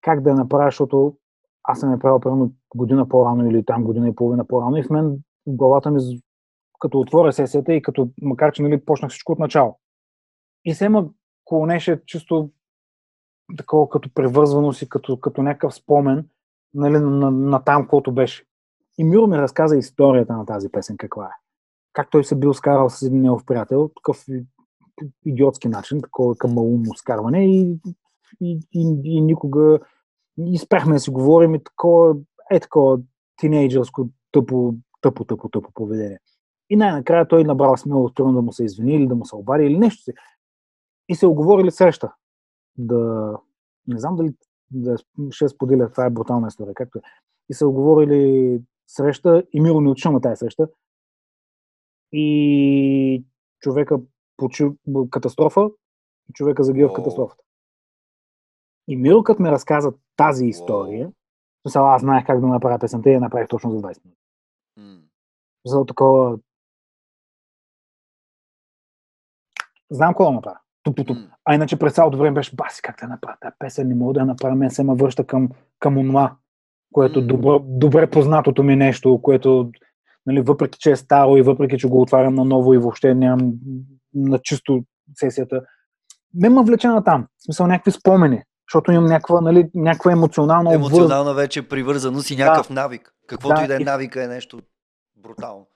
[0.00, 1.16] как да направя, защото
[1.64, 4.90] аз съм я правил примерно година по-рано или там година и половина по-рано и в
[4.90, 6.00] мен в главата ми,
[6.80, 9.78] като отворя сесията и като, макар че нали, почнах всичко от начало.
[10.64, 11.08] И се ма
[11.44, 12.50] клонеше чисто
[13.56, 16.28] такова като превързваност и като, като някакъв спомен
[16.74, 18.44] нали, на, на, на там, което беше.
[18.98, 21.40] И Миро ми разказа историята на тази песен, каква е.
[21.92, 24.24] Как той се бил скарал с един негов приятел, такъв
[25.26, 27.78] идиотски начин, такова към малумно скарване и,
[28.40, 29.78] и, и, и никога
[30.46, 32.16] и спряхме да си говорим и такова,
[32.50, 32.98] е такова
[33.36, 36.18] тинейджърско тъпо, тъпо, тъпо, тъпо поведение.
[36.70, 39.64] И най-накрая той набрал смело трудно да му се извини или да му се обади
[39.64, 40.12] или нещо си.
[41.08, 42.12] И се оговорили среща.
[42.76, 43.32] Да,
[43.86, 44.34] не знам дали
[44.70, 44.96] да
[45.30, 47.02] ще споделя, това е брутална история, както е.
[47.48, 50.68] И се оговорили среща и Миро не отишъл на тази среща.
[52.12, 53.24] И
[53.60, 54.00] човека
[54.36, 54.72] почу
[55.10, 55.68] катастрофа
[56.30, 57.44] и човека загива в катастрофата.
[58.88, 61.10] И Миро, като ме разказа тази история,
[61.62, 64.20] смисъл, аз знаех как да направя песента и я направих точно за 20 минути.
[64.78, 65.00] Mm.
[65.66, 66.38] За такова...
[69.90, 70.58] Знам какво да направя.
[70.82, 71.16] Туп-туп.
[71.16, 71.30] Mm.
[71.44, 74.20] А иначе през цялото време беше, баси, как да направя тази песен, не мога да
[74.20, 75.48] я направя, мен се ме връща към,
[75.78, 76.36] към онова,
[76.92, 77.26] което mm.
[77.26, 79.70] добро, добре познатото ми нещо, което,
[80.26, 83.52] нали, въпреки че е старо и въпреки че го отварям на ново и въобще нямам
[84.14, 84.84] на чисто
[85.14, 85.62] сесията,
[86.34, 87.26] не ме влече на там.
[87.38, 92.68] В смисъл някакви спомени защото имам някаква, нали, някаква емоционална Емоционална вече привързаност и някакъв
[92.68, 92.74] да.
[92.74, 93.14] навик.
[93.26, 94.60] Каквото да, и да е навика е нещо
[95.16, 95.66] брутално.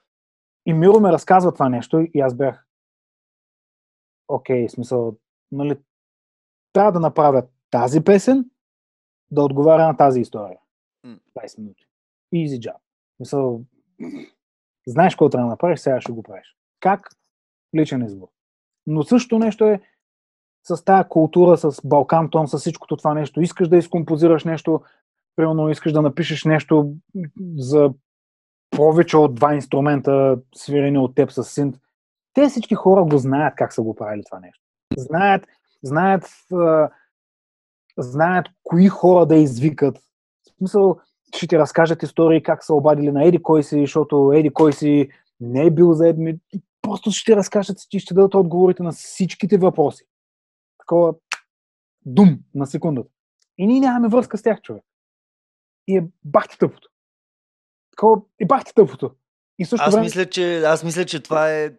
[0.65, 2.65] И Миро ме разказва това нещо и аз бях
[4.27, 5.17] окей, смисъл,
[5.51, 5.79] нали,
[6.73, 8.49] трябва да направя тази песен,
[9.31, 10.57] да отговаря на тази история.
[11.05, 11.85] 20 минути.
[12.35, 12.77] Easy job.
[13.17, 13.63] Смисъл,
[14.87, 16.55] знаеш какво трябва да направиш, сега ще го правиш.
[16.79, 17.09] Как?
[17.75, 18.27] Личен избор.
[18.87, 19.81] Но също нещо е,
[20.63, 23.41] с тази култура, с Балкан тон, с всичкото това нещо.
[23.41, 24.81] Искаш да изкомпозираш нещо,
[25.35, 26.93] примерно искаш да напишеш нещо
[27.57, 27.93] за
[28.71, 31.75] повече от два инструмента, свирени от теб с синт.
[32.33, 34.63] Те всички хора го знаят как са го правили това нещо.
[34.97, 35.47] Знаят,
[35.83, 36.25] знаят,
[37.97, 39.97] знаят кои хора да извикат.
[39.97, 40.99] В смисъл,
[41.35, 45.09] ще ти разкажат истории как са обадили на Еди кой си, защото Еди кой си
[45.39, 46.39] не е бил за Едми.
[46.81, 50.03] Просто ще ти разкажат и ще дадат отговорите на всичките въпроси
[50.83, 51.13] такова
[52.05, 53.09] дум на секундата.
[53.57, 54.83] И ние нямаме връзка с тях, човек.
[55.87, 56.89] И е бахти тъпото.
[57.91, 59.11] Такова е бахти тъпото.
[59.59, 60.03] И също аз, време...
[60.03, 61.71] мисля, че, аз мисля, че това е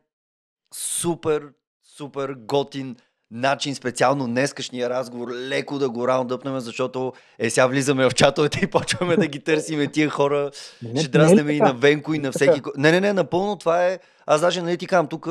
[0.74, 1.52] супер,
[1.82, 2.96] супер готин
[3.30, 8.70] начин, специално днескашния разговор, леко да го раундъпнем, защото е сега влизаме в чатовете и
[8.70, 10.50] почваме да ги търсиме тия хора.
[10.82, 12.60] Не, ще дразнем и на Венко и на всеки.
[12.76, 13.98] Не, не, не, напълно това е.
[14.26, 15.28] Аз даже не ти казвам, тук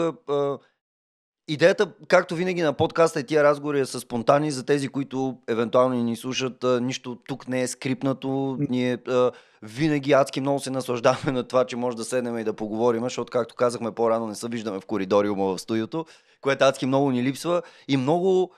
[1.47, 6.15] Идеята, както винаги на подкаста и тия разговори са спонтанни за тези, които евентуално ни
[6.15, 6.65] слушат.
[6.81, 8.57] Нищо тук не е скрипнато.
[8.69, 12.53] Ние а, винаги адски много се наслаждаваме на това, че може да седнем и да
[12.53, 16.05] поговорим, защото, както казахме по-рано, не се виждаме в коридориума в студиото,
[16.41, 17.61] което адски много ни липсва.
[17.87, 18.51] И много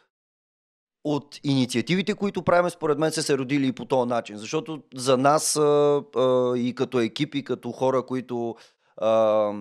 [1.03, 4.37] от инициативите, които правим, според мен, са се родили и по този начин.
[4.37, 8.55] Защото за нас а, а, и като екип, и като хора, които
[8.97, 9.51] а,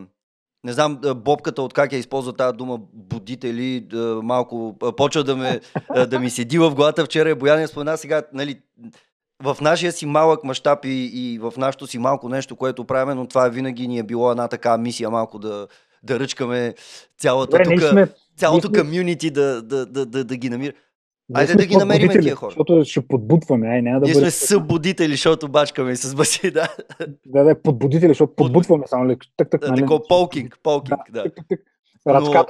[0.64, 3.86] не знам Бобката от как я използва тази дума будители,
[4.22, 5.60] малко почва да, ме,
[6.06, 7.04] да ми седи в главата.
[7.04, 8.60] Вчера е Бояния спомена сега, нали,
[9.42, 13.26] в нашия си малък мащаб и, и в нашото си малко нещо, което правим, но
[13.26, 15.66] това винаги ни е било една така мисия малко да,
[16.02, 16.74] да ръчкаме
[17.18, 20.72] цялата Добре, тук, сме, цялото комьюнити да, да, да, да, да ги намира.
[21.34, 22.50] Айде да ги намерим тия хора.
[22.50, 23.68] Защото ще подбутваме.
[23.68, 24.30] Ай, няма да Ние бъде...
[24.30, 26.68] сме събудители, защото бачкаме с баси, да.
[27.26, 29.26] Да, да, подбудители, защото подбутваме само леко.
[29.36, 29.80] Так, так, да, нали?
[29.80, 31.22] такова полкинг, полкинг, да.
[31.22, 32.32] да.
[32.32, 32.48] Так.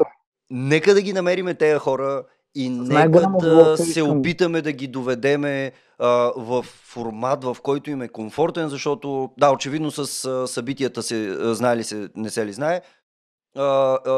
[0.50, 2.24] нека да ги намериме тези хора
[2.54, 8.08] и нека да се опитаме да ги доведеме а, в формат, в който им е
[8.08, 12.52] комфортен, защото, да, очевидно с а, събитията се а, знае ли се, не се ли
[12.52, 12.80] знае,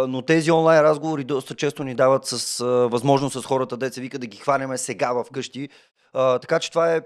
[0.08, 4.26] но тези онлайн разговори доста често ни дават с възможност с хората, деца вика да
[4.26, 5.68] ги хванеме сега в къщи.
[6.12, 7.00] така че това е,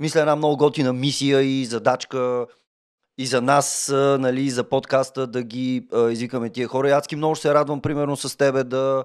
[0.00, 2.46] мисля, една много готина мисия и задачка
[3.18, 3.88] и за нас,
[4.18, 6.88] нали, за подкаста да ги извикаме тия хора.
[6.88, 9.04] И адски много се радвам, примерно, с тебе да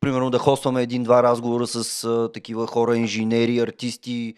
[0.00, 4.34] примерно да хостваме един-два разговора с такива хора, инженери, артисти,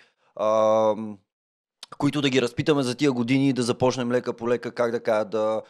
[1.99, 5.03] които да ги разпитаме за тия години и да започнем лека по лека, как да
[5.03, 5.63] кажа, да,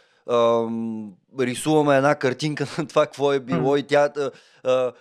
[1.40, 3.80] рисуваме една картинка на това, какво е било mm.
[3.80, 4.10] и тя...
[4.64, 4.92] А,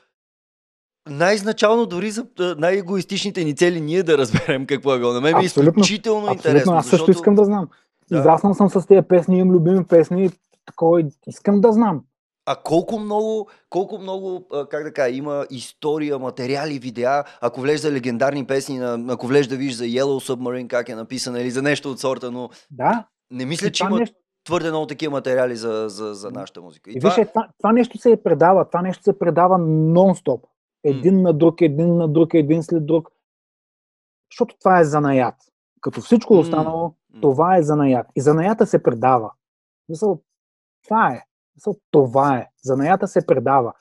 [1.09, 2.25] най-изначално дори за
[2.57, 5.13] най-егоистичните ни цели ние да разберем какво е било.
[5.13, 6.33] На мен ми е изключително абсолютно.
[6.33, 6.73] интересно.
[6.73, 7.11] Аз също защото...
[7.11, 7.67] искам да знам.
[8.11, 8.19] Да.
[8.19, 10.29] Израснал съм с тези песни, имам любими песни,
[10.65, 12.01] такова искам да знам.
[12.45, 17.91] А колко много, колко много, как да кажа, има история, материали, видеа, ако влезеш за
[17.91, 18.79] легендарни песни,
[19.09, 22.31] ако влезеш да видиш за Yellow Submarine, как е написано, или за нещо от сорта,
[22.31, 23.05] но да.
[23.31, 26.91] не мисля, че има нещо твърде много такива материали за, за, за нашата музика.
[26.91, 27.15] И, и това...
[27.15, 30.41] Виж, това, това нещо се предава, това нещо се предава нон-стоп.
[30.83, 31.21] Един mm.
[31.21, 33.09] на друг, един на друг, един след друг.
[34.31, 35.35] Защото това е занаят.
[35.81, 37.21] Като всичко останало, М.
[37.21, 38.07] това е занаят.
[38.15, 39.31] И занаята се предава.
[39.89, 40.21] Мисъл,
[40.83, 41.23] това е.
[41.55, 42.47] Мисъл, това е.
[42.63, 43.73] Занаята се предава.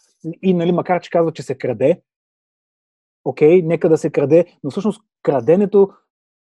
[0.42, 2.02] И, нали, макар че казва, че се краде,
[3.24, 5.90] окей, нека да се краде, но всъщност краденето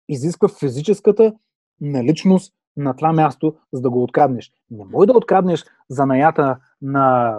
[0.08, 1.34] изисква физическата
[1.80, 4.52] наличност на това място, за да го откраднеш.
[4.70, 7.38] Не може да откраднеш занаята на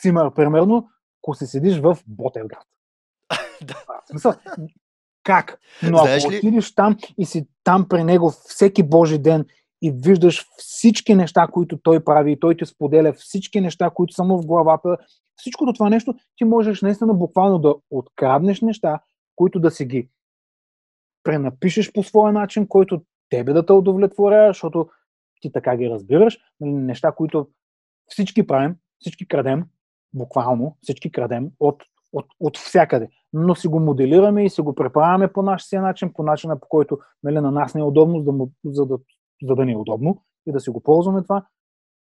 [0.00, 0.88] Цимър, примерно,
[1.22, 2.64] ако се седиш в Ботевград.
[4.22, 4.38] Да.
[5.24, 5.60] Как?
[5.82, 9.46] Но Знаеш ако ли- отидеш там и си там при него всеки Божи ден
[9.82, 14.24] и виждаш всички неща, които той прави, и той ти споделя всички неща, които са
[14.24, 14.96] му в главата,
[15.36, 19.00] всичкото това нещо, ти можеш наистина буквално да откраднеш неща,
[19.36, 20.08] които да си ги
[21.22, 24.88] пренапишеш по своя начин, който тебе да те удовлетворява, защото
[25.40, 26.38] ти така ги разбираш.
[26.60, 27.48] Нали, Неща, които
[28.08, 29.64] всички правим, всички крадем,
[30.14, 31.82] буквално всички крадем от,
[32.12, 33.08] от, от всякъде.
[33.32, 36.98] Но си го моделираме и си го преправяме по нашия начин, по начина по който
[37.22, 38.98] нали, на нас не е удобно, за да, за, да,
[39.42, 41.46] за да ни е удобно и да си го ползваме това.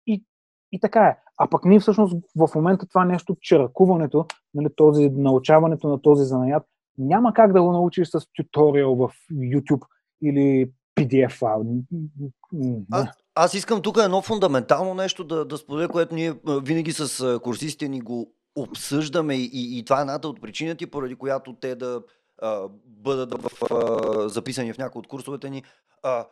[0.07, 0.25] И,
[0.71, 1.17] и така е.
[1.37, 6.63] А пък ние всъщност в момента това нещо, чиракуването, нали, този, научаването на този занаят,
[6.97, 9.85] няма как да го научиш с туториал в YouTube
[10.23, 11.65] или PDF файл.
[12.91, 17.87] А, аз искам тук едно фундаментално нещо да, да споделя, което ние винаги с курсистите
[17.87, 22.01] ни го обсъждаме и, и, и това е едната от причините, поради която те да
[22.41, 25.63] а, бъдат в, а, записани в някои от курсовете ни.
[26.03, 26.25] А,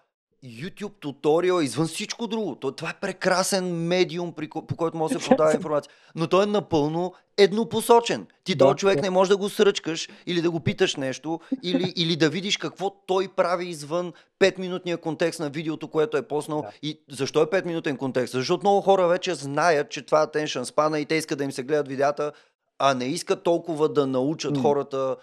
[0.44, 2.56] YouTube туториал извън всичко друго.
[2.56, 5.92] То, това е прекрасен медиум, при, по който може да се продава информация.
[6.16, 8.28] Но той е напълно еднопосочен.
[8.44, 9.02] Ти Да, този човек да.
[9.02, 12.90] не може да го сръчкаш или да го питаш нещо, или, или да видиш какво
[13.06, 16.62] той прави извън 5-минутния контекст на видеото, което е поснал.
[16.62, 16.72] Да.
[16.82, 18.32] И защо е 5-минутен контекст?
[18.32, 21.52] Защото много хора вече знаят, че това е attention спана и те искат да им
[21.52, 22.32] се гледат видеята,
[22.80, 24.62] а не искат толкова да научат М.
[24.62, 25.16] хората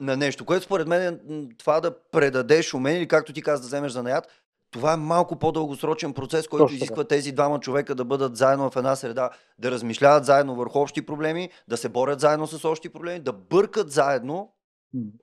[0.00, 1.18] на нещо, което според мен е
[1.58, 4.24] това да предадеш умение или както ти каза да вземеш занаят,
[4.70, 8.76] това е малко по-дългосрочен процес, който Точно изисква тези двама човека да бъдат заедно в
[8.76, 13.20] една среда, да размишляват заедно върху общи проблеми, да се борят заедно с общи проблеми,
[13.20, 14.52] да бъркат заедно,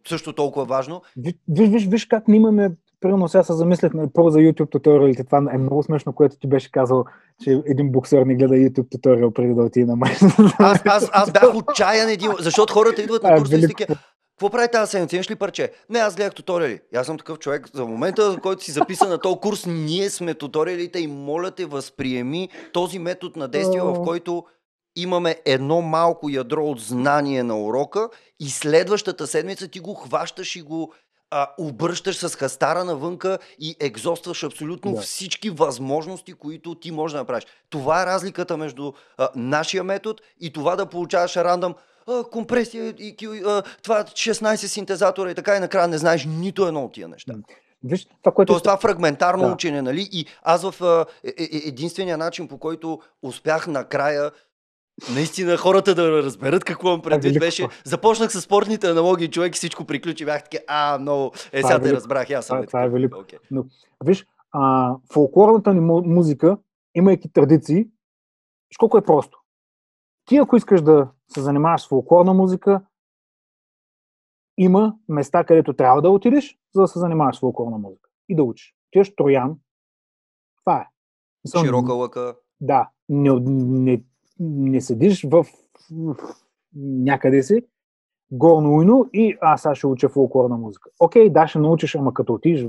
[0.07, 1.01] също толкова важно.
[1.17, 4.71] Ви- Виж, виж, виж как ние имаме, примерно сега се замислях на първо за YouTube
[4.71, 7.05] туториалите, това е много смешно, което ти беше казал,
[7.43, 10.11] че един боксер не гледа YouTube туториал преди да отиде на мач.
[10.59, 13.61] Аз, аз, аз бях отчаян един, защото хората идват на курса и
[14.37, 15.15] какво прави тази седмица?
[15.15, 15.71] Имаш ли парче?
[15.89, 16.79] Не, аз гледах туториали.
[16.93, 17.69] И Аз съм такъв човек.
[17.73, 21.65] За момента, в който си записан на този курс, ние сме туториалите и моля те,
[21.65, 24.43] възприеми този метод на действие, в който
[24.95, 28.09] имаме едно малко ядро от знание на урока
[28.39, 30.93] и следващата седмица ти го хващаш и го
[31.31, 35.01] а, обръщаш с хастара навънка и екзостваш абсолютно Да.
[35.01, 37.45] всички възможности, които ти можеш да направиш.
[37.69, 41.75] Това е разликата между а, нашия метод и това да получаваш рандъм
[42.07, 43.15] а, компресия и
[43.45, 47.33] а, това 16 синтезатора и така и накрая не знаеш нито едно от тия неща.
[47.83, 49.53] Виж, това, което Тоест това фрагментарно Да.
[49.53, 50.09] учене, нали?
[50.11, 54.31] И аз в а, е, е, единствения начин, по който успях накрая
[55.09, 57.39] наистина хората да разберат какво имам предвид, велико.
[57.39, 61.59] беше започнах с спортните аналогии, човек и всичко приключи, бях така, а, много, е, Това
[61.59, 63.19] е сега те разбрах, аз съм Това- е това е велико.
[63.19, 63.39] Окей.
[64.03, 66.57] Виж, а, фолклорната ни му- музика,
[66.95, 67.87] имайки традиции,
[68.77, 69.39] колко е просто.
[70.25, 72.81] Ти, ако искаш да се занимаваш с фолклорна музика,
[74.57, 78.43] има места, където трябва да отидеш, за да се занимаваш с фолклорна музика и да
[78.43, 78.75] учиш.
[78.89, 79.59] Отиваш Троян,
[80.59, 80.87] това е.
[81.45, 82.35] Мисъл, Широка лъка.
[82.61, 84.03] Да, не, не,
[84.39, 85.45] не седиш в,
[85.91, 86.15] в
[86.75, 87.65] някъде си,
[88.31, 90.89] горно уйно и аз сега ще уча фолклорна музика.
[90.99, 92.67] Окей, да, ще научиш, ама като отидеш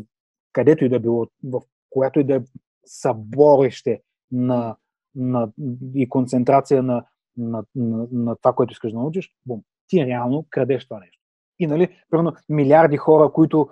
[0.52, 1.60] където и да било, в
[1.90, 2.40] която и да е
[2.84, 4.02] съборище
[4.32, 4.76] на,
[5.14, 5.52] на,
[5.94, 7.04] и концентрация на,
[7.38, 11.18] на, на, на това, което искаш да научиш, бум, ти реално крадеш това нещо.
[11.58, 13.68] И, нали, примерно, милиарди хора, които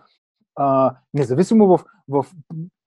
[0.57, 2.27] а, независимо в, в,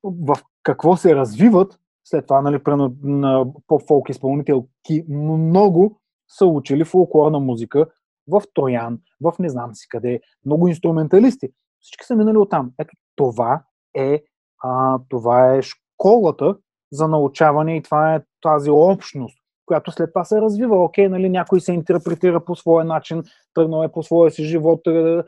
[0.04, 7.40] в, какво се развиват, след това, нали, примерно, на поп-фолк изпълнителки, много са учили фолклорна
[7.40, 7.86] музика
[8.28, 11.50] в Троян, в не знам си къде, много инструменталисти.
[11.82, 12.72] Всички са минали оттам.
[12.80, 13.64] Ето това
[13.96, 14.24] е,
[14.64, 16.58] а, това е школата
[16.92, 19.39] за научаване и това е тази общност,
[19.70, 20.84] която след това се развива.
[20.84, 23.24] Окей, нали, някой се интерпретира по своя начин,
[23.54, 25.24] тръгнал е по своя си живот, е,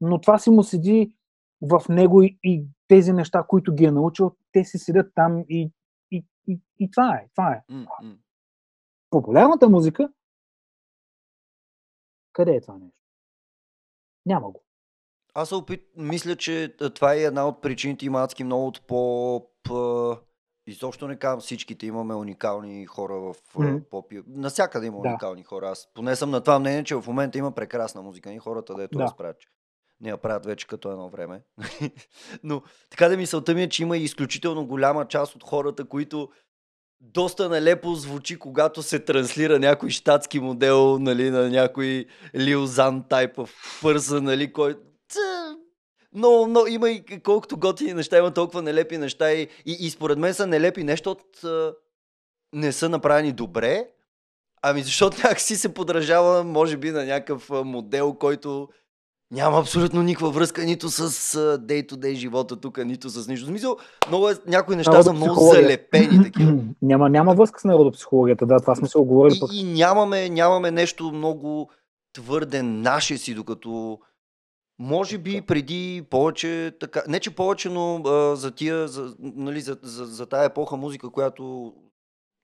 [0.00, 1.16] но това си му седи
[1.62, 5.72] в него и, и тези неща, които ги е научил, те си седят там и,
[6.10, 7.28] и, и, и това е.
[7.34, 7.62] Това е.
[7.72, 7.86] М.
[9.10, 10.08] Популярната музика,
[12.32, 12.98] къде е това нещо?
[14.26, 14.62] Няма го.
[15.34, 15.82] Аз се опит...
[15.96, 19.46] мисля, че това е една от причините има адски много от поп...
[20.70, 23.84] Изобщо не казвам всичките, имаме уникални хора в mm.
[23.84, 24.12] поп.
[24.12, 25.08] и- Насякъде има Да.
[25.08, 25.68] уникални хора.
[25.68, 28.98] Аз поне съм на това мнение, че в момента има прекрасна музика и хората, дето
[28.98, 29.04] Да.
[29.04, 29.40] разправят.
[29.40, 29.48] че
[30.00, 31.42] не я правят вече като едно време.
[32.42, 36.28] Но така да мисълта ми е, че има и изключително голяма част от хората, които
[37.00, 42.06] доста нелепо звучи, когато се транслира някой щатски модел, нали, на някой
[42.36, 43.50] Лил Зан type of
[43.82, 44.76] person, нали, кой...
[46.14, 50.18] Но, но има и колкото готини неща, има толкова нелепи неща и, и, и според
[50.18, 51.40] мен са нелепи нещо от
[52.52, 53.86] не са направени добре,
[54.62, 58.68] ами защото някакси се подражава, може би, на някакъв модел, който
[59.32, 61.10] няма абсолютно никаква връзка нито с
[61.58, 63.46] day-to-day живота тук, нито с нищо.
[63.46, 63.76] Смисъл,
[64.08, 66.58] много е, някои неща са много залепени такива.
[66.82, 69.36] няма, няма връзка с народопсихологията, да, това сме се оговорили.
[69.36, 69.50] И, пък.
[69.52, 71.70] и нямаме, нямаме нещо много
[72.12, 73.98] твърде наше си, докато
[74.80, 79.78] може би преди повече, така, не че повече, но а, за тия, за, нали, за,
[79.82, 81.72] за, за тая епоха музика, която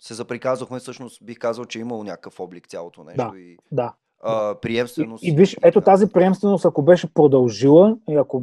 [0.03, 3.31] се заприказвахме, всъщност бих казал, че е имало някакъв облик цялото нещо.
[3.33, 3.95] Да, и, да.
[4.23, 5.25] А, приемственост.
[5.25, 8.43] И, и виж, ето тази приемственост, ако беше продължила и ако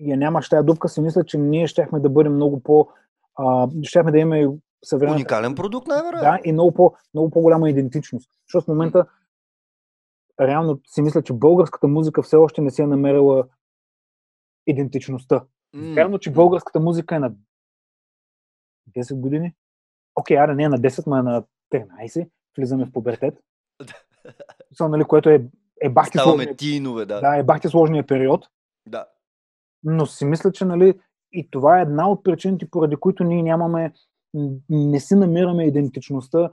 [0.00, 2.88] я нямаш тази дупка, си мисля, че ние щяхме да бъдем много по...
[3.36, 4.48] А, щяхме да имаме
[4.84, 5.16] съвременен...
[5.16, 6.30] Уникален продукт, най-вероятно.
[6.30, 8.30] Да, и много, по, много по-голяма идентичност.
[8.46, 9.04] Защото в момента
[10.40, 13.48] реално си мисля, че българската музика все още не си е намерила
[14.66, 15.44] идентичността.
[15.76, 15.94] Mm.
[15.94, 17.32] Вярно, че българската музика е на
[18.96, 19.54] 10 години.
[20.14, 22.28] Окей, аре, не е на 10, но е на 13.
[22.56, 23.38] Влизаме в пубертет.
[24.72, 25.44] Са, нали, което е,
[25.80, 27.20] е бахти сложния, тинове, да.
[27.20, 28.46] Да, е бахти сложния период.
[28.86, 29.06] Да.
[29.82, 31.00] Но си мисля, че нали,
[31.32, 33.92] и това е една от причините, поради които ние нямаме,
[34.68, 36.50] не си намираме идентичността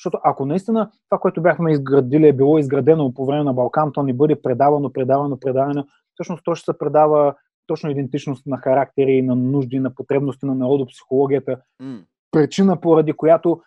[0.00, 4.02] защото ако наистина това, което бяхме изградили е било изградено по време на Балкан, то
[4.02, 7.34] ни бъде предавано, предавано, предавано, всъщност то ще се предава
[7.66, 11.60] точно идентичност на характери, на нужди, на потребности на народопсихологията.
[11.82, 12.04] Mm.
[12.30, 13.60] Причина, поради която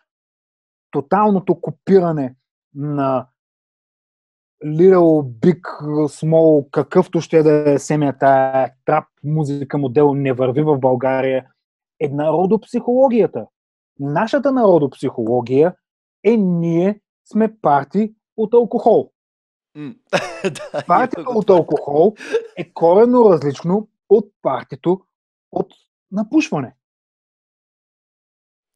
[0.91, 2.35] тоталното копиране
[2.75, 3.27] на
[4.65, 5.61] Little, Big,
[6.07, 11.45] Small, какъвто ще да е семята, трап музика модел не върви в България,
[11.99, 13.45] е народопсихологията.
[13.99, 15.75] Нашата народопсихология
[16.23, 16.99] е ние
[17.31, 19.11] сме парти от алкохол.
[19.77, 19.95] Mm.
[20.87, 22.15] Партията от алкохол
[22.57, 25.01] е коренно различно от партито
[25.51, 25.73] от
[26.11, 26.75] напушване.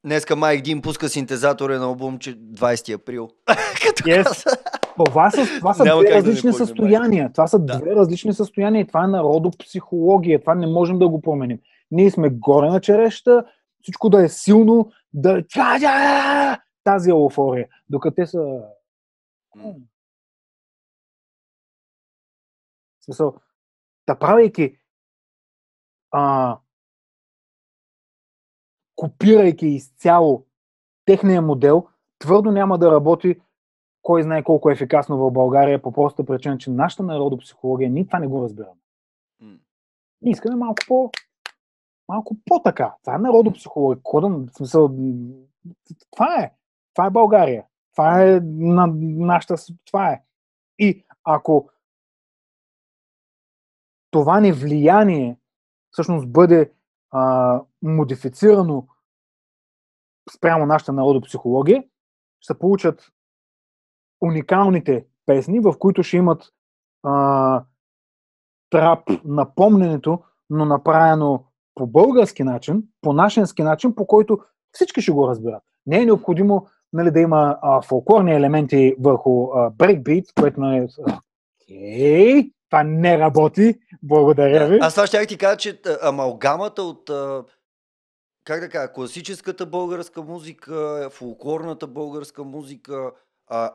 [0.06, 3.30] Днеска Майк Дим пуска синтезатора на албум, че 20 април.
[3.98, 4.58] Yes.
[5.06, 7.32] Това са, това са две различни да състояния.
[7.32, 7.80] Това са да.
[7.80, 10.40] две различни състояния и това е народопсихология.
[10.40, 11.60] Това не можем да го променим.
[11.92, 13.46] Ние сме горе на череща,
[13.82, 15.44] всичко да е силно, да
[16.88, 18.64] тази еуфория, докато те са...
[23.02, 23.36] Смисъл,
[24.08, 24.78] да правейки
[26.12, 26.58] а,
[28.96, 30.46] копирайки изцяло
[31.06, 31.88] техния модел,
[32.20, 33.42] твърдо няма да работи
[34.02, 38.20] кой знае колко е ефикасно в България, по проста причина, че нашата народопсихология, ние това
[38.20, 38.82] не го разбираме.
[40.22, 41.12] Ние искаме малко по
[42.08, 42.96] малко по-така.
[43.04, 44.04] Това е народопсихология.
[44.04, 44.90] Кодъм, в смисъл,
[46.12, 46.54] това е.
[46.98, 47.64] Това е България.
[47.92, 49.56] Това е на нашата...
[49.86, 50.22] Това е.
[50.80, 51.70] И ако
[54.12, 55.40] това ни влияние
[55.92, 56.72] всъщност бъде
[57.12, 58.88] а, модифицирано
[60.38, 61.84] спрямо нашата народопсихология,
[62.42, 63.12] ще получат
[64.22, 66.54] уникалните песни, в които ще имат
[67.04, 67.64] а,
[68.70, 71.46] трап напомненето, но направено
[71.76, 74.40] по български начин, по нашенски начин, по който
[74.72, 75.64] всички ще го разберат.
[75.86, 80.88] Не е необходимо нали, да има а, фолклорни елементи върху а, брейкбит, което е...
[81.62, 83.76] Окей, това не работи.
[84.04, 84.80] Благодаря ви.
[84.82, 87.10] Аз това ще ти кажа, че амалгамата от
[88.48, 93.12] как да кажа, класическата българска музика, фолклорната българска музика,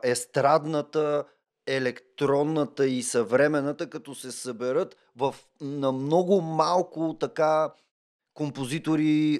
[0.03, 1.23] естрадната,
[1.67, 7.73] електронната и съвременната, като се съберат в, на много малко така
[8.33, 9.39] композитори,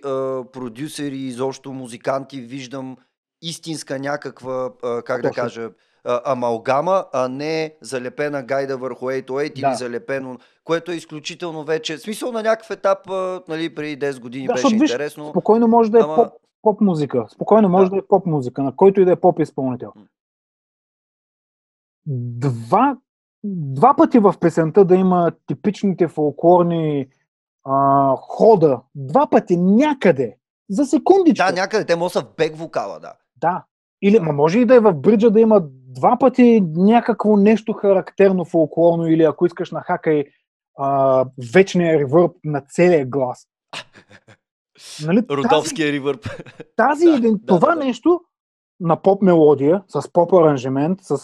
[0.53, 2.97] продюсери, изобщо музиканти, виждам
[3.43, 4.71] истинска някаква,
[5.05, 5.69] как да кажа,
[6.05, 9.67] амалгама, а не залепена гайда върху 808 да.
[9.67, 12.99] или залепено, което е изключително вече, смисъл на някакъв етап,
[13.47, 15.29] нали, преди 10 години да, беше виж, интересно.
[15.29, 16.15] Спокойно може да е ама...
[16.15, 16.27] поп,
[16.61, 17.95] поп музика, спокойно може да.
[17.95, 19.93] да е поп музика, на който и да е поп изпълнител.
[22.05, 22.97] Два,
[23.43, 27.07] два пъти в песента да има типичните фолклорни
[27.63, 30.37] а, хода, два пъти някъде,
[30.69, 31.45] за секундичка.
[31.45, 33.13] Да, някъде, те могат са в бек вокала, да.
[33.43, 33.63] Да.
[34.01, 35.61] Или, ма може и да е в бриджа да има
[35.95, 40.23] два пъти някакво нещо характерно фолклорно или ако искаш на хакай
[40.77, 43.47] а, вечния ревърб на целия глас.
[45.05, 46.25] Нали, Рудовския ревърб.
[46.75, 48.21] Тази, да, това да, нещо
[48.79, 51.17] на поп мелодия, с поп аранжимент, с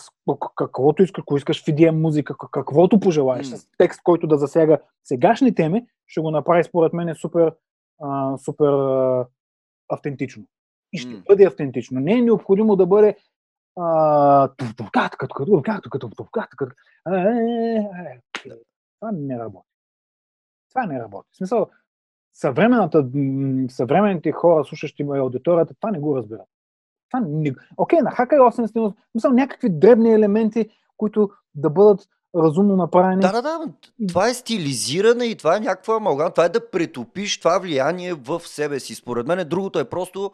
[0.55, 3.55] каквото искаш, ако искаш EDM музика, каквото пожелаеш, mm.
[3.55, 7.53] с текст, който да засяга сегашни теми, ще го направи според мен супер,
[8.01, 9.27] а, супер а,
[9.89, 10.43] автентично.
[10.93, 11.25] И ще mm.
[11.27, 11.99] бъде автентично.
[11.99, 13.15] Не е необходимо да бъде
[18.99, 19.69] това не работи.
[20.69, 21.29] Това не работи.
[21.31, 21.69] В смисъл,
[23.69, 26.47] съвременните хора, слушащи аудиторията, това не го разбират.
[27.09, 27.55] Това не...
[27.77, 33.21] Окей, на Hacker 8 мисъл, някакви дребни елементи, които да бъдат разумно направени.
[33.21, 33.59] Да, да, да.
[34.07, 36.31] Това е стилизиране и това е някаква амалгама.
[36.31, 38.95] Това е да претопиш това влияние в себе си.
[38.95, 40.31] Според мен другото е просто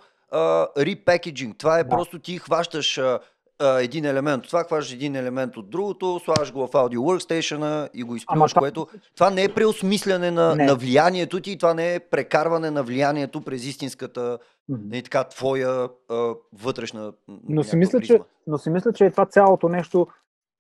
[0.78, 1.58] репекеджинг.
[1.58, 1.90] Това е да.
[1.90, 3.20] просто ти хващаш а,
[3.60, 7.90] а, един елемент от това, хващаш един елемент от другото, слагаш го в Audio Workstation
[7.94, 12.00] и го изплюваш, което това не е преосмисляне на, на влиянието ти, това не е
[12.00, 14.40] прекарване на влиянието през истинската
[14.72, 15.04] mm-hmm.
[15.04, 17.14] така, твоя а, вътрешна
[17.50, 20.08] но си, мисля, че, но си мисля, че е това цялото нещо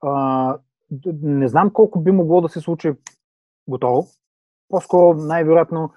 [0.01, 0.57] а,
[1.21, 2.91] не знам колко би могло да се случи
[3.67, 4.07] готово.
[4.69, 5.89] По-скоро най-вероятно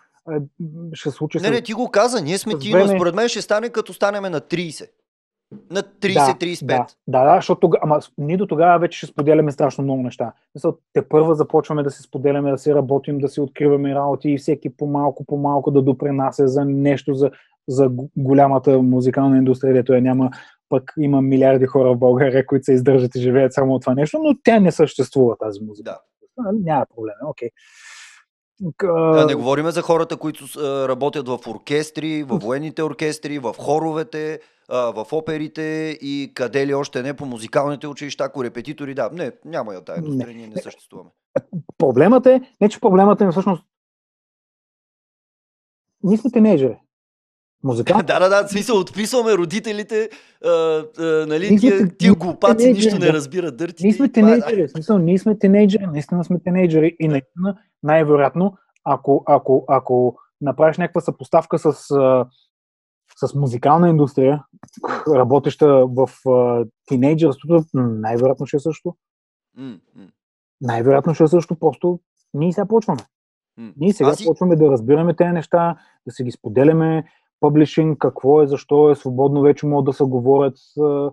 [0.92, 1.38] ще случи.
[1.38, 4.32] Не, не, ти го каза, ние сме ти, но според мен ще стане като станем
[4.32, 4.88] на 30.
[5.70, 6.66] На 30-35.
[6.66, 10.32] Да, да, да, защото тога, ама ние до тогава вече ще споделяме страшно много неща.
[10.54, 14.38] Мисъл, те първа започваме да се споделяме, да се работим, да се откриваме работи и
[14.38, 17.30] всеки по-малко, по-малко да допринася за нещо, за,
[17.68, 20.30] за голямата музикална индустрия, дето я няма.
[20.68, 24.18] Пък има милиарди хора в България, които се издържат и живеят само от това нещо,
[24.22, 25.90] но тя не съществува тази музика.
[25.90, 25.98] Да.
[26.52, 27.48] Няма проблем, окей.
[27.48, 27.52] Okay.
[28.82, 30.44] Да, не говорим за хората, които
[30.88, 37.14] работят в оркестри, в военните оркестри, в хоровете, в оперите и къде ли още не
[37.14, 41.10] по музикалните училища, ако репетитори, да, не, няма я тая индустрия, ние не съществуваме.
[41.78, 43.64] Проблемът е, не че проблемът е всъщност
[46.16, 46.78] сме тинейджери.
[47.64, 48.06] Музикант?
[48.06, 50.10] да, да, да, смисъл, отписваме родителите,
[50.44, 53.84] а, а, нали, тия, тия глупаци нищо не разбират дърти.
[53.84, 59.22] Ние сме тинейджери, в смисъл, ние сме тинейджери, наистина сме тинейджери и наистина, най-вероятно, ако,
[59.26, 61.72] ако, ако направиш някаква съпоставка с,
[63.16, 64.44] с музикална индустрия,
[65.14, 66.08] работеща в
[66.86, 68.96] тинейджерството, най-вероятно ще е също.
[69.58, 70.10] Mm-hmm.
[70.60, 72.00] Най-вероятно ще е също, просто
[72.34, 73.02] ние сега почваме.
[73.76, 74.24] Ние сега Аз...
[74.26, 75.76] почваме да разбираме тези неща,
[76.06, 77.04] да се ги споделяме,
[77.40, 81.10] публишинг, какво е, защо е свободно, вече могат да се говорят с,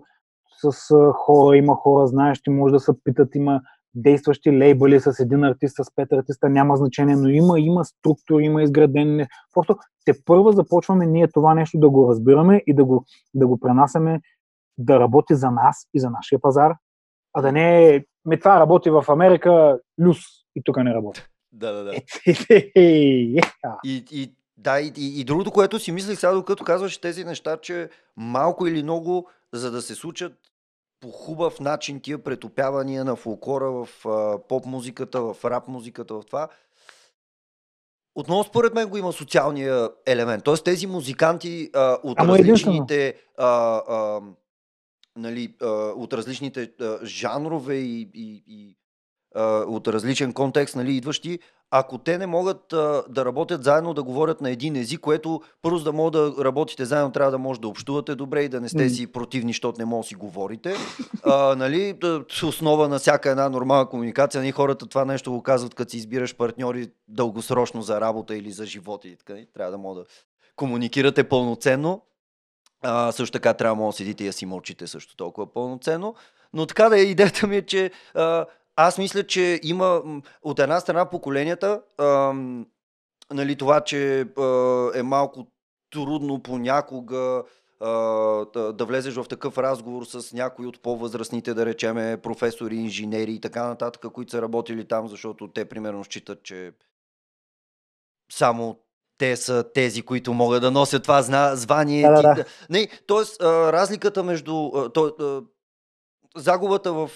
[0.72, 3.60] с хора, има хора знаещи, може да се питат, има
[3.96, 8.62] действащи лейбъли с един артист, с пет артиста, няма значение, но има, има структури, има
[8.62, 9.26] изградени.
[9.54, 13.04] Просто те първа започваме ние това нещо да го разбираме и да го,
[13.34, 14.20] да го пренасяме
[14.78, 16.74] да работи за нас и за нашия пазар,
[17.34, 20.18] а да не е, ми това работи в Америка, люс
[20.56, 21.22] и тук не работи.
[21.52, 21.94] Да, да, да.
[22.76, 23.40] и,
[24.10, 27.90] и да, и, и, и другото, което си мислих сега, докато казваш тези неща, че
[28.16, 30.32] малко или много, за да се случат
[31.00, 33.88] по хубав начин тия претопявания на фолклора в
[34.48, 36.48] поп-музиката, в рап-музиката, в това,
[38.14, 40.44] отново според мен го има социалния елемент.
[40.44, 43.46] Тоест тези музиканти а, от Ама различните а,
[43.88, 44.20] а,
[45.16, 45.66] нали, а,
[45.96, 48.76] от различните а, жанрове и, и, и
[49.34, 51.38] а, от различен контекст, нали, идващи,
[51.70, 55.78] ако те не могат а, да работят заедно, да говорят на един език, което първо
[55.78, 58.88] да могат да работите заедно, трябва да може да общувате добре и да не сте
[58.88, 60.74] си противни, защото не може да си говорите.
[61.24, 61.98] А, нали,
[62.44, 66.36] основа на всяка една нормална комуникация, нали, хората това нещо го казват, като си избираш
[66.36, 69.08] партньори дългосрочно за работа или за живота.
[69.08, 70.06] И така, нали, трябва да може да
[70.56, 72.02] комуникирате пълноценно.
[72.82, 76.14] А, също така трябва да седите и да си мълчите също толкова пълноценно.
[76.52, 78.46] Но така да е, идеята ми е, че а,
[78.76, 80.02] аз мисля, че има
[80.42, 82.66] от една страна поколенията, ам,
[83.32, 85.46] нали, това, че а, е малко
[85.90, 87.42] трудно понякога
[87.80, 87.90] а,
[88.54, 93.40] да, да влезеш в такъв разговор с някои от по-възрастните, да речеме, професори, инженери и
[93.40, 96.72] така нататък, които са работили там, защото те примерно считат, че
[98.32, 98.78] само
[99.18, 101.22] те са тези, които могат да носят това
[101.56, 102.08] звание.
[102.08, 102.44] Да, да, да.
[102.70, 104.70] Не, тоест, разликата между...
[104.94, 105.42] То,
[106.36, 107.10] загубата в,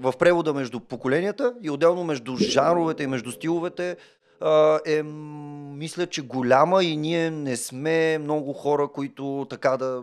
[0.00, 3.96] в превода между поколенията и отделно между жанровете и между стиловете
[4.86, 10.02] е, мисля, че голяма и ние не сме много хора, които така да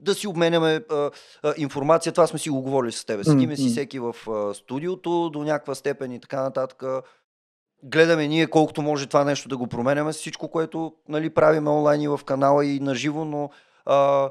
[0.00, 1.10] да си обменяме а,
[1.42, 2.12] а, информация.
[2.12, 3.24] Това сме си го говорили с теб.
[3.24, 6.82] Седиме си всеки в а, студиото до някаква степен и така нататък.
[7.82, 12.08] Гледаме ние колкото може това нещо да го променяме всичко, което нали, правиме онлайн и
[12.08, 13.50] в канала и наживо, но
[13.84, 14.30] а,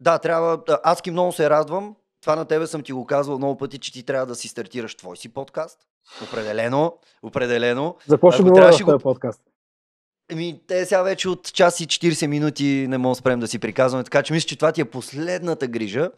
[0.00, 0.58] да, трябва.
[0.82, 4.02] Адски много се радвам, това на тебе съм ти го казвал много пъти, че ти
[4.02, 5.78] трябва да си стартираш твой си подкаст.
[6.22, 7.96] Определено, определено.
[8.06, 9.40] За какво ще говоря в този подкаст?
[10.30, 13.58] Еми, те сега вече от час и 40 минути не можем да спрем да си
[13.58, 16.10] приказваме, така че мисля, че това ти е последната грижа.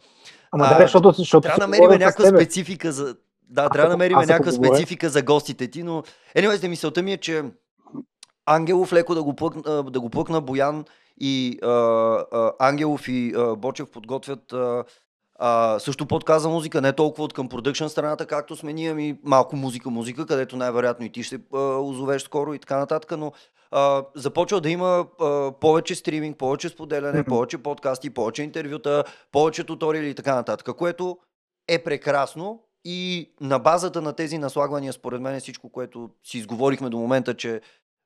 [0.51, 3.15] Ама да, защото, защото трябва да намерим някаква специфика за...
[3.49, 6.03] Да, аз трябва да намерим някаква специфика за гостите ти, но...
[6.35, 7.43] Anyways, мисълта ми е, че
[8.45, 10.85] Ангелов леко да го плъкна, да го плъкна Боян
[11.19, 14.83] и а, а, Ангелов и а, Бочев подготвят а,
[15.37, 19.55] а, също подказа музика, не толкова от към продъкшн страната, както сме ние, ми малко
[19.55, 23.31] музика, музика, където най-вероятно и ти ще а, озовеш скоро и така нататък, но
[23.71, 27.29] а, започва да има а, повече стриминг, повече споделяне, mm-hmm.
[27.29, 31.17] повече подкасти, повече интервюта, повече туториали и така нататък, което
[31.67, 36.89] е прекрасно и на базата на тези наслагвания, според мен, е всичко, което си изговорихме
[36.89, 37.61] до момента, че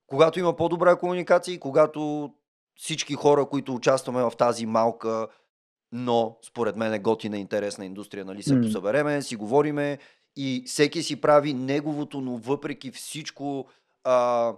[0.07, 2.31] когато има по-добра комуникация и когато
[2.75, 5.27] всички хора, които участваме в тази малка,
[5.91, 8.61] но според мен е готина интересна индустрия, нали се mm.
[8.61, 9.97] посъбереме, си говориме
[10.35, 13.65] и всеки си прави неговото, но въпреки всичко
[14.03, 14.53] а,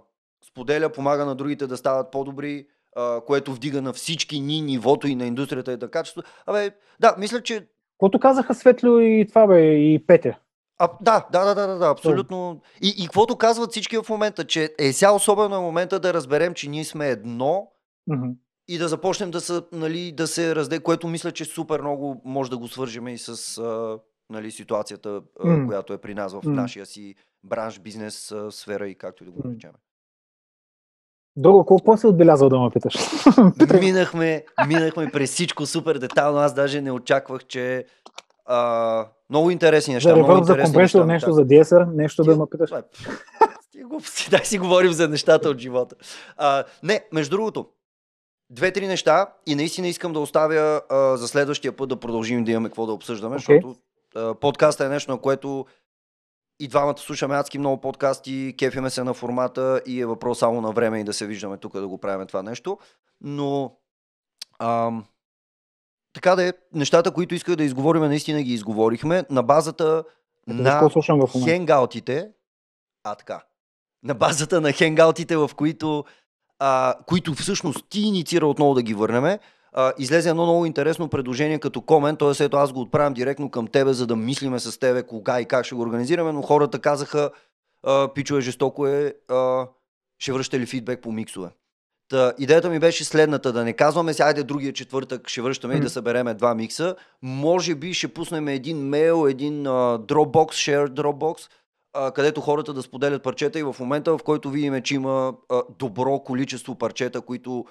[0.48, 2.66] споделя, помага на другите да стават по-добри,
[2.96, 6.22] а, което вдига на всички ни нивото и на индустрията и на качество.
[6.46, 6.70] Абе,
[7.00, 7.66] да, мисля, че...
[7.98, 10.38] Което казаха Светло и това бе, и Петя.
[10.78, 12.60] А, да, да, да, да, да, абсолютно.
[12.82, 16.54] И, и каквото казват всички в момента, че е сега особено е момента да разберем,
[16.54, 17.68] че ние сме едно
[18.10, 18.34] mm-hmm.
[18.68, 22.50] И да започнем да, са, нали, да се разде, което мисля, че супер много може
[22.50, 23.98] да го свържем и с а,
[24.30, 25.66] нали, ситуацията, mm-hmm.
[25.66, 26.54] която е при нас в mm-hmm.
[26.54, 27.14] нашия си
[27.44, 29.70] бранш, бизнес, а, сфера и както и да го наречем.
[31.36, 32.94] Друго, колко си отбелязал да ме питаш?
[33.80, 36.38] минахме, минахме през всичко супер детално.
[36.38, 37.86] Аз даже не очаквах, че
[38.46, 40.10] а, много интересни неща.
[40.10, 42.70] За ревърб, за компресор, нещо за DSR, нещо Ти, да ме питаш.
[43.72, 45.96] Ти глупости, дай си говорим за нещата от живота.
[46.36, 47.66] А, не, между другото,
[48.50, 52.68] две-три неща и наистина искам да оставя а, за следващия път да продължим да имаме
[52.68, 53.38] какво да обсъждаме, okay.
[53.38, 53.76] защото
[54.14, 55.66] а, подкаста е нещо, на което
[56.60, 60.72] и двамата слушаме адски много подкасти, кефиме се на формата и е въпрос само на
[60.72, 62.78] време и да се виждаме тук да го правим това нещо.
[63.20, 63.76] Но
[64.58, 65.04] ам,
[66.12, 70.04] така да е, нещата, които исках да изговорим, наистина ги изговорихме на базата
[70.48, 70.90] Ето, на
[71.44, 72.30] хенгаутите.
[73.04, 73.44] А, така.
[74.02, 76.04] На базата на хенгаутите, в които,
[76.58, 79.38] а, които всъщност ти инициира отново да ги върнем.
[79.72, 82.44] А, излезе едно много интересно предложение като комент, т.е.
[82.44, 85.64] ето аз го отправям директно към тебе, за да мислиме с тебе кога и как
[85.64, 87.30] ще го организираме, но хората казаха,
[88.14, 89.66] пичове жестоко е, а,
[90.18, 91.48] ще връща ли фидбек по миксове.
[92.08, 95.76] Та, идеята ми беше следната, да не казваме сега, айде другия четвъртък ще връщаме mm.
[95.76, 96.96] и да събереме два микса.
[97.22, 101.50] Може би ще пуснем един мейл, един uh, Dropbox, share Dropbox,
[102.14, 105.34] където хората да споделят парчета и в момента, в който видим, че има
[105.78, 107.64] добро количество парчета, които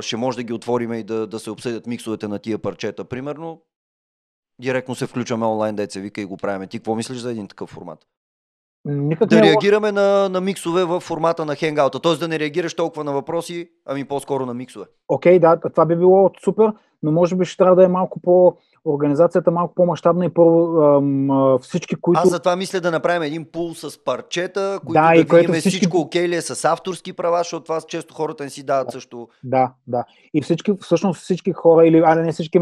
[0.00, 3.04] ще може да ги отворим и да, да се обсъдят миксовете на тия парчета.
[3.04, 3.62] Примерно,
[4.60, 6.68] директно се включваме онлайн, деца вика и го правим.
[6.68, 7.98] Ти какво мислиш за един такъв формат?
[8.84, 12.00] Никак да реагираме на, на миксове в формата на хенгаута.
[12.00, 12.14] Т.е.
[12.16, 14.86] да не реагираш толкова на въпроси, ами по-скоро на миксове.
[15.08, 16.72] Окей, okay, да, това би било супер,
[17.02, 18.56] но може би ще трябва да е малко по
[18.86, 22.20] организацията малко по-масштабна и по всички, които...
[22.24, 25.68] Аз затова мисля да направим един пул с парчета, които да, да и видим всички...
[25.68, 28.92] всичко окей ли е с авторски права, защото това често хората не си дават да,
[28.92, 29.28] също.
[29.44, 30.04] Да, да.
[30.34, 32.60] И всички, всъщност всички хора, или али не всички,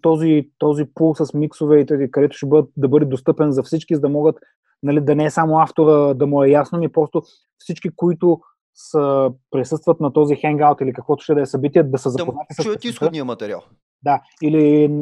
[0.00, 4.08] този, този пул с миксове, където ще бъдат, да бъде достъпен за всички, за да
[4.08, 4.36] могат
[4.82, 7.22] нали, да не е само автора да му е ясно, ми просто
[7.58, 8.40] всички, които
[8.74, 12.62] са, присъстват на този хенгаут или каквото ще да е събитие, да са запознати да,
[12.62, 12.64] с...
[12.64, 13.62] Чуят изходния материал.
[14.04, 14.94] Да, или...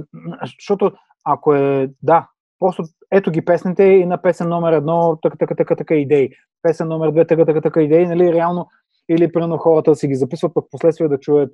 [0.58, 0.92] Защото
[1.24, 1.90] ако е...
[2.02, 6.30] Да, просто ето ги песните и на песен номер едно така, така, така, така идеи.
[6.62, 8.68] Песен номер две така, така, така идеи, нали, реално
[9.08, 11.52] или примерно хората си ги записват, пък последствие да чуят...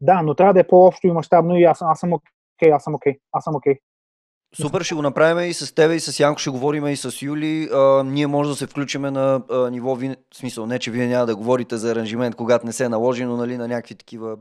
[0.00, 2.94] Да, но трябва да е по-общо и мащабно и аз, аз съм окей, аз съм
[2.94, 3.74] окей, аз съм окей.
[4.54, 7.68] Супер, ще го направим и с тебе и с Янко ще говорим и с Юли.
[7.72, 11.26] А, ние може да се включиме на а, ниво, в смисъл не, че вие няма
[11.26, 14.36] да говорите за аранжимент, когато не се наложи, но нали, на някакви такива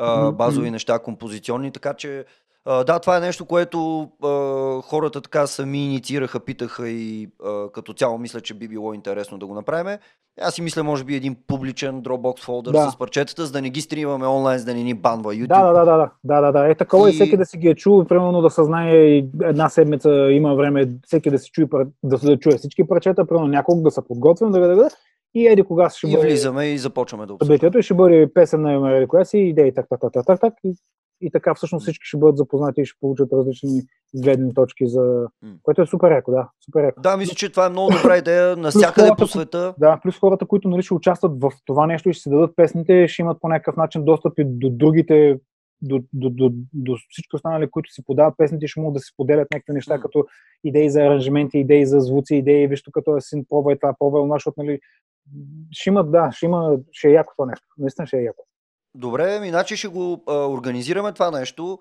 [0.00, 2.24] а, базови неща, композиционни, така че
[2.64, 4.28] а, да, това е нещо, което а,
[4.82, 9.46] хората така сами инициираха, питаха и а, като цяло мисля, че би било интересно да
[9.46, 9.98] го направим.
[10.40, 12.90] Аз си мисля, може би един публичен Dropbox фолдър да.
[12.90, 15.48] с парчетата, за да не ги стримаме онлайн, за да не ни банва YouTube.
[15.48, 16.70] Да, да, да, да, да, да, да.
[16.70, 17.12] Е такова и...
[17.12, 21.30] и всеки да си ги е чул, примерно да съзнае една седмица има време всеки
[21.30, 21.66] да си чуе,
[22.02, 24.88] да, да чуе всички парчета, примерно няколко да се подготвим, да, да, да,
[25.34, 26.26] и еди кога ще и бъде...
[26.26, 27.58] И влизаме и започваме да обсъждаме.
[27.58, 30.74] Събитието ще бъде песен на еди коя си, идеи, так, так, так, так, так, и,
[31.20, 33.82] и така всъщност всички ще бъдат запознати и ще получат различни
[34.14, 35.26] гледни точки за...
[35.62, 36.48] Което е супер яко, да.
[36.64, 37.00] Супер яко.
[37.00, 39.74] Да, мисля, че това е много добра идея навсякъде по света.
[39.78, 43.08] Да, плюс хората, които нали, ще участват в това нещо и ще си дадат песните,
[43.08, 45.38] ще имат по някакъв начин достъп и до другите
[45.82, 49.48] до, до, до, до всички останали, които си подават песните, ще могат да си поделят
[49.50, 50.00] някакви неща, М.
[50.00, 50.26] като
[50.64, 54.18] идеи за аранжименти, идеи за звуци, идеи, виж тук този син пробва и това, пробва
[54.18, 54.80] и онова, защото, нали,
[55.70, 57.66] ще има, да, ще има, ще е яко това нещо.
[57.78, 58.44] Наистина ще е яко.
[58.94, 61.78] Добре, иначе ще го а, организираме това нещо.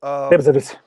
[0.00, 0.78] А, Теб зависи.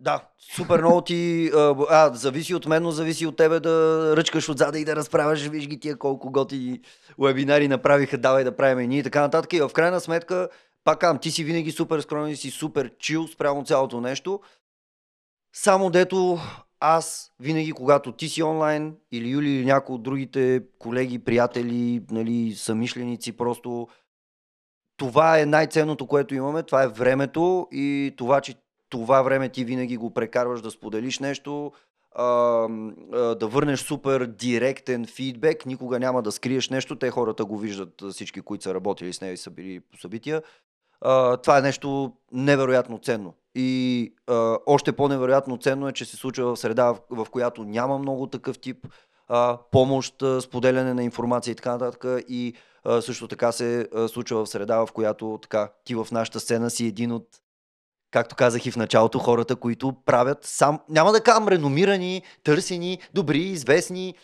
[0.00, 1.50] Да, супер много ти...
[1.90, 5.48] А, зависи от мен, но зависи от тебе да ръчкаш отзада и да разправяш.
[5.48, 6.80] Виж ги тия колко готи
[7.18, 9.52] вебинари направиха, давай да правим и ние и така нататък.
[9.52, 10.48] И в крайна сметка,
[10.84, 14.40] пак казвам, ти си винаги супер скромен си супер чил спрямо цялото нещо.
[15.52, 16.38] Само дето
[16.80, 22.54] аз винаги, когато ти си онлайн или Юли или някой от другите колеги, приятели, нали,
[22.54, 23.88] самишленици, просто
[24.96, 26.62] това е най-ценното, което имаме.
[26.62, 28.54] Това е времето и това, че
[28.88, 31.72] това време ти винаги го прекарваш да споделиш нещо,
[32.14, 37.58] а, а, да върнеш супер директен фидбек, никога няма да скриеш нещо, те хората го
[37.58, 40.42] виждат, всички, които са работили с нея и са били по събития.
[41.42, 43.34] Това е нещо невероятно ценно.
[43.54, 47.98] И а, още по-невероятно ценно е, че се случва в среда, в, в която няма
[47.98, 48.86] много такъв тип
[49.28, 52.22] а, помощ, а, споделяне на информация и така нататък.
[52.28, 52.54] И
[52.84, 56.70] а, също така се а, случва в среда, в която така, ти в нашата сцена
[56.70, 57.26] си един от
[58.10, 63.38] както казах и в началото, хората, които правят сам, няма да казвам реномирани, търсени, добри,
[63.38, 64.14] известни.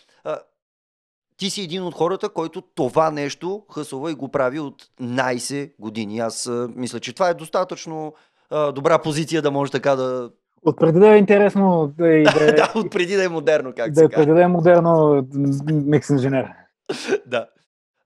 [1.38, 6.18] Ти си един от хората, който това нещо хъсува и го прави от 11 години.
[6.18, 8.14] Аз мисля, че това е достатъчно
[8.50, 10.30] а, добра позиция да може така да...
[10.64, 12.14] От преди да е интересно да, да,
[12.48, 14.24] е- да, от преди да е модерно, как да се е казва.
[14.24, 15.26] преди да е модерно
[15.72, 16.48] микс инженер.
[17.26, 17.46] да.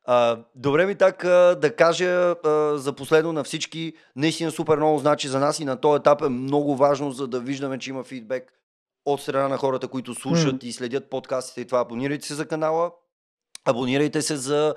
[0.04, 1.22] А, добре ми так
[1.60, 3.92] да кажа а, за последно на всички.
[4.16, 7.40] Наистина супер много значи за нас и на този етап е много важно, за да
[7.40, 8.52] виждаме, че има фидбек
[9.04, 10.58] от страна на хората, които слушат М.
[10.62, 11.80] и следят подкастите и това.
[11.80, 12.90] Абонирайте се за канала,
[13.64, 14.74] абонирайте се за...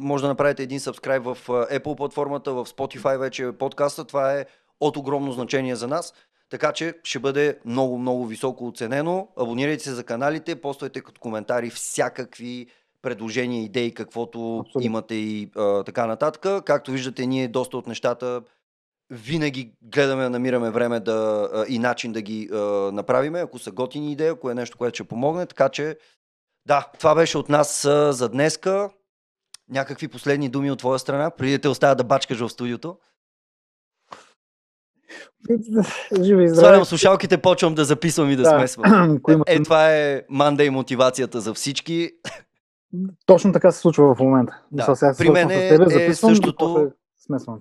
[0.00, 4.04] Може да направите един subscribe в Apple платформата, в Spotify вече подкаста.
[4.04, 4.46] Това е
[4.80, 6.14] от огромно значение за нас.
[6.50, 9.28] Така че ще бъде много, много високо оценено.
[9.36, 12.66] Абонирайте се за каналите, поствайте като коментари всякакви
[13.02, 14.86] предложения, идеи, каквото Абсолютно.
[14.86, 16.64] имате и а, така нататък.
[16.64, 18.42] Както виждате, ние доста от нещата
[19.10, 22.56] винаги гледаме да намираме време да, а, и начин да ги а,
[22.92, 25.46] направиме, ако са готини идеи, ако е нещо, което ще помогне.
[25.46, 25.96] Така че,
[26.68, 28.90] да, това беше от нас а, за днеска.
[29.70, 32.98] Някакви последни думи от твоя страна, преди да те оставя да бачкаш в студиото.
[36.22, 36.66] Живи и здраве.
[36.66, 39.16] Свалям слушалките, почвам да записвам и да, смесвам.
[39.16, 39.44] Ако има...
[39.46, 42.10] Е, това е Мандай мотивацията за всички.
[43.26, 44.62] Точно така се случва в момента.
[44.72, 44.94] Да.
[44.94, 46.92] Сега се При мен с тебе, е същото-
[47.26, 47.60] смесвам.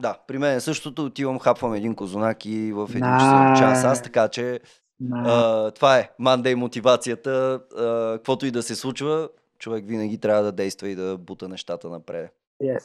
[0.00, 1.04] Да, при мен е същото.
[1.04, 4.60] Отивам, хапвам един козунак и в един Най- час аз, така че
[5.00, 5.22] No.
[5.26, 7.60] А, това е Monday мотивацията.
[7.76, 9.28] А, каквото и да се случва,
[9.58, 12.30] човек винаги трябва да действа и да бута нещата напред.
[12.62, 12.80] Yes.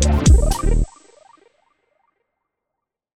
[0.00, 0.29] Yeah.